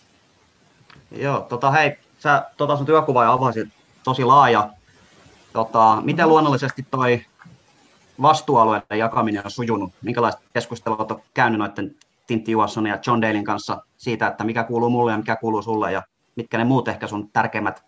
joo, 1.24 1.40
tota 1.40 1.70
hei, 1.70 1.98
sä 2.18 2.50
tota 2.56 2.76
sun 2.76 2.86
työkuva 2.86 3.32
avasit 3.32 3.68
tosi 4.04 4.24
laaja. 4.24 4.70
Tota, 5.52 5.98
miten 6.04 6.28
luonnollisesti 6.28 6.86
toi 6.90 7.24
vastuualueiden 8.22 8.98
jakaminen 8.98 9.44
on 9.44 9.50
sujunut? 9.50 9.92
Minkälaista 10.02 10.42
keskustelua 10.54 11.06
olet 11.10 11.22
käynyt 11.34 11.58
noiden 11.58 11.94
Tintti 12.26 12.52
Juasson 12.52 12.86
ja 12.86 12.98
John 13.06 13.22
Dalein 13.22 13.44
kanssa 13.44 13.82
siitä, 13.96 14.26
että 14.26 14.44
mikä 14.44 14.64
kuuluu 14.64 14.90
mulle 14.90 15.12
ja 15.12 15.18
mikä 15.18 15.36
kuuluu 15.36 15.62
sulle 15.62 15.92
ja 15.92 16.02
mitkä 16.36 16.58
ne 16.58 16.64
muut 16.64 16.88
ehkä 16.88 17.06
sun 17.06 17.30
tärkeimmät 17.32 17.84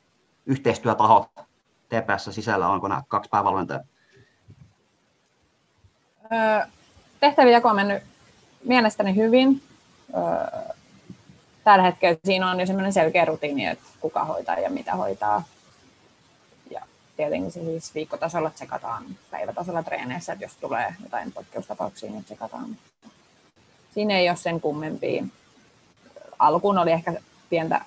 yhteistyötahot 0.46 1.30
TPS 1.88 2.28
sisällä, 2.30 2.68
onko 2.68 2.88
nämä 2.88 3.02
kaksi 3.08 3.30
päävalmentajaa? 3.30 3.84
Tehtävien 7.20 7.52
jako 7.52 7.68
on 7.68 7.76
mennyt 7.76 8.02
mielestäni 8.64 9.16
hyvin. 9.16 9.62
Tällä 11.64 11.82
hetkellä 11.82 12.18
siinä 12.24 12.50
on 12.50 12.60
jo 12.60 12.66
sellainen 12.66 12.92
selkeä 12.92 13.24
rutiini, 13.24 13.66
että 13.66 13.84
kuka 14.00 14.24
hoitaa 14.24 14.58
ja 14.58 14.70
mitä 14.70 14.94
hoitaa. 14.94 15.42
Ja 16.70 16.80
tietenkin 17.16 17.50
siis 17.50 17.94
viikkotasolla 17.94 18.50
tsekataan, 18.50 19.04
päivätasolla 19.30 19.82
treeneissä, 19.82 20.32
että 20.32 20.44
jos 20.44 20.56
tulee 20.56 20.94
jotain 21.02 21.32
poikkeustapauksia, 21.32 22.10
niin 22.10 22.24
tsekataan. 22.24 22.76
Siinä 23.94 24.14
ei 24.14 24.28
ole 24.28 24.36
sen 24.36 24.60
kummempia. 24.60 25.24
Alkuun 26.38 26.78
oli 26.78 26.90
ehkä 26.90 27.12
pientä 27.50 27.80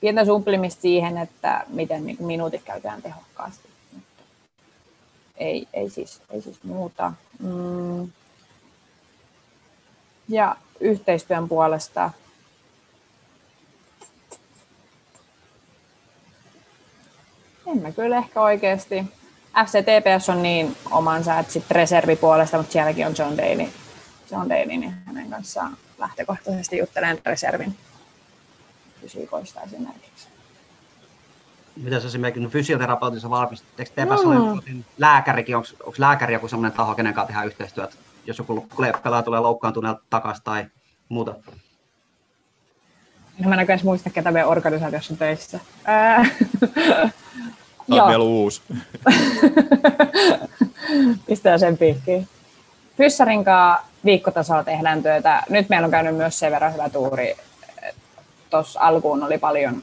pientä 0.00 0.24
supplimista 0.24 0.82
siihen, 0.82 1.18
että 1.18 1.64
miten 1.68 2.06
niin 2.06 2.16
minuutit 2.20 2.62
käytetään 2.62 3.02
tehokkaasti. 3.02 3.68
Ei, 5.36 5.68
ei, 5.72 5.90
siis, 5.90 6.22
ei 6.30 6.42
siis 6.42 6.64
muuta. 6.64 7.12
Mm. 7.38 8.10
Ja 10.28 10.56
yhteistyön 10.80 11.48
puolesta 11.48 12.10
en 17.66 17.82
mä 17.82 17.92
kyllä 17.92 18.18
ehkä 18.18 18.40
oikeasti. 18.40 19.04
FCTPS 19.66 20.28
on 20.28 20.42
niin 20.42 20.76
omansa, 20.90 21.38
että 21.38 21.52
sitten 21.52 21.74
reservipuolesta, 21.74 22.56
mutta 22.56 22.72
sielläkin 22.72 23.06
on 23.06 23.14
John 23.18 23.36
Daly. 23.36 23.68
John 24.30 24.48
Daly, 24.48 24.66
niin 24.66 24.94
hänen 25.06 25.30
kanssaan 25.30 25.76
lähtökohtaisesti 25.98 26.78
juttelen 26.78 27.18
reservin 27.26 27.76
fysiikoista 29.02 29.60
esimerkiksi. 29.60 30.28
Mitäs 31.82 32.04
esimerkiksi 32.04 32.42
no, 32.42 32.48
fysioterapeutissa 32.50 33.30
valmistetteko 33.30 33.90
te 33.94 34.06
Mm. 34.72 34.84
lääkärikin, 34.98 35.56
onko 35.56 35.94
lääkäri 35.98 36.32
joku 36.32 36.48
sellainen 36.48 36.76
taho, 36.76 36.94
kenen 36.94 37.14
kanssa 37.14 37.26
tehdään 37.26 37.46
yhteistyötä, 37.46 37.94
jos 38.26 38.38
joku 38.38 38.66
pelaaja 39.02 39.22
tulee 39.22 39.40
loukkaantuneelta 39.40 40.00
takaisin 40.10 40.44
tai 40.44 40.66
muuta? 41.08 41.34
No 43.38 43.48
mä 43.48 43.54
en 43.54 43.58
oikein 43.58 43.80
muista, 43.82 44.10
ketä 44.10 44.30
meidän 44.30 44.48
organisaatiossa 44.48 45.14
on 45.14 45.18
töissä. 45.18 45.60
Ää, 45.84 46.26
Tämä 47.88 48.02
on 48.02 48.08
vielä 48.08 48.24
uusi. 48.24 48.62
Pistää 51.26 51.58
sen 51.58 51.78
piikkiin. 51.78 52.28
Pyssärin 52.96 53.44
kanssa 53.44 53.84
viikkotasolla 54.04 54.64
tehdään 54.64 55.02
työtä. 55.02 55.42
Nyt 55.50 55.68
meillä 55.68 55.84
on 55.84 55.90
käynyt 55.90 56.16
myös 56.16 56.38
sen 56.38 56.52
verran 56.52 56.72
hyvä 56.72 56.88
tuuri. 56.88 57.36
Tuossa 58.50 58.80
alkuun 58.80 59.22
oli 59.22 59.38
paljon, 59.38 59.82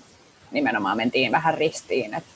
nimenomaan 0.52 0.98
mentiin 0.98 1.32
vähän 1.32 1.54
ristiin, 1.54 2.14
että 2.14 2.30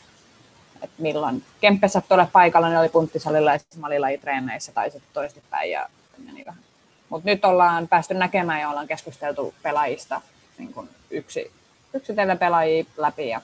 et 0.82 0.90
milloin 0.98 1.44
Kemppe 1.62 1.88
sattui 1.88 2.16
olla 2.16 2.30
paikalla, 2.34 2.70
niin 2.70 2.80
oli 2.80 2.90
punttisalilla 2.90 3.52
ja 3.52 3.60
sitten 3.60 3.80
mä 3.80 3.88
olin 3.88 4.02
lajitreeneissä 4.02 4.72
tai 4.72 4.92
sitten 4.92 5.10
toistepäin 5.14 5.72
ja 5.72 5.90
meni 6.26 6.44
vähän. 6.46 6.64
Mutta 7.10 7.30
nyt 7.30 7.46
ollaan 7.46 7.88
päästy 7.88 8.14
näkemään 8.14 8.62
ja 8.62 8.70
ollaan 8.70 8.88
keskusteltu 8.88 9.54
pelaajista 9.64 10.22
niin 10.58 10.74
kun 10.74 10.90
yksi, 11.10 11.52
yksitellen 11.94 12.38
pelaajia 12.38 12.86
läpi 12.98 13.30
ja 13.30 13.42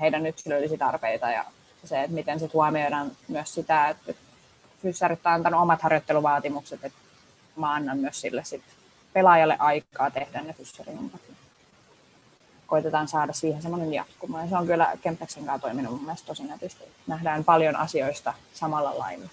heidän 0.00 0.26
yksilöllisiä 0.26 0.78
tarpeita 0.78 1.30
ja 1.30 1.44
se, 1.84 2.02
että 2.02 2.14
miten 2.14 2.40
sit 2.40 2.54
huomioidaan 2.54 3.12
myös 3.28 3.54
sitä, 3.54 3.88
että 3.88 4.14
fyssarit 4.82 5.26
on 5.26 5.32
antanut 5.32 5.60
omat 5.60 5.82
harjoitteluvaatimukset, 5.82 6.84
että 6.84 6.98
mä 7.56 7.72
annan 7.72 7.98
myös 7.98 8.20
sille 8.20 8.44
sit 8.44 8.62
pelaajalle 9.12 9.56
aikaa 9.58 10.10
tehdä 10.10 10.40
ne 10.40 10.52
fyssarihommat. 10.52 11.20
Koitetaan 12.70 13.08
saada 13.08 13.32
siihen 13.32 13.62
semmoinen 13.62 13.94
jatkuma. 13.94 14.42
Ja 14.42 14.48
se 14.48 14.56
on 14.56 14.66
kyllä 14.66 14.92
Kempeksen 15.00 15.44
kanssa 15.44 15.62
toiminut 15.62 15.92
mun 15.92 16.02
mielestä 16.02 16.26
tosi 16.26 16.44
nätisti. 16.44 16.84
Nähdään 17.06 17.44
paljon 17.44 17.76
asioista 17.76 18.34
samalla 18.54 18.98
lailla. 18.98 19.28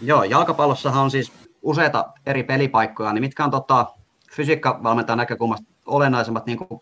Joo, 0.00 0.22
jalkapallossahan 0.22 1.04
on 1.04 1.10
siis 1.10 1.32
useita 1.62 2.12
eri 2.26 2.42
pelipaikkoja, 2.42 3.12
niin 3.12 3.22
mitkä 3.22 3.44
on 3.44 3.50
tota, 3.50 3.86
fysiikkavalmentajan 4.32 5.18
näkökulmasta 5.18 5.66
olennaisemmat 5.86 6.46
niin 6.46 6.58
kuin 6.58 6.80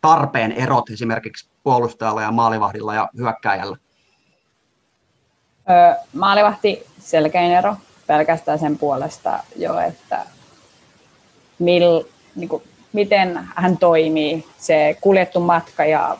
tarpeen 0.00 0.52
erot 0.52 0.90
esimerkiksi 0.90 1.48
puolustajalla 1.62 2.22
ja 2.22 2.32
maalivahdilla 2.32 2.94
ja 2.94 3.08
hyökkääjällä? 3.16 3.76
Öö, 5.70 5.94
maalivahti 6.12 6.86
selkein 6.98 7.52
ero 7.52 7.76
pelkästään 8.06 8.58
sen 8.58 8.78
puolesta 8.78 9.42
jo, 9.56 9.78
että 9.78 10.26
mil, 11.58 12.04
niin 12.34 12.48
kuin, 12.48 12.62
miten 12.92 13.40
hän 13.54 13.78
toimii. 13.78 14.44
Se 14.58 14.96
kuljettu 15.00 15.40
matka 15.40 15.84
ja 15.84 16.18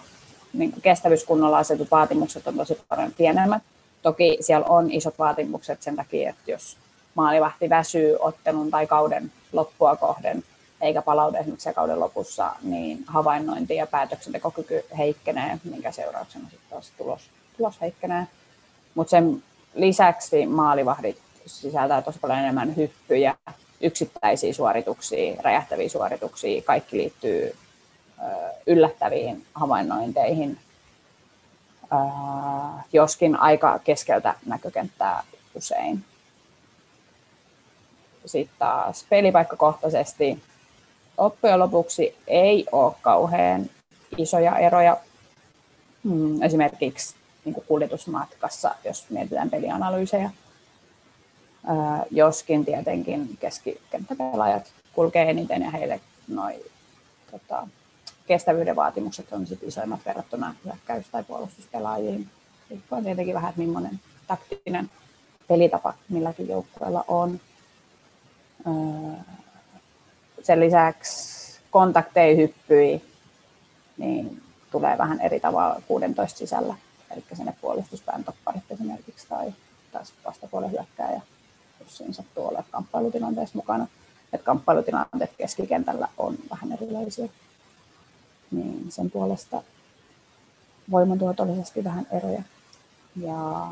niin 0.53 0.73
kestävyyskunnolla 0.83 1.59
asetut 1.59 1.91
vaatimukset 1.91 2.47
on 2.47 2.57
tosi 2.57 2.81
paljon 2.89 3.12
pienemmät. 3.19 3.62
Toki 4.03 4.39
siellä 4.41 4.66
on 4.69 4.91
isot 4.91 5.19
vaatimukset 5.19 5.83
sen 5.83 5.97
takia, 5.97 6.31
että 6.31 6.51
jos 6.51 6.77
maalivahti 7.14 7.71
väsyy 7.71 8.16
ottelun 8.21 8.71
tai 8.71 8.87
kauden 8.87 9.33
loppua 9.53 9.97
kohden, 9.97 10.45
eikä 10.81 11.03
palaudu 11.03 11.37
esimerkiksi 11.37 11.73
kauden 11.75 12.01
lopussa, 12.01 12.53
niin 12.62 13.05
havainnointi 13.07 13.77
ja 13.77 13.87
päätöksentekokyky 13.87 14.85
heikkenee, 14.99 15.59
minkä 15.64 15.93
seurauksena 15.93 16.45
sitten 16.51 16.71
taas 16.71 16.93
tulos, 16.99 17.31
tulos 17.57 17.81
heikkenee. 17.81 18.27
Mutta 18.95 19.11
sen 19.11 19.43
lisäksi 19.75 20.47
maalivahdit 20.47 21.19
sisältää 21.47 22.03
tosi 22.03 22.19
paljon 22.19 22.39
enemmän 22.39 22.77
hyppyjä, 22.77 23.35
yksittäisiä 23.81 24.53
suorituksia, 24.53 25.43
räjähtäviä 25.43 25.89
suorituksia. 25.89 26.62
Kaikki 26.62 26.97
liittyy 26.97 27.57
yllättäviin 28.66 29.47
havainnointeihin, 29.55 30.59
joskin 32.93 33.37
aika 33.37 33.79
keskeltä 33.79 34.35
näkökenttää 34.47 35.22
usein. 35.55 36.05
Sitten 38.26 38.59
taas 38.59 39.07
pelipaikkakohtaisesti 39.09 40.43
loppujen 41.18 41.59
lopuksi 41.59 42.16
ei 42.26 42.66
ole 42.72 42.95
kauhean 43.03 43.70
isoja 44.16 44.59
eroja. 44.59 44.97
Mm, 46.03 46.43
Esimerkiksi 46.43 47.14
niin 47.45 47.55
kuljetusmatkassa, 47.66 48.74
jos 48.85 49.11
mietitään 49.11 49.51
pelianalyysejä. 49.51 50.31
Joskin 52.11 52.64
tietenkin 52.64 53.37
keskikenttäpelaajat 53.41 54.73
kulkee 54.93 55.31
eniten 55.31 55.62
ja 55.62 55.71
heille 55.71 56.01
noi, 56.29 56.64
tota, 57.31 57.69
kestävyyden 58.27 58.77
vaatimukset 58.77 59.33
on 59.33 59.47
sit 59.47 59.62
isoimmat 59.62 60.01
verrattuna 60.07 60.55
hyökkäys- 60.64 61.09
tai 61.12 61.25
puolustuspelaajiin. 61.25 62.29
Riippuen 62.71 63.05
tietenkin 63.05 63.35
vähän, 63.35 63.49
että 63.49 63.61
millainen 63.61 64.01
taktinen 64.27 64.91
pelitapa 65.49 65.95
milläkin 66.09 66.49
joukkueella 66.49 67.05
on. 67.09 67.41
Sen 70.43 70.61
lisäksi 70.61 71.61
kontakteja 71.71 72.37
hyppyi, 72.37 73.05
niin 73.97 74.43
tulee 74.71 74.99
vähän 74.99 75.21
eri 75.21 75.41
tavalla 75.41 75.83
16 75.89 76.39
sisällä 76.39 76.75
eli 77.11 77.25
sinne 77.37 77.55
puolustuspään 77.61 78.25
topparit 78.25 78.62
esimerkiksi 78.71 79.29
tai 79.29 79.53
taas 79.93 80.12
vastapuolen 80.25 80.71
hyökkääjä, 80.71 81.23
jos 81.89 81.99
siinä 81.99 82.12
sattuu 82.12 82.47
olla 82.47 82.64
kamppailutilanteessa 82.70 83.59
mukana. 83.59 83.86
Että 84.32 84.45
kamppailutilanteet 84.45 85.30
keskikentällä 85.39 86.09
on 86.18 86.36
vähän 86.51 86.72
erilaisia. 86.72 87.28
Niin 88.51 88.86
sen 88.93 89.11
puolesta 89.11 89.62
voimantuotollisesti 90.91 91.84
vähän 91.84 92.07
eroja. 92.12 92.43
Ja 93.16 93.68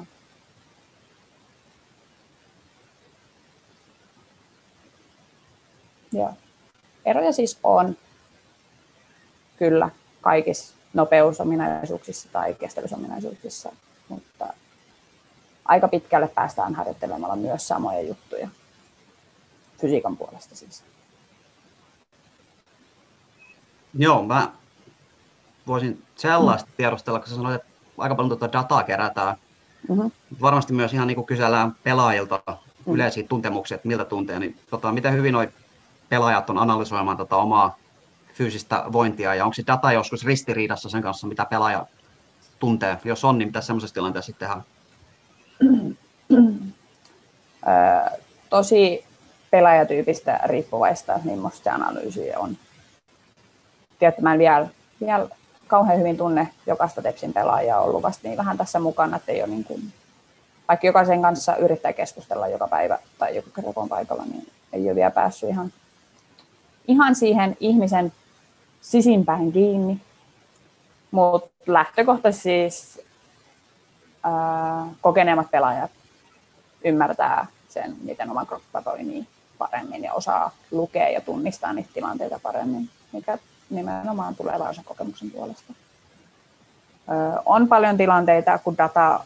ja 6.13 6.33
eroja 7.05 7.33
siis 7.33 7.59
on 7.63 7.97
kyllä 9.57 9.91
kaikissa 10.21 10.75
nopeusominaisuuksissa 10.95 12.29
tai 12.33 12.55
kestävyysominaisuuksissa, 12.55 13.73
mutta 14.09 14.47
aika 15.69 15.89
pitkälle 15.89 16.29
päästään 16.29 16.75
harjoittelemalla 16.75 17.37
myös 17.37 17.69
samoja 17.69 18.01
juttuja 18.01 18.49
fysiikan 19.81 20.17
puolesta 20.17 20.57
siis. 20.57 20.85
Joo, 23.95 24.23
mä 24.23 24.53
voisin 25.67 26.03
sellaista 26.17 26.71
tiedostella, 26.77 27.19
kun 27.19 27.29
sä 27.29 27.35
sanoit, 27.35 27.55
että 27.55 27.69
aika 27.99 28.15
paljon 28.15 28.39
tuota 28.39 28.59
dataa 28.59 28.83
kerätään. 28.83 29.37
Mm-hmm. 29.89 30.11
Varmasti 30.41 30.73
myös 30.73 30.93
ihan 30.93 31.07
niin 31.07 31.15
kuin 31.15 31.27
kysellään 31.27 31.77
pelaajilta 31.83 32.43
yleisiä 32.87 33.23
tuntemuksia, 33.29 33.75
että 33.75 33.89
miltä 33.89 34.05
tuntee, 34.05 34.39
niin 34.39 34.59
tota, 34.71 34.93
miten 34.93 35.13
hyvin 35.13 35.33
noi 35.33 35.49
pelaajat 36.09 36.51
on 36.51 36.59
analysoimaan 36.59 37.17
tota 37.17 37.37
omaa 37.37 37.77
fyysistä 38.35 38.85
vointia 38.93 39.35
ja 39.35 39.45
onko 39.45 39.55
se 39.55 39.63
data 39.67 39.93
joskus 39.93 40.25
ristiriidassa 40.25 40.89
sen 40.89 41.03
kanssa, 41.03 41.27
mitä 41.27 41.45
pelaaja 41.45 41.87
tuntee? 42.59 42.99
Jos 43.05 43.25
on, 43.25 43.39
niin 43.39 43.49
mitä 43.49 43.61
semmoisessa 43.61 43.95
tilanteessa 43.95 44.27
sitten 44.27 44.49
tehdään? 44.49 44.65
Tosi 48.51 49.05
pelaajatyypistä 49.51 50.41
riippuvaista, 50.45 51.21
millaista 51.25 51.65
se 51.65 51.71
analyysi 51.71 52.37
on. 52.37 52.57
Tiedätte, 53.99 54.23
mä 54.23 54.33
en 54.33 54.39
vielä, 54.39 54.69
vielä 55.01 55.29
kauhean 55.67 55.99
hyvin 55.99 56.17
tunne 56.17 56.49
jokaista 56.67 57.03
Tepsin 57.03 57.33
pelaajaa 57.33 57.81
ollut 57.81 58.03
vasta 58.03 58.29
niin 58.29 58.37
vähän 58.39 58.57
tässä 58.57 58.79
mukana, 58.79 59.17
että 59.17 59.33
ei 59.33 59.43
ole 59.43 59.51
niin 59.51 59.65
kuin, 59.65 59.93
vaikka 60.69 60.87
jokaisen 60.87 61.23
kanssa 61.23 61.57
yrittää 61.57 61.93
keskustella 61.93 62.49
joka 62.49 62.69
päivä 62.69 62.99
tai 63.19 63.37
joka 63.37 63.51
kerta 63.55 63.81
on 63.81 63.89
paikalla, 63.89 64.25
niin 64.25 64.53
ei 64.73 64.87
ole 64.87 64.95
vielä 64.95 65.11
päässyt 65.11 65.51
ihan, 65.51 65.73
ihan 66.89 67.15
siihen 67.15 67.57
ihmisen 67.61 68.13
sisimpään 68.81 69.53
kiinni. 69.53 70.01
Mutta 71.11 71.51
lähtökohtaisesti 71.67 72.43
siis 72.43 73.07
ää, 74.23 74.87
kokeneemmat 75.01 75.51
pelaajat 75.51 75.91
ymmärtää 76.85 77.47
sen, 77.69 77.97
miten 78.03 78.31
oma 78.31 78.45
kroppa 78.45 78.83
toimii 78.83 79.27
paremmin 79.59 80.05
ja 80.05 80.13
osaa 80.13 80.51
lukea 80.71 81.09
ja 81.09 81.21
tunnistaa 81.21 81.73
niitä 81.73 81.91
tilanteita 81.95 82.41
paremmin, 82.43 82.91
mikä 83.13 83.39
nimenomaan 83.71 84.37
tulee 84.37 84.55
kokemuksen 84.85 85.31
puolesta. 85.31 85.73
On 87.45 87.69
paljon 87.69 87.97
tilanteita, 87.97 88.59
kun 88.59 88.79
data 88.79 89.21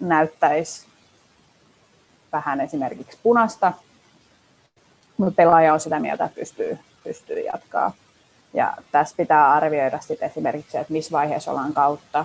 näyttäisi 0.00 0.86
vähän 2.32 2.60
esimerkiksi 2.60 3.18
punasta, 3.22 3.72
mutta 5.16 5.36
pelaaja 5.36 5.72
on 5.72 5.80
sitä 5.80 6.00
mieltä, 6.00 6.24
että 6.24 6.40
pystyy, 6.40 6.78
pystyy 7.04 7.40
jatkaa. 7.40 7.92
Ja 8.54 8.74
tässä 8.92 9.14
pitää 9.16 9.52
arvioida 9.52 10.00
sitten 10.00 10.30
esimerkiksi, 10.30 10.78
että 10.78 10.92
missä 10.92 11.12
vaiheessa 11.12 11.50
ollaan 11.50 11.72
kautta. 11.72 12.24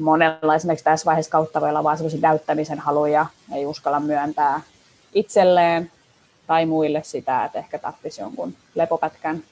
Monella 0.00 0.54
esimerkiksi 0.54 0.84
tässä 0.84 1.04
vaiheessa 1.04 1.30
kautta 1.30 1.60
voi 1.60 1.68
olla 1.68 1.84
vain 1.84 1.98
sellaisia 1.98 2.20
näyttämisen 2.20 2.78
haluja, 2.78 3.26
ei 3.54 3.66
uskalla 3.66 4.00
myöntää 4.00 4.60
itselleen 5.14 5.90
tai 6.46 6.66
muille 6.66 7.02
sitä, 7.04 7.44
että 7.44 7.58
ehkä 7.58 7.78
tarvitsisi 7.78 8.20
jonkun 8.20 8.54
lepopätkän. 8.74 9.42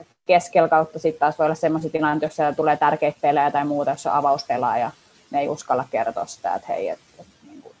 Et 0.00 0.06
keskellä 0.26 0.68
kautta 0.68 0.98
sitten 0.98 1.20
taas 1.20 1.38
voi 1.38 1.46
olla 1.46 1.54
sellaisia 1.54 1.90
tilanteita, 1.90 2.26
jos 2.26 2.36
siellä 2.36 2.54
tulee 2.54 2.76
tärkeitä 2.76 3.18
pelejä 3.20 3.50
tai 3.50 3.64
muuta, 3.64 3.90
jos 3.90 4.06
on 4.06 4.12
avauspelaaja, 4.12 4.90
ne 5.30 5.40
ei 5.40 5.48
uskalla 5.48 5.84
kertoa 5.90 6.26
sitä, 6.26 6.54
että 6.54 6.66
hei, 6.68 6.88
et, 6.88 6.98
et, 7.18 7.26
niin 7.46 7.62
kuin, 7.62 7.74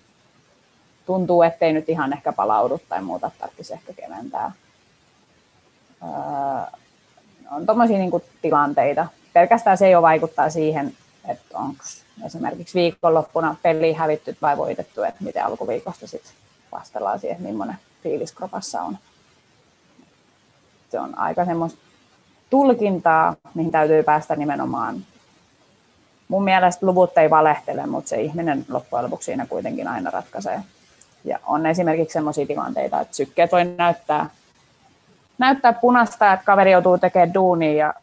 tuntuu, 1.06 1.42
ettei 1.42 1.72
nyt 1.72 1.88
ihan 1.88 2.12
ehkä 2.12 2.32
palaudu 2.32 2.80
tai 2.88 3.02
muuta, 3.02 3.30
tarvitsisi 3.38 3.72
ehkä 3.72 3.92
keventää. 3.92 4.52
Öö, 6.02 6.78
on 7.50 7.66
tuommoisia 7.66 7.98
niin 7.98 8.10
tilanteita. 8.42 9.06
Pelkästään 9.32 9.78
se 9.78 9.90
jo 9.90 10.02
vaikuttaa 10.02 10.50
siihen, 10.50 10.92
että 11.28 11.58
onko 11.58 11.84
esimerkiksi 12.26 12.74
viikonloppuna 12.74 13.56
peli 13.62 13.92
hävitty 13.92 14.36
vai 14.42 14.56
voitettu, 14.56 15.02
että 15.02 15.24
miten 15.24 15.44
alkuviikosta 15.46 16.06
sitten 16.06 16.32
vastellaan 16.72 17.20
siihen, 17.20 17.42
millainen 17.42 17.76
fiilis 18.02 18.32
kropassa 18.32 18.82
on. 18.82 18.98
Se 20.90 21.00
on 21.00 21.18
aika 21.18 21.44
semmoista 21.44 21.78
tulkintaa, 22.50 23.36
mihin 23.54 23.72
täytyy 23.72 24.02
päästä 24.02 24.36
nimenomaan. 24.36 25.04
Mun 26.28 26.44
mielestä 26.44 26.86
luvut 26.86 27.18
ei 27.18 27.30
valehtele, 27.30 27.86
mutta 27.86 28.08
se 28.08 28.20
ihminen 28.20 28.64
loppujen 28.68 29.04
lopuksi 29.04 29.26
siinä 29.26 29.46
kuitenkin 29.46 29.88
aina 29.88 30.10
ratkaisee. 30.10 30.60
Ja 31.24 31.38
on 31.46 31.66
esimerkiksi 31.66 32.12
sellaisia 32.12 32.46
tilanteita, 32.46 33.00
että 33.00 33.16
sykkeet 33.16 33.52
voi 33.52 33.64
näyttää, 33.64 34.30
näyttää 35.38 35.72
punasta, 35.72 36.32
että 36.32 36.46
kaveri 36.46 36.72
joutuu 36.72 36.98
tekemään 36.98 37.34
duunia 37.34 37.72
ja 37.72 37.94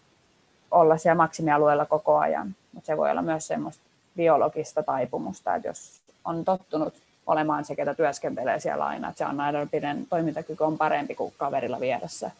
olla 0.71 0.97
siellä 0.97 1.15
maksimialueella 1.15 1.85
koko 1.85 2.17
ajan. 2.17 2.55
Mutta 2.73 2.87
se 2.87 2.97
voi 2.97 3.11
olla 3.11 3.21
myös 3.21 3.47
semmoista 3.47 3.83
biologista 4.15 4.83
taipumusta, 4.83 5.55
että 5.55 5.67
jos 5.67 6.01
on 6.25 6.45
tottunut 6.45 6.93
olemaan 7.27 7.65
se, 7.65 7.75
ketä 7.75 7.93
työskentelee 7.93 8.59
siellä 8.59 8.85
aina, 8.85 9.09
että 9.09 9.17
se 9.17 9.23
anaerobinen 9.23 10.07
toimintakyky 10.09 10.63
on 10.63 10.77
parempi 10.77 11.15
kuin 11.15 11.33
kaverilla 11.37 11.79
vieressä, 11.79 12.31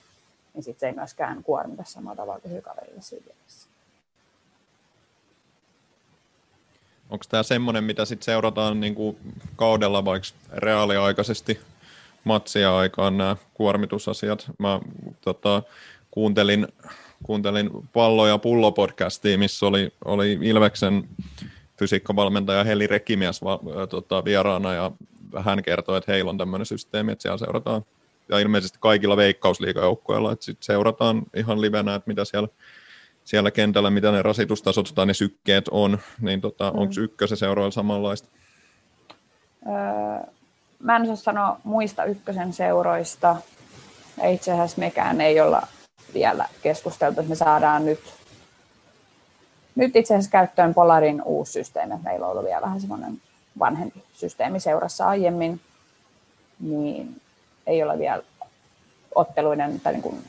niin 0.54 0.64
sitten 0.64 0.80
se 0.80 0.88
ei 0.88 0.94
myöskään 0.94 1.44
kuormita 1.44 1.84
samalla 1.86 2.16
tavalla 2.16 2.40
kuin 2.40 2.62
kaverilla 2.62 3.02
siinä 3.02 3.26
vieressä. 3.26 3.70
Onko 7.10 7.26
tämä 7.30 7.44
semmoinen, 7.44 7.84
mitä 7.84 8.06
sitten 8.06 8.26
seurataan 8.26 8.80
niin 8.80 8.96
kuin 8.96 9.18
kaudella 9.56 10.06
vaikka 10.06 10.30
reaaliaikaisesti 10.54 11.60
matsia 12.24 12.78
aikaan 12.78 13.18
nämä 13.18 13.36
kuormitusasiat? 13.54 14.52
Mä 14.60 14.80
tota, 15.22 15.64
kuuntelin, 16.12 16.68
kuuntelin 17.24 17.70
pallo- 17.94 18.28
ja 18.28 18.38
pullo-podcastia, 18.38 19.38
missä 19.38 19.66
oli, 19.66 19.94
oli 20.06 20.40
Ilveksen 20.42 21.10
fysiikkavalmentaja 21.78 22.64
Heli 22.64 22.88
Rekimies 22.88 23.44
va, 23.44 23.60
tota, 23.90 24.26
vieraana 24.26 24.74
ja 24.74 24.92
hän 25.38 25.64
kertoi, 25.64 25.98
että 25.98 26.12
heillä 26.12 26.30
on 26.30 26.38
tämmöinen 26.38 26.66
systeemi, 26.66 27.12
että 27.12 27.22
siellä 27.22 27.38
seurataan 27.38 27.86
ja 28.30 28.40
ilmeisesti 28.40 28.78
kaikilla 28.82 29.18
veikkausliikajoukkoilla, 29.18 30.32
että 30.32 30.46
sit 30.46 30.58
seurataan 30.64 31.24
ihan 31.36 31.62
livenä, 31.62 31.96
että 31.96 32.08
mitä 32.08 32.26
siellä, 32.26 32.48
siellä 33.24 33.52
kentällä, 33.52 33.90
mitä 33.90 34.12
ne 34.12 34.22
rasitustasot 34.22 34.92
tai 34.96 35.06
ne 35.06 35.14
sykkeet 35.14 35.68
on, 35.72 36.00
niin 36.22 36.42
tota, 36.42 36.72
mm. 36.72 36.80
onko 36.80 36.94
ykkösen 37.00 37.38
seuroilla 37.38 37.72
samanlaista? 37.72 38.30
Öö, 39.68 40.32
mä 40.80 40.96
en 40.96 41.02
osaa 41.02 41.16
sanoa 41.16 41.60
muista 41.64 42.04
ykkösen 42.04 42.54
seuroista. 42.54 43.36
Ja 44.22 44.30
itse 44.30 44.52
asiassa 44.52 44.80
mekään 44.80 45.22
ei 45.22 45.40
olla 45.40 45.68
vielä 46.14 46.46
keskusteltu, 46.62 47.20
että 47.20 47.30
me 47.30 47.36
saadaan 47.36 47.86
nyt 47.86 48.00
nyt 49.76 49.96
itse 49.96 50.14
asiassa 50.14 50.32
käyttöön 50.32 50.74
Polarin 50.74 51.22
uusi 51.24 51.52
systeemi. 51.52 51.96
Meillä 52.04 52.26
on 52.26 52.32
ollut 52.32 52.46
vielä 52.46 52.62
vähän 52.62 52.82
semmoinen 52.82 53.22
vanhempi 53.60 54.04
systeemi 54.14 54.60
seurassa 54.60 55.08
aiemmin, 55.08 55.62
niin 56.60 57.22
ei 57.68 57.84
ole 57.84 58.00
vielä 58.00 58.24
otteluiden 59.16 59.80
tai 59.80 59.94
niin 59.94 60.02
kuin 60.02 60.24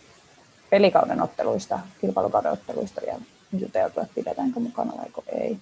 pelikauden 0.70 1.22
otteluista, 1.22 1.78
kilpailukauden 2.00 2.52
otteluista 2.52 3.00
vielä 3.06 3.20
juteltu, 3.58 4.00
että 4.00 4.14
pidetäänkö 4.14 4.60
mukana 4.60 4.92
vai 4.96 5.24
ei. 5.40 5.58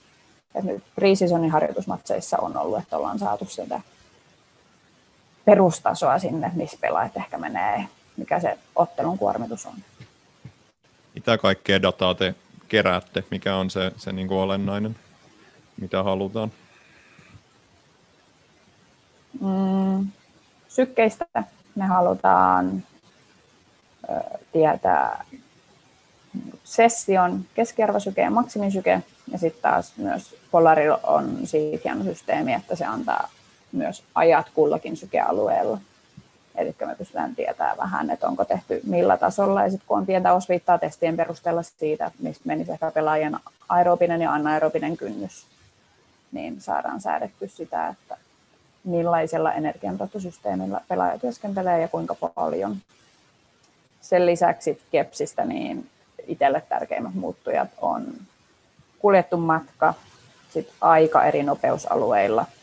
Ja 0.54 0.62
nyt 0.62 0.84
pre-seasonin 0.94 1.50
harjoitusmatseissa 1.50 2.38
on 2.38 2.56
ollut, 2.56 2.78
että 2.78 2.96
ollaan 2.96 3.18
saatu 3.18 3.44
sitä 3.44 3.80
perustasoa 5.44 6.18
sinne, 6.18 6.52
missä 6.54 6.78
pelaajat 6.80 7.16
ehkä 7.16 7.38
menee, 7.38 7.84
mikä 8.16 8.40
se 8.40 8.58
ottelun 8.76 9.18
kuormitus 9.18 9.66
on. 9.66 9.74
Mitä 11.18 11.38
kaikkea 11.38 11.82
dataa 11.82 12.14
te 12.14 12.34
keräätte, 12.68 13.24
mikä 13.30 13.56
on 13.56 13.70
se, 13.70 13.92
se 13.96 14.12
niin 14.12 14.28
kuin 14.28 14.38
olennainen, 14.38 14.96
mitä 15.80 16.02
halutaan? 16.02 16.52
Mm, 19.40 20.06
sykkeistä 20.68 21.26
me 21.74 21.84
halutaan 21.84 22.82
ö, 24.10 24.38
tietää 24.52 25.24
session, 26.64 27.44
keskiarvosyke 27.54 28.20
ja 28.20 28.30
maksimisyke, 28.30 29.02
ja 29.32 29.38
sitten 29.38 29.62
taas 29.62 29.96
myös 29.96 30.36
Polari 30.50 30.90
on 31.02 31.38
siitä 31.44 31.80
hieno 31.84 32.04
systeemi, 32.04 32.54
että 32.54 32.76
se 32.76 32.84
antaa 32.84 33.28
myös 33.72 34.04
ajat 34.14 34.50
kullakin 34.54 34.96
sykealueella. 34.96 35.78
Eli 36.58 36.74
me 36.86 36.94
pystytään 36.94 37.34
tietämään 37.34 37.76
vähän, 37.76 38.10
että 38.10 38.28
onko 38.28 38.44
tehty 38.44 38.80
millä 38.86 39.16
tasolla. 39.16 39.62
Ja 39.62 39.70
sitten 39.70 39.86
kun 39.88 39.98
on 39.98 40.06
pientä 40.06 40.32
osviittaa 40.32 40.78
testien 40.78 41.16
perusteella 41.16 41.62
siitä, 41.62 42.10
mistä 42.18 42.42
menisi 42.44 42.72
ehkä 42.72 42.90
pelaajien 42.90 43.36
aerobinen 43.68 44.22
ja 44.22 44.32
anaerobinen 44.32 44.96
kynnys, 44.96 45.46
niin 46.32 46.60
saadaan 46.60 47.00
säädetty 47.00 47.48
sitä, 47.48 47.88
että 47.88 48.16
millaisella 48.84 49.52
energiantuottosysteemillä 49.52 50.80
pelaaja 50.88 51.18
työskentelee 51.18 51.80
ja 51.80 51.88
kuinka 51.88 52.14
paljon. 52.34 52.76
Sen 54.00 54.26
lisäksi 54.26 54.82
Kepsistä 54.90 55.44
niin 55.44 55.90
itselle 56.26 56.62
tärkeimmät 56.68 57.14
muuttujat 57.14 57.68
on 57.80 58.06
kuljettu 58.98 59.36
matka, 59.36 59.94
sit 60.50 60.72
aika 60.80 61.24
eri 61.24 61.42
nopeusalueilla– 61.42 62.46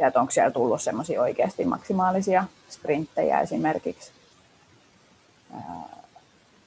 ja 0.00 0.06
että 0.06 0.20
onko 0.20 0.30
siellä 0.30 0.50
tullut 0.50 0.82
semmoisia 0.82 1.20
oikeasti 1.20 1.64
maksimaalisia 1.64 2.44
sprinttejä 2.70 3.40
esimerkiksi? 3.40 4.12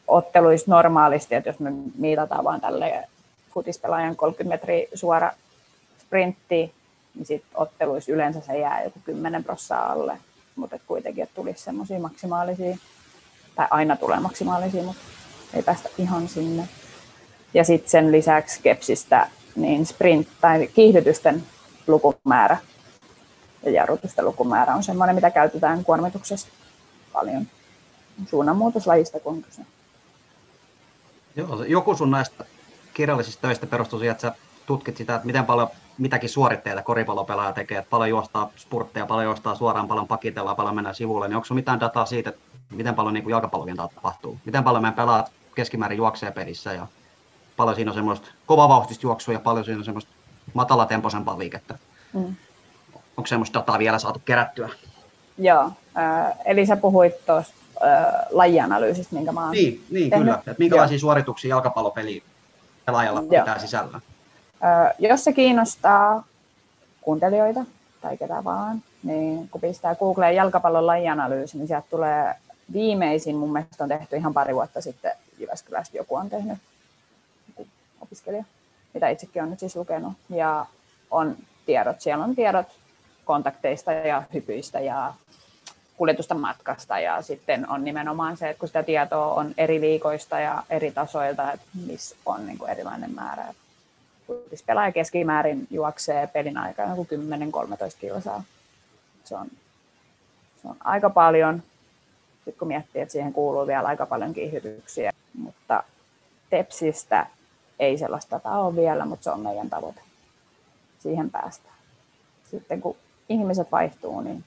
Otteluissa 0.08 0.72
normaalisti, 0.72 1.36
että 1.36 1.50
jos 1.50 1.60
me 1.60 1.72
mitataan 1.98 2.44
vaan 2.44 2.62
tälle 2.62 3.08
futispelaajan 3.54 4.16
30 4.16 4.56
metriä 4.56 4.88
suora 4.94 5.32
sprintti, 6.02 6.74
niin 7.16 7.26
sitten 7.26 7.52
otteluissa 7.56 8.12
yleensä 8.12 8.42
se 8.42 8.60
jää 8.60 8.84
joku 8.84 9.00
10 9.06 9.44
prossaa 9.44 9.92
alle, 9.92 10.18
mutta 10.56 10.80
kuitenkin, 10.88 11.24
että 11.24 11.36
tulisi 11.36 11.64
semmoisia 11.64 12.00
maksimaalisia, 12.00 12.78
tai 13.56 13.68
aina 13.70 13.96
tulee 13.96 14.20
maksimaalisia, 14.20 14.84
mutta 14.84 15.02
ei 15.54 15.64
päästä 15.64 15.90
ihan 15.98 16.28
sinne. 16.28 16.68
Ja 17.54 17.64
sitten 17.64 17.90
sen 17.90 18.12
lisäksi 18.12 18.60
kepsistä 18.64 19.28
niin 19.56 19.86
sprint 19.86 20.28
tai 20.42 20.68
kiihdytysten 20.68 21.44
lukumäärä 21.88 22.58
ja 23.64 23.72
jarrutusten 23.72 24.26
lukumäärä 24.26 24.76
on 24.76 24.84
sellainen, 24.84 25.16
mitä 25.16 25.32
käytetään 25.32 25.84
kuormituksessa 25.84 26.48
paljon. 27.14 27.48
Suunnanmuutoslajista 28.30 29.20
kun 29.20 29.44
kyse. 29.44 29.62
Joo, 31.36 31.64
joku 31.64 31.96
sun 31.96 32.12
näistä 32.12 32.46
kirjallisista 32.94 33.42
töistä 33.42 33.68
perustuu 33.68 34.00
siihen, 34.00 34.12
että 34.12 34.22
sä 34.22 34.36
tutkit 34.66 34.98
sitä, 34.98 35.16
että 35.16 35.26
miten 35.26 35.46
paljon 35.46 35.68
mitäkin 35.98 36.30
suoritteita 36.30 36.84
koripallopelaaja 36.84 37.54
tekee, 37.54 37.78
että 37.78 37.90
paljon 37.90 38.10
juostaa 38.10 38.50
spurtteja, 38.56 39.06
paljon 39.06 39.26
juostaa 39.26 39.56
suoraan, 39.56 39.88
paljon 39.88 40.08
pakitellaan, 40.08 40.56
paljon 40.56 40.76
mennään 40.76 40.96
sivulle, 40.96 41.28
niin 41.28 41.36
onko 41.36 41.46
sun 41.46 41.58
mitään 41.58 41.80
dataa 41.80 42.06
siitä, 42.06 42.30
että 42.30 42.42
miten 42.70 42.96
paljon 42.96 43.14
niin 43.14 43.30
jalkapallokentällä 43.30 43.90
tapahtuu? 43.96 44.40
Miten 44.46 44.64
paljon 44.64 44.82
meidän 44.82 44.96
pelaat 44.96 45.32
keskimäärin 45.56 45.98
juoksee 45.98 46.32
pelissä 46.32 46.74
ja 46.74 46.88
paljon 47.58 47.76
siinä 47.76 47.92
on 47.92 47.96
semmoista 47.96 48.28
kovavauhtista 48.46 49.06
juoksua 49.06 49.34
ja 49.34 49.40
paljon 49.40 49.66
siinä 49.66 49.80
on 49.80 49.86
semmoista 49.86 50.12
matalatempoisempaa 50.54 51.40
liikettä? 51.40 51.78
Mm 52.14 52.36
onko 53.18 53.28
semmoista 53.28 53.60
dataa 53.60 53.80
vielä 53.80 54.00
saatu 54.00 54.22
kerättyä? 54.26 54.70
Joo, 55.38 55.72
äh, 55.98 56.34
eli 56.46 56.66
sä 56.66 56.76
puhuit 56.76 57.26
tuosta 57.26 57.54
äh, 57.86 58.06
lajianalyysistä, 58.32 59.16
minkä 59.16 59.32
mä 59.32 59.44
oon 59.44 59.52
Niin, 59.52 59.84
niin 59.90 60.12
kyllä. 60.12 60.34
Että 60.34 60.56
minkälaisia 60.58 60.96
Joo. 60.96 61.00
suorituksia 61.00 61.50
jalkapallopeli 61.50 62.24
pelaajalla 62.86 63.20
Joo. 63.20 63.30
pitää 63.30 63.60
sisällä? 63.60 64.02
Äh, 64.64 64.94
jos 65.00 65.24
se 65.24 65.34
kiinnostaa 65.34 66.24
kuuntelijoita 67.02 67.66
tai 68.02 68.18
ketä 68.18 68.44
vaan, 68.44 68.84
niin 69.04 69.50
kun 69.50 69.62
pistää 69.62 69.96
Googleen 69.96 70.36
jalkapallon 70.36 70.88
lajianalyysi, 70.88 71.58
niin 71.58 71.68
sieltä 71.68 71.88
tulee 71.90 72.36
viimeisin, 72.74 73.36
mun 73.36 73.54
mielestä 73.54 73.84
on 73.84 73.90
tehty 73.90 74.16
ihan 74.16 74.34
pari 74.34 74.56
vuotta 74.56 74.82
sitten 74.82 75.12
Jyväskylästä 75.40 75.98
joku 75.98 76.16
on 76.16 76.30
tehnyt, 76.30 76.58
opiskelija, 78.02 78.44
mitä 78.94 79.10
itsekin 79.10 79.44
on 79.44 79.50
nyt 79.50 79.60
siis 79.60 79.76
lukenut, 79.76 80.14
ja 80.30 80.66
on 81.12 81.38
tiedot, 81.66 82.02
siellä 82.02 82.24
on 82.24 82.36
tiedot 82.36 82.68
kontakteista 83.26 83.92
ja 83.92 84.24
hypyistä 84.34 84.80
ja 84.80 85.14
kuljetusta 85.98 86.36
matkasta 86.36 87.00
ja 87.00 87.22
sitten 87.22 87.70
on 87.70 87.84
nimenomaan 87.84 88.38
se, 88.38 88.50
että 88.50 88.60
kun 88.60 88.70
sitä 88.70 88.84
tietoa 88.84 89.34
on 89.34 89.54
eri 89.58 89.82
liikoista 89.82 90.40
ja 90.40 90.64
eri 90.70 90.92
tasoilta, 90.92 91.52
että 91.52 91.66
missä 91.88 92.16
on 92.26 92.46
niin 92.46 92.58
kuin 92.58 92.72
erilainen 92.72 93.14
määrä. 93.16 93.54
Pelaaja 94.66 94.92
keskimäärin 94.92 95.68
juoksee 95.70 96.28
pelin 96.28 96.58
aikana 96.58 96.90
joku 96.90 97.08
10-13 97.12 97.98
kilsaa. 98.00 98.44
Se 99.24 99.36
on, 99.36 99.48
se 100.62 100.68
on 100.68 100.76
aika 100.84 101.10
paljon. 101.10 101.64
Sitten 102.36 102.60
kun 102.60 102.68
miettii, 102.68 103.02
että 103.02 103.12
siihen 103.12 103.34
kuuluu 103.34 103.68
vielä 103.68 103.88
aika 103.88 104.06
paljon 104.06 104.34
kiihdytyksiä, 104.34 105.12
mutta 105.38 105.84
Tepsistä 106.50 107.28
ei 107.80 107.98
sellaista 107.98 108.40
ole 108.46 108.76
vielä, 108.76 109.06
mutta 109.06 109.24
se 109.24 109.30
on 109.32 109.40
meidän 109.40 109.70
tavoite. 109.70 110.02
Siihen 111.00 111.30
päästään. 111.30 111.76
Sitten 112.52 112.82
kun 112.82 112.98
ihmiset 113.30 113.72
vaihtuu, 113.72 114.22
niin 114.22 114.44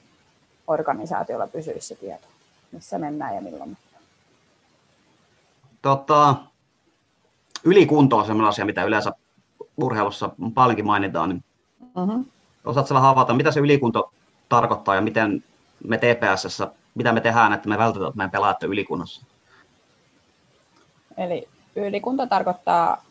organisaatiolla 0.67 1.47
pysyisi 1.47 1.87
se 1.87 1.95
tieto, 1.95 2.27
missä 2.71 2.97
mennään 2.97 3.35
ja 3.35 3.41
milloin. 3.41 3.77
Tota, 5.81 6.35
ylikunto 7.63 8.17
on 8.17 8.25
sellainen 8.25 8.49
asia, 8.49 8.65
mitä 8.65 8.83
yleensä 8.83 9.11
urheilussa 9.77 10.29
paljonkin 10.53 10.85
mainitaan. 10.85 11.29
Niin 11.29 11.43
Mm-hmm. 11.97 12.25
Osaatko 12.65 12.93
vähän 12.93 13.07
havaita, 13.07 13.33
mitä 13.33 13.51
se 13.51 13.59
ylikunto 13.59 14.11
tarkoittaa 14.49 14.95
ja 14.95 15.01
miten 15.01 15.43
me 15.83 15.97
TPSssä, 15.97 16.71
mitä 16.95 17.11
me 17.11 17.21
tehdään, 17.21 17.53
että 17.53 17.69
me 17.69 17.77
vältetään, 17.77 18.09
että 18.09 18.17
meidän 18.17 18.31
pelaajat 18.31 18.63
on 18.63 18.69
ylikunnossa? 18.69 19.25
Eli 21.17 21.47
ylikunto 21.75 22.27
tarkoittaa 22.27 23.03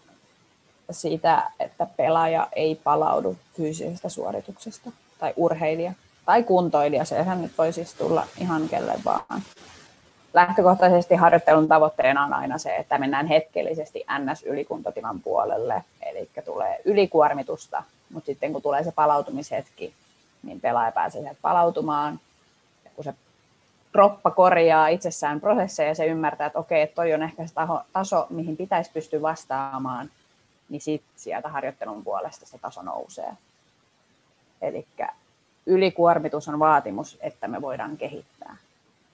sitä, 0.90 1.50
että 1.60 1.86
pelaaja 1.96 2.48
ei 2.56 2.74
palaudu 2.74 3.36
fyysisestä 3.56 4.08
suorituksesta 4.08 4.90
tai 5.18 5.32
urheilija 5.36 5.92
tai 6.26 6.42
kuntoilija. 6.42 7.04
Sehän 7.04 7.42
nyt 7.42 7.52
voi 7.58 7.72
siis 7.72 7.94
tulla 7.94 8.26
ihan 8.40 8.68
kelle 8.68 8.94
vaan. 9.04 9.42
Lähtökohtaisesti 10.34 11.14
harjoittelun 11.14 11.68
tavoitteena 11.68 12.24
on 12.24 12.32
aina 12.32 12.58
se, 12.58 12.76
että 12.76 12.98
mennään 12.98 13.26
hetkellisesti 13.26 14.04
NS-ylikuntotilan 14.18 15.20
puolelle, 15.20 15.84
eli 16.02 16.30
tulee 16.44 16.80
ylikuormitusta, 16.84 17.82
mutta 18.12 18.26
sitten 18.26 18.52
kun 18.52 18.62
tulee 18.62 18.84
se 18.84 18.92
palautumishetki, 18.92 19.94
niin 20.42 20.60
pelaaja 20.60 20.92
pääsee 20.92 21.20
sieltä 21.20 21.38
palautumaan. 21.42 22.20
Ja 22.84 22.90
kun 22.94 23.04
se 23.04 23.14
kroppa 23.92 24.30
korjaa 24.30 24.88
itsessään 24.88 25.40
prosesseja 25.40 25.88
ja 25.88 25.94
se 25.94 26.06
ymmärtää, 26.06 26.46
että 26.46 26.58
okei, 26.58 26.86
toi 26.86 27.14
on 27.14 27.22
ehkä 27.22 27.46
se 27.46 27.54
taso, 27.92 28.26
mihin 28.30 28.56
pitäisi 28.56 28.90
pystyä 28.94 29.22
vastaamaan, 29.22 30.10
niin 30.68 30.80
sit 30.80 31.02
sieltä 31.16 31.48
harjoittelun 31.48 32.04
puolesta 32.04 32.46
se 32.46 32.58
taso 32.58 32.82
nousee. 32.82 33.32
Eli 34.66 34.86
ylikuormitus 35.66 36.48
on 36.48 36.58
vaatimus, 36.58 37.18
että 37.20 37.48
me 37.48 37.62
voidaan 37.62 37.96
kehittää. 37.96 38.56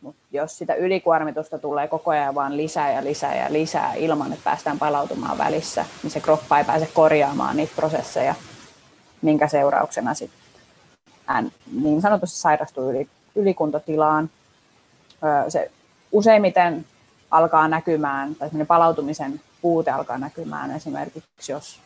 Mutta 0.01 0.23
jos 0.33 0.59
sitä 0.59 0.75
ylikuormitusta 0.75 1.59
tulee 1.59 1.89
koko 1.89 2.11
ajan 2.11 2.35
vaan 2.35 2.57
lisää 2.57 2.93
ja 2.93 3.05
lisää 3.05 3.37
ja 3.37 3.53
lisää 3.53 3.95
ilman, 3.95 4.33
että 4.33 4.45
päästään 4.45 4.79
palautumaan 4.79 5.39
välissä, 5.39 5.85
niin 6.03 6.11
se 6.11 6.21
kroppa 6.21 6.59
ei 6.59 6.65
pääse 6.65 6.89
korjaamaan 6.95 7.57
niitä 7.57 7.73
prosesseja, 7.77 8.35
minkä 9.23 9.49
seurauksena 9.49 10.15
sitten 10.15 10.43
niin 11.83 12.01
sanotusti 12.01 12.39
sairastuu 12.39 12.91
yli, 12.91 13.09
ylikuntotilaan. 13.35 14.31
Se 15.49 15.71
useimmiten 16.13 16.87
alkaa 17.31 17.69
näkymään, 17.69 18.35
tai 18.35 18.51
palautumisen 18.67 19.41
puute 19.63 19.91
alkaa 19.91 20.19
näkymään 20.19 20.71
esimerkiksi, 20.71 21.53
jos 21.53 21.81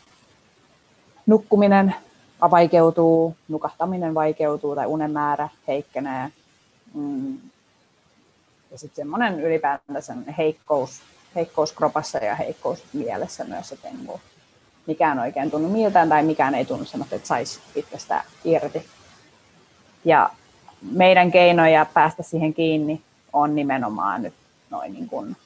nukkuminen 1.26 1.94
vaikeutuu, 2.40 3.36
nukahtaminen 3.48 4.14
vaikeutuu 4.14 4.74
tai 4.74 4.86
unen 4.86 5.10
määrä 5.10 5.48
heikkenee. 5.68 6.32
Mm. 6.94 7.38
Ja 8.70 8.78
sitten 8.78 8.96
semmoinen 8.96 9.40
ylipäätänsä 9.40 10.14
heikkous, 10.38 11.00
heikkous 11.34 11.72
kropassa 11.72 12.18
ja 12.18 12.34
heikkous 12.34 12.84
mielessä 12.92 13.44
myös, 13.44 13.72
että 13.72 13.88
ei 13.88 13.94
mikään 14.86 15.18
oikein 15.18 15.50
tunnu 15.50 15.68
miltään 15.68 16.08
tai 16.08 16.22
mikään 16.22 16.54
ei 16.54 16.64
tunnu 16.64 16.84
semmoista, 16.84 17.16
että 17.16 17.28
saisi 17.28 17.60
itsestä 17.74 18.24
irti. 18.44 18.86
Ja 20.04 20.30
meidän 20.92 21.30
keinoja 21.30 21.86
päästä 21.94 22.22
siihen 22.22 22.54
kiinni 22.54 23.02
on 23.32 23.54
nimenomaan 23.54 24.22
nyt 24.22 24.34
noin 24.70 24.92
niin 24.92 25.08
kuin 25.08 25.36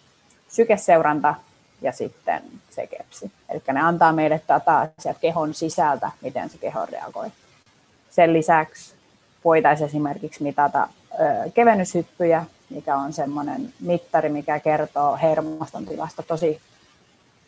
sykeseuranta 0.49 1.35
ja 1.83 1.93
sitten 1.93 2.43
se 2.71 2.87
kepsi. 2.87 3.31
Eli 3.49 3.63
ne 3.73 3.81
antaa 3.81 4.13
meille 4.13 4.41
dataa 4.49 4.89
sieltä 4.99 5.21
kehon 5.21 5.55
sisältä, 5.55 6.11
miten 6.21 6.51
se 6.51 6.59
keho 6.59 6.87
reagoi. 6.87 7.29
Sen 8.11 8.33
lisäksi 8.33 8.95
voitaisiin 9.45 9.87
esimerkiksi 9.87 10.43
mitata 10.43 10.89
ö, 11.13 11.51
kevennyshyppyjä, 11.55 12.45
mikä 12.71 12.97
on 12.97 13.13
semmoinen 13.13 13.73
mittari, 13.81 14.29
mikä 14.29 14.61
kertoo 14.61 15.19
hermoston 15.23 15.87
tilasta 15.87 16.23
tosi, 16.23 16.61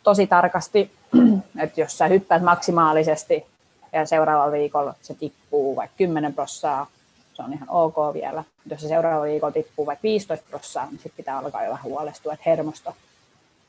tosi 0.03 0.27
tarkasti. 0.27 0.91
että 1.63 1.81
jos 1.81 1.97
sä 1.97 2.07
hyppäät 2.07 2.43
maksimaalisesti 2.43 3.45
ja 3.93 4.05
seuraavalla 4.05 4.51
viikolla 4.51 4.93
se 5.01 5.13
tippuu 5.13 5.75
vaikka 5.75 5.97
10 5.97 6.33
prossaa, 6.33 6.87
se 7.33 7.43
on 7.43 7.53
ihan 7.53 7.69
ok 7.69 7.95
vielä. 8.13 8.43
Jos 8.69 8.81
se 8.81 8.87
seuraavalla 8.87 9.25
viikolla 9.25 9.53
tippuu 9.53 9.85
vaikka 9.85 10.03
15 10.03 10.45
prossaa, 10.49 10.85
niin 10.85 10.95
sitten 10.95 11.17
pitää 11.17 11.37
alkaa 11.37 11.63
jo 11.63 11.71
vähän 11.71 11.83
huolestua, 11.83 12.33
että 12.33 12.49
hermosto 12.49 12.95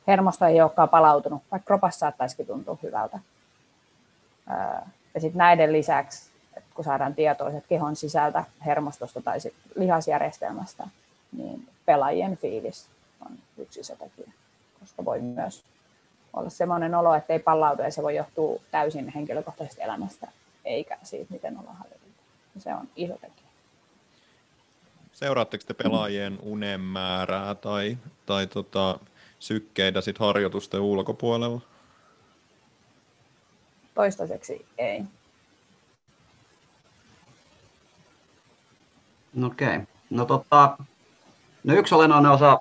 hermosto 0.07 0.47
ei 0.47 0.61
olekaan 0.61 0.89
palautunut, 0.89 1.43
vaikka 1.51 1.67
kropassa 1.67 1.99
saattaisikin 1.99 2.47
tuntua 2.47 2.79
hyvältä. 2.83 3.19
Ja 5.15 5.21
sitten 5.21 5.39
näiden 5.39 5.73
lisäksi, 5.73 6.31
että 6.57 6.71
kun 6.75 6.85
saadaan 6.85 7.15
tietoa 7.15 7.51
kehon 7.69 7.97
sisältä 7.97 8.45
hermostosta 8.67 9.23
tai 9.23 9.39
lihasjärjestelmästä, 9.77 10.89
niin 11.37 11.69
pelaajien 11.87 12.37
fiilis 12.37 12.89
on 13.27 13.39
yksi 13.59 13.85
se 13.85 13.97
tekijä, 13.97 14.33
koska 14.81 15.05
voi 15.05 15.21
myös 15.21 15.65
olla 16.33 16.51
sellainen 16.51 16.95
olo, 16.95 17.15
että 17.15 17.33
ei 17.33 17.39
palautu 17.39 17.83
ja 17.83 17.91
se 17.91 18.03
voi 18.03 18.17
johtua 18.17 18.61
täysin 18.71 19.09
henkilökohtaisesta 19.09 19.83
elämästä, 19.83 20.29
eikä 20.65 20.99
siitä, 21.03 21.33
miten 21.33 21.59
ollaan 21.59 21.77
harjoiteltu. 21.77 22.15
Se 22.59 22.75
on 22.75 22.89
iso 22.97 23.15
tekijä. 23.15 23.45
Seuraatteko 25.13 25.65
te 25.67 25.75
pelaajien 25.75 26.39
unen 26.43 26.81
määrää 26.81 27.55
tai, 27.55 27.99
tai 28.27 28.47
tota, 28.47 28.99
sykkeitä 29.45 30.01
sit 30.01 30.19
harjoitusten 30.19 30.81
ulkopuolella? 30.81 31.61
Toistaiseksi 33.95 34.67
ei. 34.79 35.05
Okei. 39.45 39.69
Okay. 39.69 39.81
No, 40.11 40.25
tota, 40.25 40.79
no 41.65 41.75
yksi 41.75 41.95
olennainen 41.95 42.31
osa 42.31 42.61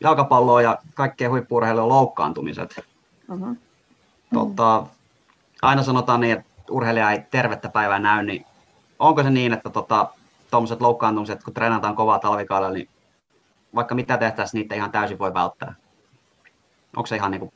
jalkapalloa 0.00 0.62
ja 0.62 0.78
kaikkien 0.94 1.30
huippuurheilua 1.30 1.82
on 1.82 1.88
loukkaantumiset. 1.88 2.80
Uh-huh. 3.32 3.56
Tota, 4.34 4.86
aina 5.62 5.82
sanotaan 5.82 6.20
niin, 6.20 6.38
että 6.38 6.50
urheilija 6.70 7.10
ei 7.10 7.22
tervettä 7.30 7.68
päivää 7.68 7.98
näy, 7.98 8.22
niin 8.22 8.46
onko 8.98 9.22
se 9.22 9.30
niin, 9.30 9.52
että 9.52 9.70
tuommoiset 10.50 10.78
tota, 10.78 10.84
loukkaantumiset, 10.84 11.44
kun 11.44 11.54
treenataan 11.54 11.96
kovaa 11.96 12.18
talvikaudella, 12.18 12.74
niin 12.74 12.88
vaikka 13.74 13.94
mitä 13.94 14.16
tehtäisiin, 14.16 14.60
niitä 14.60 14.74
ihan 14.74 14.92
täysin 14.92 15.18
voi 15.18 15.34
välttää? 15.34 15.74
Onko 16.96 17.06
se 17.06 17.16
ihan 17.16 17.30
niin 17.30 17.40
kuin? 17.40 17.52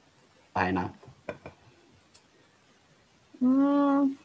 Mm. 3.40 4.16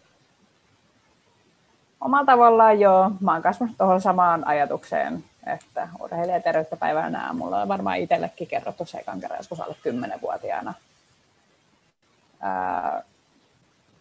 Omalla 2.01 2.25
tavallaan 2.25 2.79
joo. 2.79 3.11
Mä 3.19 3.33
oon 3.33 3.41
kasvanut 3.41 3.77
tuohon 3.77 4.01
samaan 4.01 4.47
ajatukseen, 4.47 5.23
että 5.45 5.87
urheilijaterveyttä 5.99 6.77
päivänä 6.77 7.09
nämä. 7.09 7.33
Mulla 7.33 7.61
on 7.61 7.67
varmaan 7.67 7.97
itsellekin 7.97 8.47
kerrottu 8.47 8.85
se 8.85 8.97
ekan 8.97 9.21
kerran 9.21 9.39
joskus 9.39 9.59
alle 9.59 9.75
10-vuotiaana. 9.89 10.73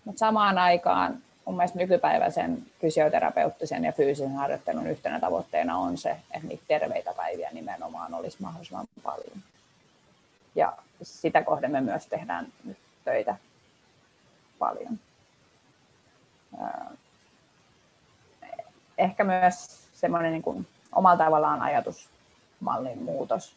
mutta 0.04 0.18
samaan 0.18 0.58
aikaan 0.58 1.18
mun 1.44 1.56
mielestä 1.56 1.78
nykypäiväisen 1.78 2.66
fysioterapeuttisen 2.80 3.84
ja 3.84 3.92
fyysisen 3.92 4.34
harjoittelun 4.34 4.86
yhtenä 4.86 5.20
tavoitteena 5.20 5.76
on 5.76 5.98
se, 5.98 6.10
että 6.10 6.48
niitä 6.48 6.64
terveitä 6.68 7.12
päiviä 7.16 7.50
nimenomaan 7.52 8.14
olisi 8.14 8.36
mahdollisimman 8.40 8.86
paljon. 9.02 9.42
Ja 10.54 10.72
sitä 11.02 11.42
kohden 11.42 11.70
me 11.70 11.80
myös 11.80 12.06
tehdään 12.06 12.52
nyt 12.64 12.78
töitä 13.04 13.36
paljon. 14.58 14.98
Ehkä 18.98 19.24
myös 19.24 19.88
semmoinen 19.92 20.32
niin 20.32 20.42
kuin 20.42 20.66
omalla 20.92 21.24
tavallaan 21.24 21.62
ajatusmallin 21.62 23.02
muutos. 23.02 23.56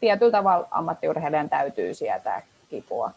Tietyllä 0.00 0.32
tavalla 0.32 0.68
ammattiurheilijan 0.70 1.48
täytyy 1.48 1.94
sietää 1.94 2.42
kipua 2.68 3.12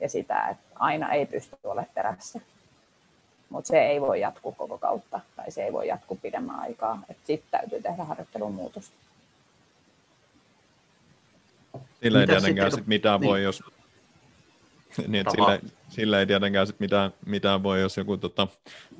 ja 0.00 0.08
sitä, 0.08 0.48
että 0.48 0.64
aina 0.74 1.12
ei 1.12 1.26
pysty 1.26 1.56
olemaan 1.64 1.94
terässä. 1.94 2.40
Mutta 3.48 3.68
se 3.68 3.78
ei 3.78 4.00
voi 4.00 4.20
jatkuu 4.20 4.52
koko 4.52 4.78
kautta 4.78 5.20
tai 5.36 5.50
se 5.50 5.64
ei 5.64 5.72
voi 5.72 5.88
jatkuu 5.88 6.18
pidemmän 6.22 6.60
aikaa. 6.60 7.02
Sitten 7.24 7.60
täytyy 7.60 7.82
tehdä 7.82 8.04
harjoittelun 8.04 8.54
muutosta. 8.54 9.01
Sillä 12.02 12.20
ei 12.20 12.26
tietenkään 12.26 12.72
sit 12.72 12.86
mitään 12.86 13.20
niin. 13.20 13.30
voi, 13.30 13.42
jos... 13.42 13.62
niin, 15.08 15.24
sillä, 15.30 15.58
sillä, 15.88 16.20
ei 16.20 16.26
tietenkään 16.26 16.66
sit 16.66 16.80
mitään, 16.80 17.10
mitään 17.26 17.62
voi, 17.62 17.80
jos 17.80 17.96
joku 17.96 18.16
tota, 18.16 18.48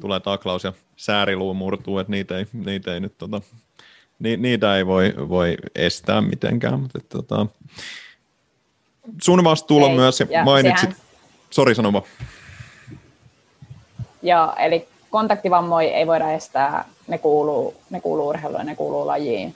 tulee 0.01 0.21
taklaus 0.21 0.65
ja 0.65 0.73
sääriluu 0.97 1.55
murtuu, 1.55 1.99
että 1.99 2.11
niitä 2.11 2.39
ei, 2.39 2.47
niitä 2.53 2.95
ei 2.95 3.01
nyt 3.01 3.19
tota, 3.19 3.41
ni, 4.19 4.37
niitä 4.37 4.77
ei 4.77 4.87
voi, 4.87 5.15
voi 5.29 5.57
estää 5.75 6.21
mitenkään, 6.21 6.81
mutta 6.81 6.99
et, 6.99 7.09
tota, 7.09 7.47
sun 9.23 9.45
vastuulla 9.45 9.89
ei, 9.89 9.97
myös, 9.97 10.23
ja 10.31 10.45
mainitsit, 10.45 10.91
sehän... 10.91 11.07
sori 11.51 11.75
sanoma. 11.75 12.03
Joo, 14.23 14.55
eli 14.59 14.89
kontaktivammoja 15.11 15.93
ei 15.93 16.07
voida 16.07 16.33
estää, 16.33 16.85
ne 17.07 17.19
kuuluu, 17.19 17.75
ne 17.91 18.01
kuuluu 18.01 18.29
urheiluun 18.29 18.61
ja 18.61 18.65
ne 18.65 18.75
kuuluu 18.75 19.07
lajiin, 19.07 19.55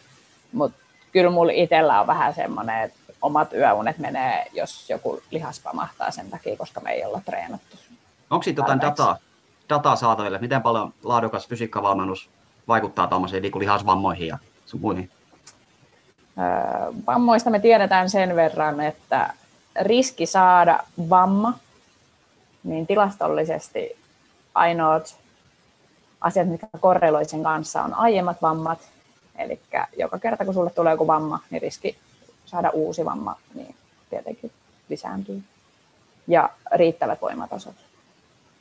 mutta 0.53 0.79
kyllä 1.13 1.31
mulla 1.31 1.53
itsellä 1.53 2.01
on 2.01 2.07
vähän 2.07 2.35
semmoinen, 2.35 2.83
että 2.83 3.06
omat 3.23 3.53
yöunet 3.53 3.99
menee, 3.99 4.47
jos 4.53 4.91
joku 4.91 5.23
lihas 5.31 5.61
pamahtaa 5.61 6.11
sen 6.11 6.31
takia, 6.31 6.57
koska 6.57 6.81
me 6.81 6.91
ei 6.91 7.05
olla 7.05 7.21
treenattu. 7.25 7.77
Onko 8.31 8.43
siitä 8.43 8.61
jotain 8.61 8.81
dataa, 8.81 9.17
dataa 9.69 9.97
saataville? 9.97 10.39
Miten 10.39 10.63
paljon 10.63 10.95
laadukas 11.05 11.49
fysiikkavalmennus 11.49 12.31
vaikuttaa 12.69 13.07
tuommoisiin 13.07 13.43
niin 13.43 13.59
lihasvammoihin 13.59 14.29
ja 14.29 14.39
sun 14.67 14.81
muihin? 14.81 15.11
Öö, 16.39 16.93
vammoista 17.07 17.51
me 17.51 17.59
tiedetään 17.59 18.11
sen 18.11 18.37
verran, 18.37 18.81
että 18.81 19.35
riski 19.81 20.27
saada 20.27 20.79
vamma, 21.11 21.59
niin 22.65 22.87
tilastollisesti 22.87 23.97
ainoat 24.55 25.17
asiat, 26.21 26.49
mitkä 26.49 26.67
korreloivat 26.81 27.29
sen 27.29 27.43
kanssa, 27.43 27.83
on 27.83 27.95
aiemmat 27.95 28.43
vammat. 28.43 28.79
Eli 29.39 29.61
joka 29.97 30.19
kerta, 30.19 30.45
kun 30.45 30.55
sulle 30.55 30.71
tulee 30.71 30.93
joku 30.93 31.07
vamma, 31.07 31.41
niin 31.51 31.63
riski 31.63 31.99
saada 32.47 32.71
uusi 32.71 33.05
vamma 33.05 33.37
niin 33.55 33.75
tietenkin 34.11 34.51
lisääntyy. 34.89 35.43
Ja 36.29 36.51
riittävät 36.73 37.23
voimatasot. 37.23 37.75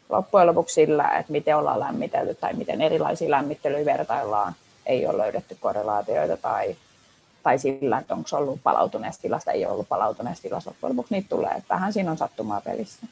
Loppujen 0.09 0.47
lopuksi 0.47 0.73
sillä, 0.73 1.17
että 1.17 1.31
miten 1.31 1.57
ollaan 1.57 1.79
lämmitelty 1.79 2.35
tai 2.35 2.53
miten 2.53 2.81
erilaisia 2.81 3.31
lämmittelyjä 3.31 3.85
vertaillaan, 3.85 4.55
ei 4.85 5.07
ole 5.07 5.17
löydetty 5.17 5.57
korrelaatioita 5.59 6.37
tai, 6.37 6.75
tai 7.43 7.59
sillä, 7.59 7.97
että 7.97 8.13
onko 8.13 8.29
ollut 8.33 8.59
palautuneessa 8.63 9.21
tilassa, 9.21 9.51
ei 9.51 9.65
ollut 9.65 9.89
palautuneessa 9.89 10.41
tilassa. 10.41 10.69
Loppujen 10.69 10.91
lopuksi 10.91 11.13
niitä 11.13 11.29
tulee. 11.29 11.51
Että 11.51 11.73
vähän 11.73 11.93
siinä 11.93 12.11
on 12.11 12.17
sattumaa 12.17 12.61
pelissä. 12.61 13.07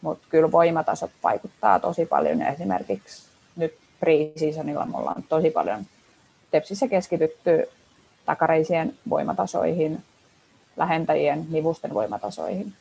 Mutta 0.00 0.26
kyllä 0.30 0.52
voimatasot 0.52 1.10
vaikuttaa 1.22 1.80
tosi 1.80 2.06
paljon. 2.06 2.42
Esimerkiksi 2.42 3.28
nyt 3.56 3.74
pre-seasonilla 4.00 4.86
me 4.86 4.98
ollaan 4.98 5.22
tosi 5.28 5.50
paljon 5.50 5.86
Tepsissä 6.50 6.88
keskitytty 6.88 7.68
takareisien 8.28 8.94
voimatasoihin, 9.10 10.04
lähentäjien 10.76 11.46
nivusten 11.50 11.94
voimatasoihin. 11.94 12.72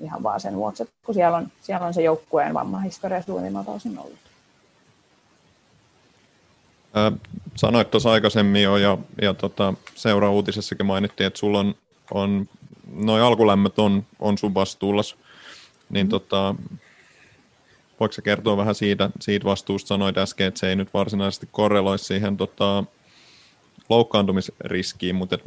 Ihan 0.00 0.22
vaan 0.22 0.40
sen 0.40 0.56
vuoksi, 0.56 0.82
että 0.82 0.94
kun 1.04 1.14
siellä 1.14 1.36
on, 1.36 1.48
siellä 1.60 1.86
on 1.86 1.94
se 1.94 2.02
joukkueen 2.02 2.54
vammahistoria 2.54 3.22
suunnimmalta 3.22 3.70
osin 3.70 3.98
ollut. 3.98 4.18
sanoit 7.56 7.90
tuossa 7.90 8.12
aikaisemmin 8.12 8.62
jo, 8.62 8.76
ja, 8.76 8.98
ja 9.22 9.34
tota, 9.34 9.74
seura-uutisessakin 9.94 10.86
mainittiin, 10.86 11.26
että 11.26 11.38
sulla 11.38 11.58
on, 11.58 11.74
on 12.10 12.48
noin 12.92 13.22
alkulämmöt 13.22 13.78
on, 13.78 14.04
on 14.18 14.38
sun 14.38 14.54
vastuulla, 14.54 15.02
niin 15.90 16.06
mm. 16.06 16.10
tota, 16.10 16.54
voiko 18.00 18.12
sä 18.12 18.22
kertoa 18.22 18.56
vähän 18.56 18.74
siitä, 18.74 19.10
siitä 19.20 19.44
vastuusta, 19.44 19.88
sanoit 19.88 20.18
äsken, 20.18 20.46
että 20.46 20.60
se 20.60 20.68
ei 20.68 20.76
nyt 20.76 20.94
varsinaisesti 20.94 21.48
korreloi 21.52 21.98
siihen 21.98 22.36
tota, 22.36 22.84
loukkaantumisriskiin, 23.88 25.14
mutta 25.16 25.34
et 25.34 25.42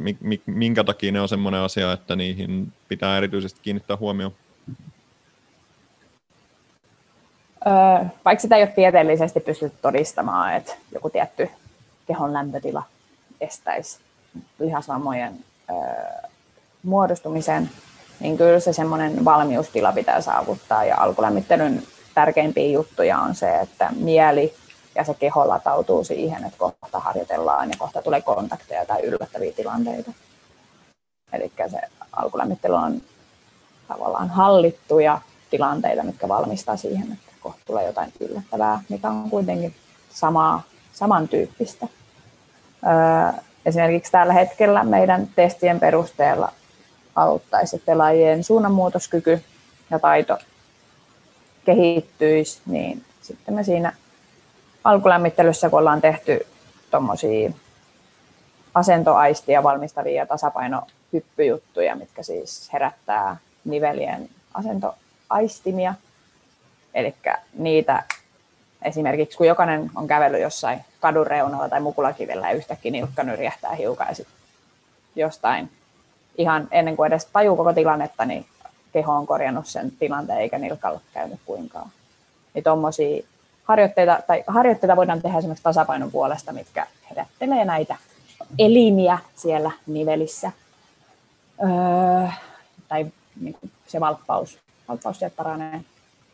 minkä 0.46 0.84
takia 0.84 1.12
ne 1.12 1.20
on 1.20 1.28
sellainen 1.28 1.60
asia, 1.60 1.92
että 1.92 2.16
niihin 2.16 2.72
pitää 2.88 3.18
erityisesti 3.18 3.60
kiinnittää 3.62 3.96
huomioon? 3.96 4.32
Öö, 7.66 8.06
vaikka 8.24 8.42
sitä 8.42 8.56
ei 8.56 8.62
ole 8.62 8.70
tieteellisesti 8.70 9.40
pystytty 9.40 9.78
todistamaan, 9.82 10.54
että 10.54 10.74
joku 10.94 11.10
tietty 11.10 11.50
kehon 12.06 12.32
lämpötila 12.32 12.82
estäisi 13.40 13.98
lihasvammojen 14.58 15.32
öö, 15.70 16.28
muodostumisen, 16.82 17.70
niin 18.20 18.36
kyllä 18.36 18.60
se 18.60 18.72
semmoinen 18.72 19.24
valmiustila 19.24 19.92
pitää 19.92 20.20
saavuttaa. 20.20 20.84
Ja 20.84 20.96
alkulämmittelyn 20.96 21.82
tärkeimpiä 22.14 22.70
juttuja 22.70 23.18
on 23.18 23.34
se, 23.34 23.60
että 23.60 23.90
mieli 23.96 24.54
ja 24.94 25.04
se 25.04 25.14
keho 25.14 25.48
latautuu 25.48 26.04
siihen, 26.04 26.44
että 26.44 26.58
kohta 26.58 26.98
harjoitellaan 26.98 27.70
ja 27.70 27.76
kohta 27.78 28.02
tulee 28.02 28.20
kontakteja 28.20 28.86
tai 28.86 29.00
yllättäviä 29.02 29.52
tilanteita. 29.52 30.12
Eli 31.32 31.52
se 31.70 31.80
alkulämmittely 32.12 32.74
on 32.74 33.02
tavallaan 33.88 34.30
hallittuja 34.30 35.20
tilanteita, 35.50 36.02
mitkä 36.02 36.28
valmistaa 36.28 36.76
siihen, 36.76 37.12
että 37.12 37.32
kohta 37.40 37.60
tulee 37.66 37.86
jotain 37.86 38.12
yllättävää, 38.20 38.80
mikä 38.88 39.08
on 39.08 39.30
kuitenkin 39.30 39.74
samaa, 40.10 40.62
samantyyppistä. 40.92 41.88
Öö, 42.86 43.40
esimerkiksi 43.66 44.12
tällä 44.12 44.32
hetkellä 44.32 44.84
meidän 44.84 45.28
testien 45.36 45.80
perusteella 45.80 46.52
auttaisi 47.16 47.82
pelaajien 47.86 48.44
suunnanmuutoskyky 48.44 49.42
ja 49.90 49.98
taito 49.98 50.38
kehittyisi, 51.64 52.60
niin 52.66 53.04
sitten 53.22 53.54
me 53.54 53.64
siinä 53.64 53.92
alkulämmittelyssä, 54.84 55.70
kun 55.70 55.78
ollaan 55.78 56.00
tehty 56.00 56.46
tuommoisia 56.90 57.50
asentoaistia 58.74 59.62
valmistavia 59.62 60.26
tasapainohyppyjuttuja, 60.26 61.96
mitkä 61.96 62.22
siis 62.22 62.72
herättää 62.72 63.36
nivelien 63.64 64.28
asentoaistimia. 64.54 65.94
Eli 66.94 67.14
niitä 67.54 68.02
esimerkiksi, 68.82 69.38
kun 69.38 69.46
jokainen 69.46 69.90
on 69.94 70.06
kävellyt 70.06 70.40
jossain 70.40 70.84
kadun 71.00 71.26
reunalla 71.26 71.68
tai 71.68 71.80
mukulakivellä 71.80 72.50
ja 72.50 72.56
yhtäkkiä 72.56 72.92
nilkka 72.92 73.22
nyrjähtää 73.22 73.74
hiukan 73.74 74.06
ja 74.18 74.24
jostain 75.16 75.70
ihan 76.38 76.68
ennen 76.70 76.96
kuin 76.96 77.06
edes 77.06 77.26
tajuu 77.26 77.56
koko 77.56 77.72
tilannetta, 77.72 78.24
niin 78.24 78.46
keho 78.92 79.12
on 79.12 79.26
korjannut 79.26 79.66
sen 79.66 79.90
tilanteen 79.90 80.40
eikä 80.40 80.58
nilkalla 80.58 81.00
käynyt 81.14 81.40
kuinkaan. 81.46 81.90
Niin 82.54 82.64
tuommoisia 82.64 83.24
harjoitteita, 83.64 84.22
tai 84.26 84.44
harjoitteita 84.46 84.96
voidaan 84.96 85.22
tehdä 85.22 85.38
esimerkiksi 85.38 85.62
tasapainon 85.62 86.10
puolesta, 86.10 86.52
mitkä 86.52 86.86
herättelee 87.10 87.64
näitä 87.64 87.96
elimiä 88.58 89.18
siellä 89.34 89.70
nivelissä. 89.86 90.52
Öö, 91.62 92.28
tai 92.88 93.06
niin 93.40 93.54
kuin 93.54 93.72
se 93.86 94.00
valppaus, 94.00 94.58
valppaus 94.88 95.18
sieltä 95.18 95.36
paranee. 95.36 95.80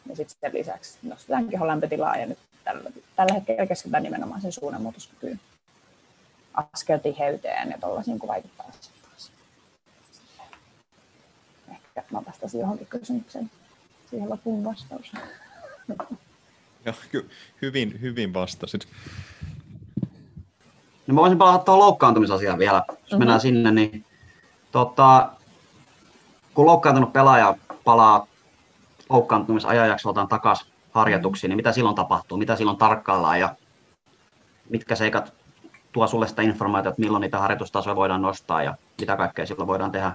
Ja 0.09 0.17
sitten 0.17 0.37
sen 0.41 0.55
lisäksi 0.55 0.99
nostetaan 1.03 1.49
kehon 1.49 1.69
lämpötilaa 1.69 2.17
ja 2.17 2.27
nyt 2.27 2.39
tällä, 2.65 2.91
tällä 3.17 3.35
hetkellä 3.35 3.67
keskitytään 3.67 4.03
nimenomaan 4.03 4.41
sen 4.41 4.53
suunnanmuutoskykyyn 4.53 5.41
askeltiheyteen 6.55 7.71
ja 7.71 7.79
tuollaisiin, 7.81 8.19
kun 8.19 8.29
vaikuttaa 8.29 8.67
se 8.81 8.91
taas. 9.03 9.31
Ehkä 11.71 12.05
mä 12.11 12.23
vastasin 12.27 12.61
johonkin 12.61 12.87
kysymykseen. 12.87 13.51
Siihen 14.11 14.31
lopun 14.31 14.65
vastaus. 14.65 15.13
Ja 16.85 16.95
ky- 17.13 17.31
hyvin, 17.63 18.01
hyvin 18.01 18.35
vastasit. 18.35 18.89
No 21.07 21.15
mä 21.15 21.21
voisin 21.21 21.39
palata 21.39 21.65
tuohon 21.65 21.81
loukkaantumisasiaan 21.81 22.59
vielä, 22.59 22.83
jos 22.89 22.97
mm-hmm. 22.97 23.19
mennään 23.19 23.41
sinne, 23.41 23.71
niin 23.71 24.05
tota, 24.73 25.33
kun 26.55 26.67
loukkaantunut 26.67 27.13
pelaaja 27.13 27.55
palaa 27.85 28.27
loukkaantumisajanjaksoltaan 29.09 30.29
takaisin 30.29 30.73
harjoituksiin, 30.91 31.49
niin 31.49 31.57
mitä 31.57 31.73
silloin 31.73 31.97
tapahtuu, 31.97 32.39
mitä 32.39 32.57
silloin 32.57 32.79
tarkkaillaan 32.79 33.41
ja 33.41 33.57
mitkä 34.69 34.95
seikat 34.95 35.33
tuo 35.93 36.07
sulle 36.07 36.29
sitä 36.29 36.43
informaatiota, 36.43 36.89
että 36.89 37.01
milloin 37.01 37.21
niitä 37.21 37.39
harjoitustasoja 37.39 37.97
voidaan 37.97 38.23
nostaa 38.23 38.63
ja 38.63 38.75
mitä 39.01 39.17
kaikkea 39.17 39.47
silloin 39.47 39.67
voidaan 39.67 39.93
tehdä? 39.93 40.13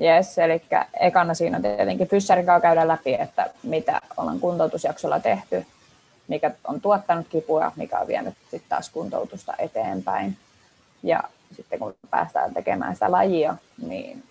Yes, 0.00 0.38
eli 0.38 0.62
ekana 1.00 1.34
siinä 1.34 1.56
on 1.56 1.62
tietenkin 1.62 2.08
fyssarin 2.08 2.46
kanssa 2.46 2.60
käydä 2.60 2.88
läpi, 2.88 3.14
että 3.14 3.50
mitä 3.62 4.00
ollaan 4.16 4.40
kuntoutusjaksolla 4.40 5.20
tehty, 5.20 5.66
mikä 6.28 6.50
on 6.64 6.80
tuottanut 6.80 7.26
kipua, 7.28 7.72
mikä 7.76 7.98
on 7.98 8.06
vienyt 8.06 8.34
sitten 8.40 8.68
taas 8.68 8.90
kuntoutusta 8.90 9.54
eteenpäin. 9.58 10.36
Ja 11.02 11.22
sitten 11.56 11.78
kun 11.78 11.94
päästään 12.10 12.54
tekemään 12.54 12.94
sitä 12.94 13.10
lajia, 13.10 13.56
niin 13.86 14.22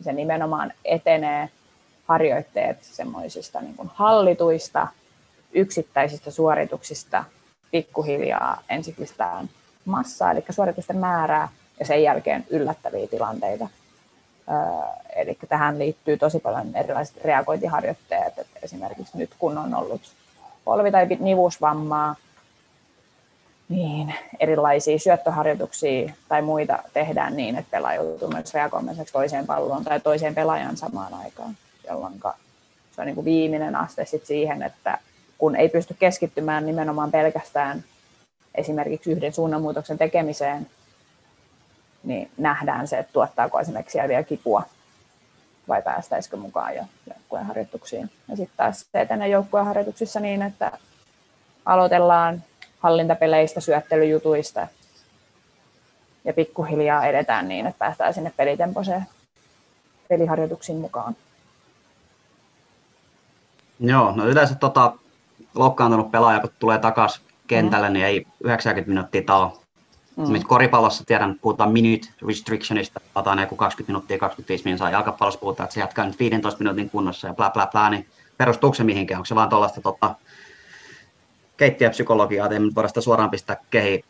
se 0.00 0.12
nimenomaan 0.12 0.72
etenee 0.84 1.48
harjoitteet 2.06 2.78
semmoisista 2.82 3.60
niin 3.60 3.74
hallituista, 3.94 4.88
yksittäisistä 5.52 6.30
suorituksista 6.30 7.24
pikkuhiljaa 7.70 8.62
ensin 8.68 8.96
massaa, 9.84 10.30
eli 10.30 10.44
suoritusten 10.50 10.96
määrää, 10.96 11.48
ja 11.80 11.86
sen 11.86 12.02
jälkeen 12.02 12.46
yllättäviä 12.50 13.06
tilanteita 13.06 13.68
Eli 15.16 15.38
tähän 15.48 15.78
liittyy 15.78 16.16
tosi 16.16 16.38
paljon 16.38 16.76
erilaiset 16.76 17.24
reagointiharjoitteet. 17.24 18.38
Että 18.38 18.58
esimerkiksi 18.62 19.18
nyt 19.18 19.30
kun 19.38 19.58
on 19.58 19.74
ollut 19.74 20.02
polvi- 20.64 20.90
tai 20.90 21.06
nivusvammaa, 21.20 22.16
niin 23.68 24.14
erilaisia 24.40 24.98
syöttöharjoituksia 24.98 26.12
tai 26.28 26.42
muita 26.42 26.78
tehdään 26.92 27.36
niin, 27.36 27.56
että 27.56 27.70
pelaaja 27.70 28.02
joutuu 28.02 28.28
myös 28.28 28.54
reagoimaan 28.54 28.96
toiseen 29.12 29.46
palloon 29.46 29.84
tai 29.84 30.00
toiseen 30.00 30.34
pelaajan 30.34 30.76
samaan 30.76 31.14
aikaan, 31.14 31.56
jolloin 31.88 32.20
se 32.92 33.00
on 33.00 33.06
niin 33.06 33.14
kuin 33.14 33.24
viimeinen 33.24 33.76
aste 33.76 34.04
sit 34.04 34.26
siihen, 34.26 34.62
että 34.62 34.98
kun 35.38 35.56
ei 35.56 35.68
pysty 35.68 35.94
keskittymään 35.98 36.66
nimenomaan 36.66 37.10
pelkästään 37.10 37.84
esimerkiksi 38.54 39.12
yhden 39.12 39.32
suunnanmuutoksen 39.32 39.98
tekemiseen, 39.98 40.66
niin 42.04 42.30
nähdään 42.36 42.88
se, 42.88 42.98
että 42.98 43.12
tuottaako 43.12 43.60
esimerkiksi 43.60 43.98
vielä 44.08 44.22
kipua 44.22 44.62
vai 45.68 45.82
päästäisikö 45.82 46.36
mukaan 46.36 46.76
jo 46.76 46.84
joukkueen 47.06 47.46
harjoituksiin. 47.46 48.10
Ja 48.28 48.36
sitten 48.36 48.56
taas 48.56 48.80
se 48.80 49.00
etenee 49.00 49.28
joukkueen 49.28 49.66
harjoituksissa 49.66 50.20
niin, 50.20 50.42
että 50.42 50.72
aloitellaan 51.64 52.42
hallintapeleistä, 52.78 53.60
syöttelyjutuista 53.60 54.66
ja 56.24 56.32
pikkuhiljaa 56.32 57.06
edetään 57.06 57.48
niin, 57.48 57.66
että 57.66 57.78
päästään 57.78 58.14
sinne 58.14 58.32
pelitemposeen 58.36 59.06
peliharjoituksiin 60.08 60.78
mukaan. 60.78 61.16
Joo, 63.80 64.12
no 64.16 64.26
yleensä 64.26 64.54
tota, 64.54 64.92
loukkaantunut 65.54 66.10
pelaaja, 66.10 66.40
kun 66.40 66.50
tulee 66.58 66.78
takaisin 66.78 67.22
kentälle, 67.46 67.88
mm. 67.88 67.92
niin 67.92 68.06
ei 68.06 68.26
90 68.44 68.88
minuuttia 68.88 69.22
tao. 69.22 69.59
Mm. 70.28 70.42
koripallossa 70.46 71.04
tiedän, 71.04 71.36
puhutaan 71.42 71.72
minute 71.72 72.08
restrictionista, 72.26 73.00
pelataan 73.14 73.38
joku 73.38 73.56
20 73.56 73.90
minuuttia, 73.90 74.18
25 74.18 74.64
minuuttia, 74.64 74.90
jalkapallossa 74.90 75.40
puhutaan, 75.40 75.64
että 75.64 75.74
se 75.74 75.80
jatkaa 75.80 76.04
nyt 76.04 76.18
15 76.18 76.58
minuutin 76.58 76.90
kunnossa 76.90 77.26
ja 77.26 77.34
bla 77.34 77.50
bla 77.50 77.66
bla, 77.66 77.90
niin 77.90 78.06
perustuuko 78.36 78.74
se 78.74 78.84
mihinkään? 78.84 79.18
Onko 79.18 79.26
se 79.26 79.34
vaan 79.34 79.48
tuollaista 79.48 79.80
tota, 79.80 80.14
keittiöpsykologiaa, 81.56 82.46
että 82.46 82.54
ei 82.54 82.60
nyt 82.60 82.74
voida 82.74 82.88
sitä 82.88 83.00
suoraan 83.00 83.30
pistää 83.30 83.56
kehi 83.70 84.04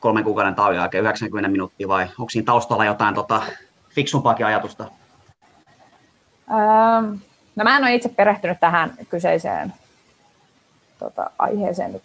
kolmen 0.00 0.24
kuukauden 0.24 0.54
tauon 0.54 0.76
jälkeen 0.76 1.04
90 1.04 1.48
minuuttia 1.48 1.88
vai 1.88 2.02
onko 2.18 2.30
siinä 2.30 2.46
taustalla 2.46 2.84
jotain 2.84 3.14
tota, 3.14 3.42
fiksumpaakin 3.88 4.46
ajatusta? 4.46 4.84
Ähm, 6.50 7.14
no 7.56 7.64
mä 7.64 7.76
en 7.76 7.82
ole 7.82 7.94
itse 7.94 8.08
perehtynyt 8.08 8.60
tähän 8.60 8.94
kyseiseen 9.08 9.72
tota, 10.98 11.30
aiheeseen 11.38 11.92
nyt 11.92 12.02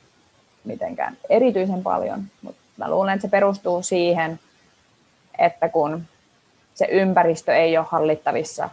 mitenkään 0.65 1.17
erityisen 1.29 1.83
paljon, 1.83 2.23
mutta 2.41 2.61
mä 2.78 2.89
luulen, 2.89 3.13
että 3.13 3.28
se 3.28 3.32
perustuu 3.32 3.84
siihen, 3.84 4.39
että 5.38 5.69
kun 5.69 6.05
se 6.73 6.86
ympäristö 6.86 7.55
ei 7.55 7.78
ole 7.78 7.86
hallittavissa, 7.89 8.69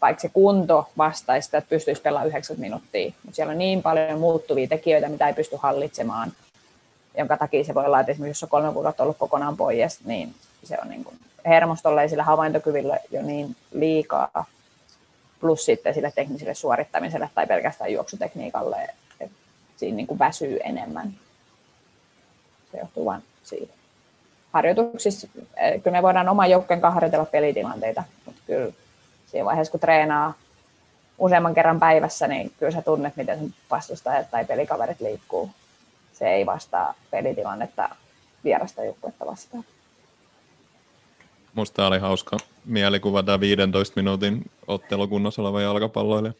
vaikka 0.00 0.20
se 0.20 0.28
kunto 0.28 0.88
vastaisi 0.98 1.46
sitä, 1.46 1.58
että 1.58 1.68
pystyisi 1.68 2.02
pelaamaan 2.02 2.28
90 2.28 2.60
minuuttia, 2.60 3.12
mutta 3.24 3.36
siellä 3.36 3.50
on 3.50 3.58
niin 3.58 3.82
paljon 3.82 4.18
muuttuvia 4.18 4.68
tekijöitä, 4.68 5.08
mitä 5.08 5.28
ei 5.28 5.34
pysty 5.34 5.56
hallitsemaan, 5.56 6.32
jonka 7.18 7.36
takia 7.36 7.64
se 7.64 7.74
voi 7.74 7.84
olla, 7.84 8.00
että 8.00 8.12
esimerkiksi 8.12 8.38
jos 8.38 8.42
on 8.42 8.48
kolme 8.48 8.72
kuukautta 8.72 9.02
ollut 9.02 9.18
kokonaan 9.18 9.56
pois, 9.56 10.04
niin 10.04 10.34
se 10.64 10.76
on 10.82 10.88
niin 10.88 11.04
kuin 11.04 11.18
hermostolle 11.46 12.02
ja 12.02 12.08
sillä 12.08 12.24
havaintokyvylle 12.24 13.00
jo 13.10 13.22
niin 13.22 13.56
liikaa, 13.72 14.44
plus 15.40 15.64
sitten 15.64 15.94
sille 15.94 16.12
tekniselle 16.14 16.54
suorittamiselle 16.54 17.30
tai 17.34 17.46
pelkästään 17.46 17.92
juoksutekniikalle, 17.92 18.76
että 19.20 19.36
siinä 19.76 19.96
niin 19.96 20.06
kuin 20.06 20.18
väsyy 20.18 20.58
enemmän. 20.64 21.14
Se 22.72 22.78
johtuu 22.78 23.04
vain 23.04 23.22
siitä. 23.44 23.74
Harjoituksissa, 24.52 25.28
eh, 25.56 25.82
kyllä 25.82 25.96
me 25.96 26.02
voidaan 26.02 26.28
oman 26.28 26.50
joukkojen 26.50 26.80
kanssa 26.80 26.94
harjoitella 26.94 27.24
pelitilanteita, 27.24 28.04
mutta 28.24 28.40
kyllä 28.46 28.72
siinä 29.26 29.44
vaiheessa, 29.44 29.70
kun 29.70 29.80
treenaa 29.80 30.34
useamman 31.18 31.54
kerran 31.54 31.80
päivässä, 31.80 32.28
niin 32.28 32.52
kyllä 32.58 32.72
sä 32.72 32.82
tunnet, 32.82 33.16
miten 33.16 33.54
vastustajat 33.70 34.30
tai 34.30 34.44
pelikaverit 34.44 35.00
liikkuu. 35.00 35.50
Se 36.12 36.28
ei 36.28 36.46
vastaa 36.46 36.94
pelitilannetta 37.10 37.88
vierasta 38.44 38.84
joukkuetta 38.84 39.26
vastaan. 39.26 39.64
Musta 41.54 41.86
oli 41.86 41.98
hauska 41.98 42.36
mielikuva 42.64 43.22
tämä 43.22 43.40
15 43.40 43.92
minuutin 43.96 44.50
ottelukunnossa 44.66 45.42
oleva 45.42 45.60
jalkapalloilija. 45.60 46.32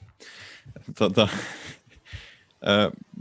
Tota, 0.99 1.29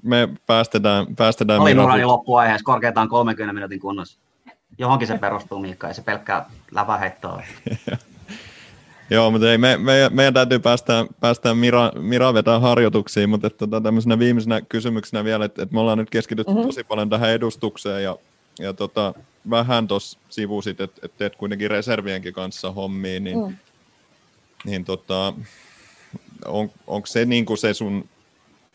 me 0.03 0.29
päästetään... 0.45 1.15
päästetään 1.15 1.59
Oli 1.59 1.75
mulla 1.75 2.07
loppuaiheessa 2.07 2.65
korkeintaan 2.65 3.09
30 3.09 3.53
minuutin 3.53 3.79
kunnossa. 3.79 4.19
Johonkin 4.77 5.07
se 5.07 5.17
perustuu, 5.17 5.59
Miikka, 5.59 5.87
ei 5.87 5.93
se 5.93 6.01
pelkkää 6.01 6.45
läpäheittoa. 6.71 7.43
Joo, 9.09 9.31
mutta 9.31 9.51
ei, 9.51 9.57
me, 9.57 9.77
me, 9.77 10.09
meidän 10.11 10.33
täytyy 10.33 10.59
päästä, 10.59 11.05
päästä 11.19 11.53
Mira, 11.53 11.91
Mira 11.95 12.33
vetää 12.33 12.59
harjoituksiin, 12.59 13.29
mutta 13.29 13.47
että, 13.47 13.57
tota, 13.57 13.81
tämmöisenä 13.81 14.19
viimeisenä 14.19 14.61
kysymyksenä 14.61 15.23
vielä, 15.23 15.45
että, 15.45 15.63
että 15.63 15.73
me 15.73 15.79
ollaan 15.79 15.97
nyt 15.97 16.09
keskitytty 16.09 16.53
mm-hmm. 16.53 16.67
tosi 16.67 16.83
paljon 16.83 17.09
tähän 17.09 17.29
edustukseen 17.29 18.03
ja, 18.03 18.17
ja 18.59 18.73
tota, 18.73 19.13
vähän 19.49 19.87
tuossa 19.87 20.19
sivusit, 20.29 20.81
että, 20.81 21.01
että 21.03 21.17
teet 21.17 21.35
kuitenkin 21.35 21.71
reservienkin 21.71 22.33
kanssa 22.33 22.71
hommiin, 22.71 23.23
niin, 23.23 23.39
mm. 23.39 23.55
niin 24.65 24.85
tota, 24.85 25.33
on, 26.45 26.71
onko 26.87 27.05
se 27.05 27.25
niin 27.25 27.45
kuin 27.45 27.57
se 27.57 27.73
sun 27.73 28.09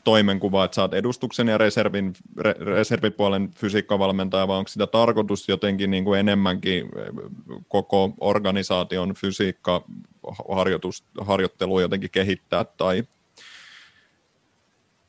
toimenkuva, 0.04 0.64
että 0.64 0.74
saat 0.74 0.94
edustuksen 0.94 1.48
ja 1.48 1.58
reservin, 1.58 2.12
re, 2.38 2.54
reservipuolen 2.58 3.50
fysiikkavalmentaja, 3.56 4.48
vai 4.48 4.58
onko 4.58 4.68
sitä 4.68 4.86
tarkoitus 4.86 5.48
jotenkin 5.48 5.90
niin 5.90 6.04
kuin 6.04 6.20
enemmänkin 6.20 6.88
koko 7.68 8.12
organisaation 8.20 9.14
fysiikka 9.14 9.84
harjoittelu 11.20 11.80
jotenkin 11.80 12.10
kehittää 12.10 12.64
tai 12.64 13.04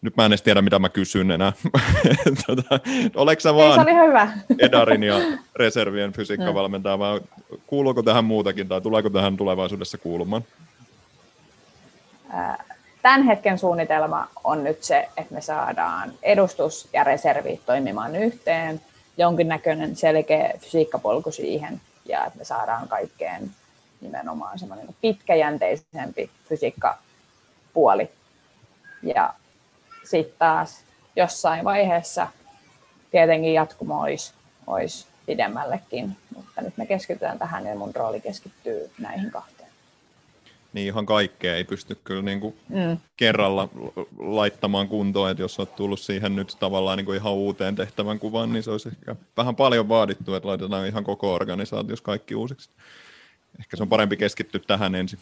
nyt 0.04 0.18
mä 0.18 0.26
en 0.26 0.32
edes 0.32 0.41
tiedä, 0.41 0.62
mitä 0.62 0.80
mä 0.80 0.89
kysyn 0.89 1.32
enää. 1.32 1.54
tota, 2.46 2.80
Oletko 3.16 3.39
sä 3.39 3.56
vaan 3.56 3.70
Ei, 3.70 3.86
se 3.86 3.91
oli 3.91 4.08
hyvä. 4.08 4.32
Edarin 4.68 5.04
ja 5.04 5.16
reservien 5.56 6.14
fysiikkavalmentaja, 6.14 7.00
vai 7.00 7.22
kuuluuko 7.68 8.04
tähän 8.04 8.26
muutakin, 8.26 8.68
tai 8.68 8.82
tuleeko 8.82 9.10
tähän 9.10 9.38
tulevaisuudessa 9.38 9.98
kuulumaan? 9.98 10.44
Tämän 13.04 13.24
hetken 13.24 13.58
suunnitelma 13.58 14.28
on 14.43 14.64
nyt 14.64 14.84
se, 14.84 15.10
että 15.18 15.34
me 15.34 15.41
saadaan 15.41 16.14
edustus 16.22 16.89
ja 16.93 17.04
reservi 17.04 17.62
toimimaan 17.66 18.16
yhteen, 18.16 18.82
jonkinnäköinen 19.18 19.95
selkeä 19.95 20.54
fysiikkapolku 20.60 21.32
siihen, 21.32 21.82
ja 22.06 22.26
että 22.26 22.39
me 22.39 22.45
saadaan 22.45 22.88
kaikkeen 22.88 23.51
nimenomaan 24.01 24.60
semmoinen 24.60 24.88
pitkäjänteisempi 25.01 26.32
fysiikkapuoli. 26.49 28.12
Ja 29.01 29.34
sitten 30.04 30.36
taas 30.39 30.84
jossain 31.16 31.66
vaiheessa 31.66 32.28
tietenkin 33.12 33.54
jatkumo 33.54 34.01
olisi, 34.01 34.34
olisi 34.68 35.08
pidemmällekin, 35.26 36.18
mutta 36.36 36.62
nyt 36.62 36.78
me 36.78 36.86
keskitytään 36.86 37.39
tähän 37.39 37.66
ja 37.66 37.76
mun 37.76 37.95
rooli 37.95 38.22
keskittyy 38.22 38.91
näihin 38.99 39.32
kahteen. 39.32 39.62
Niin 40.74 40.88
ihan 40.88 41.06
kaikkea 41.06 41.56
ei 41.56 41.64
pysty 41.64 41.98
kyllä 42.04 42.22
niin 42.22 42.40
kuin 42.40 42.56
mm. 42.70 42.98
kerralla 43.18 43.70
laittamaan 44.20 44.88
kuntoon, 44.88 45.32
että 45.32 45.44
jos 45.44 45.60
olet 45.60 45.76
tullut 45.76 46.00
siihen 46.00 46.36
nyt 46.36 46.58
tavallaan 46.60 46.98
niin 46.98 47.06
kuin 47.06 47.18
ihan 47.18 47.34
uuteen 47.34 47.76
tehtävän 47.76 48.20
kuvaan, 48.20 48.54
niin 48.54 48.64
se 48.64 48.72
olisi 48.72 48.90
ehkä 48.90 49.16
vähän 49.38 49.56
paljon 49.56 49.90
vaadittu, 49.90 50.36
että 50.36 50.50
laitetaan 50.50 50.88
ihan 50.88 51.04
koko 51.04 51.34
organisaatiossa 51.34 52.06
kaikki 52.06 52.36
uusiksi. 52.36 52.70
Ehkä 53.60 53.78
se 53.78 53.84
on 53.84 53.90
parempi 53.90 54.18
keskittyä 54.18 54.62
tähän 54.68 54.96
ensin. 54.96 55.20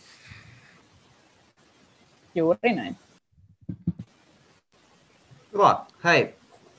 Juuri 2.36 2.74
näin. 2.74 2.97
Hyvä. 5.54 5.78
Hei, 6.04 6.36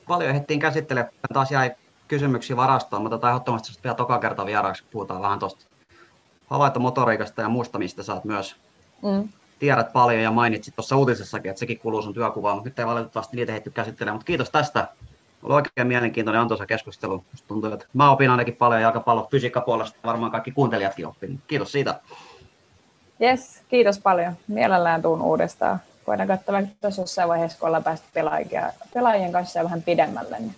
paljon 0.07 0.29
ehdittiin 0.29 0.59
käsittelemään. 0.59 1.13
Taas 1.33 1.51
jäi 1.51 1.71
kysymyksiä 2.07 2.55
varastoon, 2.55 3.01
mutta 3.01 3.17
tota 3.17 3.29
ehdottomasti 3.29 3.79
vielä 3.83 3.95
toka 3.95 4.19
kerta 4.19 4.45
vieraaksi, 4.45 4.83
puhutaan 4.91 5.21
vähän 5.21 5.39
tuosta 5.39 5.65
havaintomotoriikasta 6.47 7.41
ja 7.41 7.49
muusta, 7.49 7.79
mistä 7.79 8.03
saat 8.03 8.25
myös 8.25 8.55
mm. 9.03 9.29
tiedät 9.59 9.93
paljon 9.93 10.21
ja 10.21 10.31
mainitsit 10.31 10.75
tuossa 10.75 10.97
uutisessakin, 10.97 11.49
että 11.49 11.59
sekin 11.59 11.79
kuuluu 11.79 12.01
sun 12.01 12.13
työkuvaan, 12.13 12.55
mutta 12.55 12.69
nyt 12.69 12.79
ei 12.79 12.85
valitettavasti 12.85 13.37
niitä 13.37 13.51
ehditty 13.51 13.69
käsittelemään. 13.69 14.15
Mutta 14.15 14.25
kiitos 14.25 14.49
tästä. 14.49 14.87
Oli 15.43 15.53
oikein 15.53 15.87
mielenkiintoinen 15.87 16.41
antoisa 16.41 16.65
keskustelu. 16.65 17.23
Musta 17.31 17.47
tuntuu, 17.47 17.73
että 17.73 17.85
mä 17.93 18.11
opin 18.11 18.29
ainakin 18.29 18.55
paljon 18.55 18.81
jalkapallon 18.81 19.27
fysiikkapuolesta, 19.31 19.97
varmaan 20.03 20.31
kaikki 20.31 20.51
kuuntelijatkin 20.51 21.07
oppivat. 21.07 21.39
Kiitos 21.47 21.71
siitä. 21.71 21.99
Yes, 23.21 23.61
kiitos 23.69 23.99
paljon. 23.99 24.33
Mielellään 24.47 25.01
tuun 25.01 25.21
uudestaan 25.21 25.79
voidaan 26.07 26.27
katsoa 26.27 26.61
tuossa 26.81 27.01
jossain 27.01 27.29
vaiheessa, 27.29 27.59
kun 27.59 27.67
ollaan 27.67 27.83
päästy 27.83 28.07
pelaajien 28.93 29.31
kanssa 29.31 29.63
vähän 29.63 29.83
pidemmälle, 29.83 30.39
niin 30.39 30.55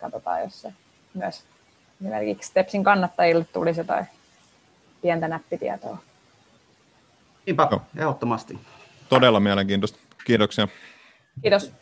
katsotaan, 0.00 0.40
jos 0.40 0.60
se 0.60 0.72
myös 1.14 1.44
esimerkiksi 2.00 2.48
Stepsin 2.50 2.84
kannattajille 2.84 3.46
tulisi 3.52 3.80
jotain 3.80 4.06
pientä 5.02 5.28
näppitietoa. 5.28 5.98
Niinpä, 7.46 7.68
Joo. 7.70 7.82
ehdottomasti. 7.96 8.58
Todella 9.08 9.40
mielenkiintoista. 9.40 9.98
Kiitoksia. 10.24 10.68
Kiitos. 11.42 11.72